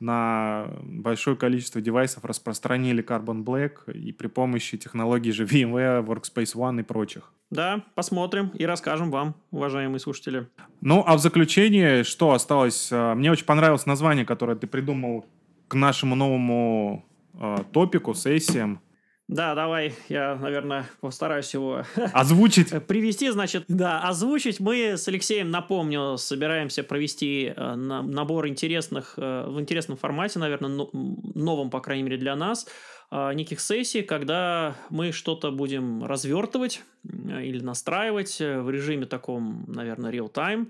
на 0.00 0.68
большое 0.82 1.36
количество 1.36 1.80
девайсов 1.80 2.24
распространили 2.24 3.02
Carbon 3.02 3.42
Black 3.42 3.92
и 3.92 4.12
при 4.12 4.28
помощи 4.28 4.76
технологий 4.76 5.32
же 5.32 5.44
VMware, 5.44 6.06
Workspace 6.06 6.54
ONE 6.54 6.80
и 6.80 6.84
прочих. 6.84 7.32
Да, 7.50 7.82
посмотрим 7.96 8.52
и 8.54 8.64
расскажем 8.64 9.10
вам, 9.10 9.34
уважаемые 9.50 9.98
слушатели. 9.98 10.46
Ну, 10.82 11.02
а 11.04 11.16
в 11.16 11.20
заключение, 11.20 12.04
что 12.04 12.32
осталось? 12.32 12.90
Э, 12.92 13.14
мне 13.14 13.32
очень 13.32 13.46
понравилось 13.46 13.86
название, 13.86 14.24
которое 14.24 14.56
ты 14.56 14.68
придумал 14.68 15.26
к 15.68 15.74
нашему 15.74 16.14
новому 16.14 17.04
э, 17.34 17.56
топику, 17.72 18.14
сессиям. 18.14 18.80
Да, 19.28 19.54
давай, 19.54 19.94
я, 20.08 20.36
наверное, 20.36 20.86
постараюсь 21.02 21.52
его 21.52 21.84
озвучить. 22.14 22.70
привести, 22.86 23.28
значит, 23.28 23.64
да, 23.68 24.00
озвучить. 24.00 24.58
Мы 24.58 24.96
с 24.96 25.06
Алексеем, 25.06 25.50
напомню, 25.50 26.16
собираемся 26.16 26.82
провести 26.82 27.52
э, 27.54 27.74
набор 27.74 28.48
интересных, 28.48 29.14
э, 29.18 29.46
в 29.46 29.60
интересном 29.60 29.98
формате, 29.98 30.38
наверное, 30.38 30.70
но, 30.70 30.88
новом, 31.34 31.68
по 31.68 31.80
крайней 31.80 32.04
мере, 32.04 32.16
для 32.16 32.36
нас, 32.36 32.66
э, 33.10 33.34
неких 33.34 33.60
сессий, 33.60 34.00
когда 34.00 34.76
мы 34.88 35.12
что-то 35.12 35.50
будем 35.50 36.04
развертывать 36.04 36.82
или 37.04 37.60
настраивать 37.60 38.38
в 38.38 38.70
режиме 38.70 39.04
таком, 39.04 39.66
наверное, 39.68 40.10
real-time. 40.10 40.68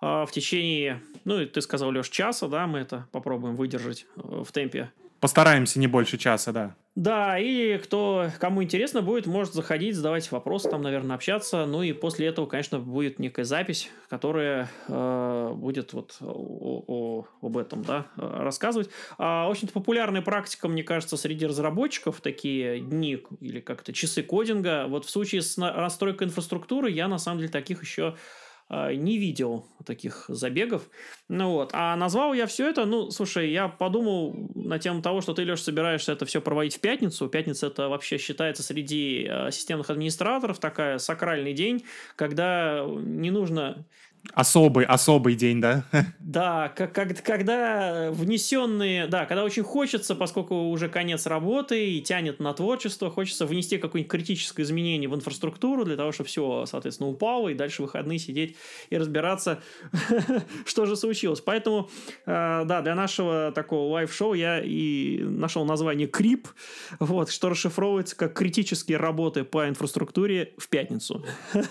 А, 0.00 0.26
в 0.26 0.32
течение, 0.32 1.00
ну, 1.24 1.44
ты 1.46 1.60
сказал, 1.60 1.90
Леш, 1.90 2.08
часа, 2.08 2.48
да, 2.48 2.66
мы 2.66 2.80
это 2.80 3.06
попробуем 3.12 3.56
выдержать 3.56 4.06
э, 4.16 4.42
в 4.44 4.52
темпе. 4.52 4.90
Постараемся 5.20 5.78
не 5.78 5.86
больше 5.86 6.18
часа, 6.18 6.52
да. 6.52 6.74
Да, 6.96 7.38
и 7.40 7.78
кто, 7.78 8.28
кому 8.38 8.62
интересно 8.62 9.02
будет, 9.02 9.26
может 9.26 9.54
заходить, 9.54 9.96
задавать 9.96 10.30
вопросы, 10.30 10.68
там, 10.68 10.82
наверное, 10.82 11.16
общаться. 11.16 11.66
Ну 11.66 11.82
и 11.82 11.92
после 11.92 12.26
этого, 12.28 12.46
конечно, 12.46 12.78
будет 12.78 13.18
некая 13.18 13.44
запись, 13.44 13.90
которая 14.08 14.70
э, 14.86 15.52
будет 15.54 15.92
вот 15.92 16.18
о, 16.20 16.84
о, 16.86 17.26
об 17.40 17.56
этом, 17.56 17.82
да, 17.82 18.06
рассказывать. 18.16 18.90
А, 19.18 19.48
в 19.48 19.52
общем-то, 19.52 19.72
популярная 19.72 20.22
практика, 20.22 20.68
мне 20.68 20.84
кажется, 20.84 21.16
среди 21.16 21.46
разработчиков, 21.46 22.20
такие 22.20 22.80
дни 22.80 23.24
или 23.40 23.60
как-то 23.60 23.92
часы 23.92 24.22
кодинга. 24.22 24.86
Вот 24.88 25.04
в 25.04 25.10
случае 25.10 25.42
с 25.42 25.56
настройкой 25.56 26.28
инфраструктуры 26.28 26.90
я, 26.90 27.08
на 27.08 27.18
самом 27.18 27.38
деле, 27.38 27.50
таких 27.50 27.82
еще 27.82 28.14
не 28.70 29.18
видел 29.18 29.66
таких 29.84 30.24
забегов. 30.28 30.88
Ну 31.28 31.50
вот. 31.50 31.70
А 31.72 31.96
назвал 31.96 32.34
я 32.34 32.46
все 32.46 32.70
это, 32.70 32.86
ну, 32.86 33.10
слушай, 33.10 33.50
я 33.50 33.68
подумал 33.68 34.50
на 34.54 34.78
тему 34.78 35.02
того, 35.02 35.20
что 35.20 35.34
ты, 35.34 35.42
Леш, 35.44 35.62
собираешься 35.62 36.12
это 36.12 36.24
все 36.24 36.40
проводить 36.40 36.76
в 36.76 36.80
пятницу. 36.80 37.28
Пятница 37.28 37.66
это 37.66 37.88
вообще 37.88 38.18
считается 38.18 38.62
среди 38.62 39.26
а, 39.28 39.50
системных 39.50 39.90
администраторов 39.90 40.58
такая 40.58 40.98
сакральный 40.98 41.52
день, 41.52 41.84
когда 42.16 42.84
не 42.86 43.30
нужно 43.30 43.86
Особый, 44.32 44.84
особый 44.86 45.34
день, 45.34 45.60
да? 45.60 45.84
Да, 46.18 46.72
как, 46.74 46.92
как, 46.92 47.22
когда 47.22 48.10
внесенные, 48.10 49.06
да, 49.06 49.26
когда 49.26 49.44
очень 49.44 49.62
хочется, 49.62 50.16
поскольку 50.16 50.70
уже 50.70 50.88
конец 50.88 51.26
работы 51.26 51.92
и 51.92 52.02
тянет 52.02 52.40
на 52.40 52.52
творчество, 52.54 53.08
хочется 53.08 53.46
внести 53.46 53.78
какое-нибудь 53.78 54.10
критическое 54.10 54.62
изменение 54.62 55.08
в 55.08 55.14
инфраструктуру 55.14 55.84
для 55.84 55.96
того, 55.96 56.10
чтобы 56.10 56.28
все, 56.28 56.66
соответственно, 56.66 57.10
упало, 57.10 57.50
и 57.50 57.54
дальше 57.54 57.82
выходные 57.82 58.18
сидеть 58.18 58.56
и 58.90 58.96
разбираться, 58.96 59.62
что 60.64 60.86
же 60.86 60.96
случилось. 60.96 61.40
Поэтому, 61.40 61.88
э, 62.26 62.64
да, 62.64 62.80
для 62.82 62.96
нашего 62.96 63.52
такого 63.52 63.92
live-шоу 63.92 64.34
я 64.34 64.60
и 64.60 65.18
нашел 65.18 65.64
название 65.64 66.08
«Крип», 66.08 66.48
вот, 66.98 67.30
что 67.30 67.50
расшифровывается 67.50 68.16
как 68.16 68.32
«критические 68.32 68.98
работы 68.98 69.44
по 69.44 69.68
инфраструктуре 69.68 70.54
в 70.58 70.68
пятницу». 70.68 71.24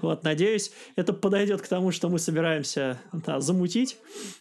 Вот, 0.00 0.24
надеюсь, 0.24 0.72
это 0.96 1.12
подойдет 1.12 1.55
ведет 1.56 1.64
к 1.64 1.68
тому, 1.68 1.92
что 1.92 2.08
мы 2.08 2.18
собираемся 2.18 2.98
да, 3.12 3.40
замутить. 3.40 3.96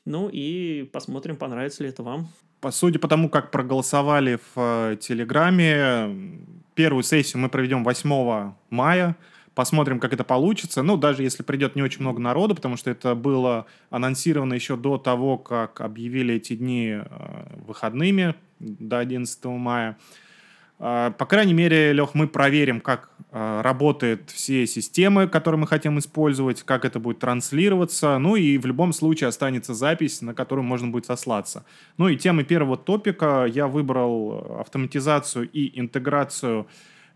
Ну 0.06 0.30
и 0.30 0.84
посмотрим, 0.92 1.36
понравится 1.38 1.84
ли 1.84 1.90
это 1.90 2.04
вам. 2.04 2.28
По 2.62 2.72
сути, 2.72 2.98
потому 2.98 3.30
как 3.30 3.52
проголосовали 3.52 4.40
в 4.56 4.92
э, 4.92 4.98
Телеграме, 5.00 6.40
первую 6.74 7.04
сессию 7.04 7.42
мы 7.42 7.50
проведем 7.50 7.84
8 7.84 8.54
мая. 8.70 9.16
Посмотрим, 9.54 10.00
как 10.00 10.14
это 10.14 10.24
получится. 10.26 10.84
Ну, 10.84 10.98
даже 10.98 11.24
если 11.24 11.44
придет 11.44 11.76
не 11.76 11.82
очень 11.82 12.02
много 12.02 12.20
народу, 12.20 12.56
потому 12.56 12.76
что 12.76 12.92
это 12.92 13.16
было 13.16 13.66
анонсировано 13.90 14.54
еще 14.54 14.76
до 14.76 14.98
того, 14.98 15.38
как 15.38 15.80
объявили 15.80 16.36
эти 16.36 16.56
дни 16.56 16.98
э, 16.98 17.06
выходными 17.66 18.36
до 18.60 19.00
11 19.00 19.46
мая. 19.46 19.98
Э, 20.80 21.12
по 21.18 21.26
крайней 21.26 21.54
мере, 21.54 21.94
Лех, 21.94 22.16
мы 22.16 22.28
проверим, 22.28 22.82
как 22.82 23.10
э, 23.32 23.62
работают 23.62 24.30
все 24.32 24.66
системы, 24.68 25.28
которые 25.28 25.60
мы 25.60 25.68
хотим 25.68 25.98
использовать, 26.00 26.64
как 26.64 26.86
это 26.86 27.00
будет 27.00 27.20
транслироваться. 27.20 28.18
Ну 28.20 28.36
и 28.36 28.58
в 28.58 28.66
любом 28.66 28.94
случае 28.94 29.28
останется 29.28 29.74
запись, 29.74 30.22
на 30.22 30.34
которую 30.34 30.66
можно 30.66 30.88
будет 30.90 31.06
сослаться. 31.06 31.66
Ну 31.98 32.08
и 32.08 32.18
темы 32.18 32.44
первого 32.44 32.78
топика 32.78 33.46
я 33.46 33.68
выбрал 33.68 34.60
автоматизацию 34.60 35.50
и 35.50 35.80
интеграцию 35.80 36.68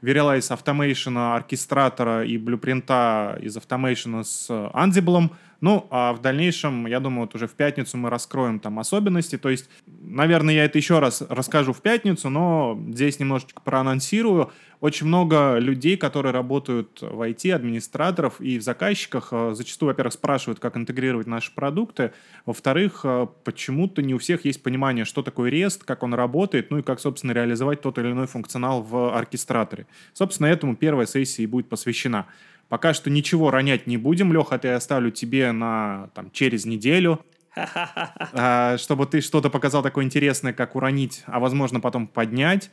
Verialize 0.01 0.49
Automation 0.57 1.35
оркестратора 1.35 2.25
и 2.25 2.37
блюпринта 2.37 3.37
из 3.41 3.57
Automation 3.57 4.23
с 4.23 4.49
Ansible. 4.49 5.29
Ну, 5.61 5.87
а 5.89 6.13
в 6.13 6.21
дальнейшем, 6.21 6.87
я 6.87 6.99
думаю, 6.99 7.21
вот 7.21 7.35
уже 7.35 7.47
в 7.47 7.53
пятницу 7.53 7.97
мы 7.97 8.09
раскроем 8.09 8.59
там 8.59 8.79
особенности. 8.79 9.37
То 9.37 9.49
есть, 9.49 9.69
наверное, 9.85 10.53
я 10.53 10.65
это 10.65 10.77
еще 10.77 10.99
раз 10.99 11.21
расскажу 11.27 11.73
в 11.73 11.81
пятницу, 11.81 12.29
но 12.29 12.79
здесь 12.89 13.19
немножечко 13.19 13.61
проанонсирую. 13.61 14.51
Очень 14.79 15.07
много 15.07 15.57
людей, 15.57 15.97
которые 15.97 16.31
работают 16.31 17.01
в 17.01 17.21
IT, 17.21 17.51
администраторов 17.51 18.39
и 18.39 18.57
в 18.57 18.61
заказчиках, 18.61 19.27
э, 19.31 19.51
зачастую, 19.53 19.89
во-первых, 19.89 20.13
спрашивают, 20.13 20.61
как 20.61 20.77
интегрировать 20.77 21.27
наши 21.27 21.53
продукты. 21.53 22.13
Во-вторых, 22.45 23.01
э, 23.03 23.27
почему-то 23.43 24.01
не 24.01 24.13
у 24.13 24.19
всех 24.19 24.45
есть 24.45 24.63
понимание, 24.63 25.03
что 25.03 25.21
такое 25.21 25.51
REST, 25.51 25.83
как 25.83 26.03
он 26.03 26.13
работает, 26.13 26.71
ну 26.71 26.77
и 26.77 26.81
как, 26.81 27.01
собственно, 27.01 27.33
реализовать 27.33 27.81
тот 27.81 27.97
или 27.97 28.09
иной 28.09 28.27
функционал 28.27 28.81
в 28.81 29.13
оркестраторе. 29.13 29.85
Собственно, 30.13 30.47
этому 30.47 30.77
первая 30.77 31.05
сессия 31.05 31.43
и 31.43 31.47
будет 31.47 31.67
посвящена. 31.67 32.27
Пока 32.69 32.93
что 32.93 33.09
ничего 33.09 33.49
ронять 33.49 33.87
не 33.87 33.97
будем, 33.97 34.31
Леха, 34.31 34.55
это 34.55 34.69
я 34.69 34.75
оставлю 34.75 35.09
тебе 35.09 35.51
на 35.51 36.09
там, 36.13 36.29
через 36.31 36.65
неделю, 36.65 37.25
а, 37.55 38.77
чтобы 38.77 39.07
ты 39.07 39.21
что-то 39.21 39.49
показал 39.49 39.81
такое 39.81 40.05
интересное, 40.05 40.53
как 40.53 40.75
уронить, 40.75 41.23
а 41.25 41.39
возможно 41.39 41.79
потом 41.79 42.07
поднять. 42.07 42.69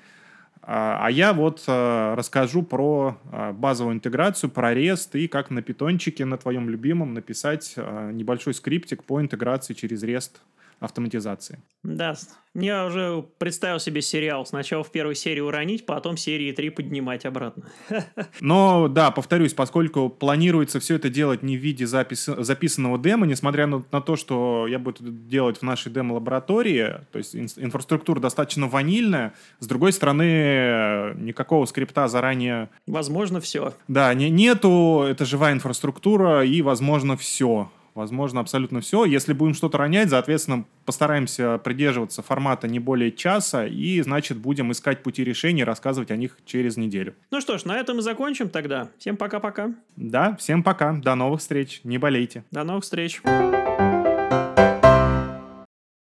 А, 0.60 0.98
а 1.06 1.10
я 1.10 1.32
вот 1.32 1.64
э, 1.66 2.14
расскажу 2.14 2.62
про 2.62 3.18
базовую 3.54 3.94
интеграцию, 3.94 4.50
про 4.50 4.74
REST 4.74 5.18
и 5.18 5.28
как 5.28 5.50
на 5.50 5.62
питончике, 5.62 6.26
на 6.26 6.36
твоем 6.36 6.68
любимом, 6.68 7.14
написать 7.14 7.74
небольшой 7.76 8.52
скриптик 8.52 9.02
по 9.02 9.20
интеграции 9.20 9.72
через 9.72 10.04
REST 10.04 10.32
автоматизации. 10.80 11.60
Да, 11.82 12.14
я 12.54 12.86
уже 12.86 13.24
представил 13.38 13.78
себе 13.78 14.02
сериал. 14.02 14.44
Сначала 14.46 14.82
в 14.82 14.90
первой 14.90 15.14
серии 15.14 15.40
уронить, 15.40 15.86
потом 15.86 16.16
серии 16.16 16.52
три 16.52 16.70
поднимать 16.70 17.24
обратно. 17.24 17.64
Но, 18.40 18.88
да, 18.88 19.10
повторюсь, 19.10 19.54
поскольку 19.54 20.08
планируется 20.08 20.80
все 20.80 20.96
это 20.96 21.08
делать 21.08 21.42
не 21.42 21.56
в 21.56 21.60
виде 21.60 21.86
запис... 21.86 22.24
записанного 22.24 22.98
демо, 22.98 23.26
несмотря 23.26 23.66
на, 23.66 23.84
на 23.92 24.00
то, 24.00 24.16
что 24.16 24.66
я 24.66 24.78
буду 24.78 24.98
делать 25.02 25.58
в 25.58 25.62
нашей 25.62 25.92
демо-лаборатории, 25.92 26.94
то 27.12 27.18
есть 27.18 27.36
инфраструктура 27.36 28.20
достаточно 28.20 28.66
ванильная, 28.66 29.34
с 29.60 29.66
другой 29.66 29.92
стороны, 29.92 31.14
никакого 31.16 31.66
скрипта 31.66 32.08
заранее... 32.08 32.70
Возможно, 32.86 33.40
все. 33.40 33.74
Да, 33.86 34.12
не, 34.14 34.30
нету, 34.30 35.04
это 35.08 35.24
живая 35.24 35.52
инфраструктура, 35.52 36.44
и 36.44 36.62
возможно 36.62 37.16
все 37.16 37.70
возможно 37.96 38.40
абсолютно 38.40 38.80
все. 38.80 39.04
Если 39.04 39.32
будем 39.32 39.54
что-то 39.54 39.78
ронять, 39.78 40.10
соответственно, 40.10 40.64
постараемся 40.84 41.58
придерживаться 41.58 42.22
формата 42.22 42.68
не 42.68 42.78
более 42.78 43.12
часа, 43.12 43.66
и, 43.66 44.00
значит, 44.02 44.38
будем 44.38 44.72
искать 44.72 45.02
пути 45.02 45.24
решения, 45.24 45.64
рассказывать 45.64 46.10
о 46.10 46.16
них 46.16 46.38
через 46.44 46.76
неделю. 46.76 47.14
Ну 47.30 47.40
что 47.40 47.58
ж, 47.58 47.64
на 47.64 47.76
этом 47.76 47.98
и 47.98 48.02
закончим 48.02 48.48
тогда. 48.48 48.90
Всем 48.98 49.16
пока-пока. 49.16 49.74
Да, 49.96 50.36
всем 50.36 50.62
пока. 50.62 50.92
До 50.92 51.14
новых 51.14 51.40
встреч. 51.40 51.80
Не 51.84 51.98
болейте. 51.98 52.44
До 52.50 52.64
новых 52.64 52.84
встреч. 52.84 53.20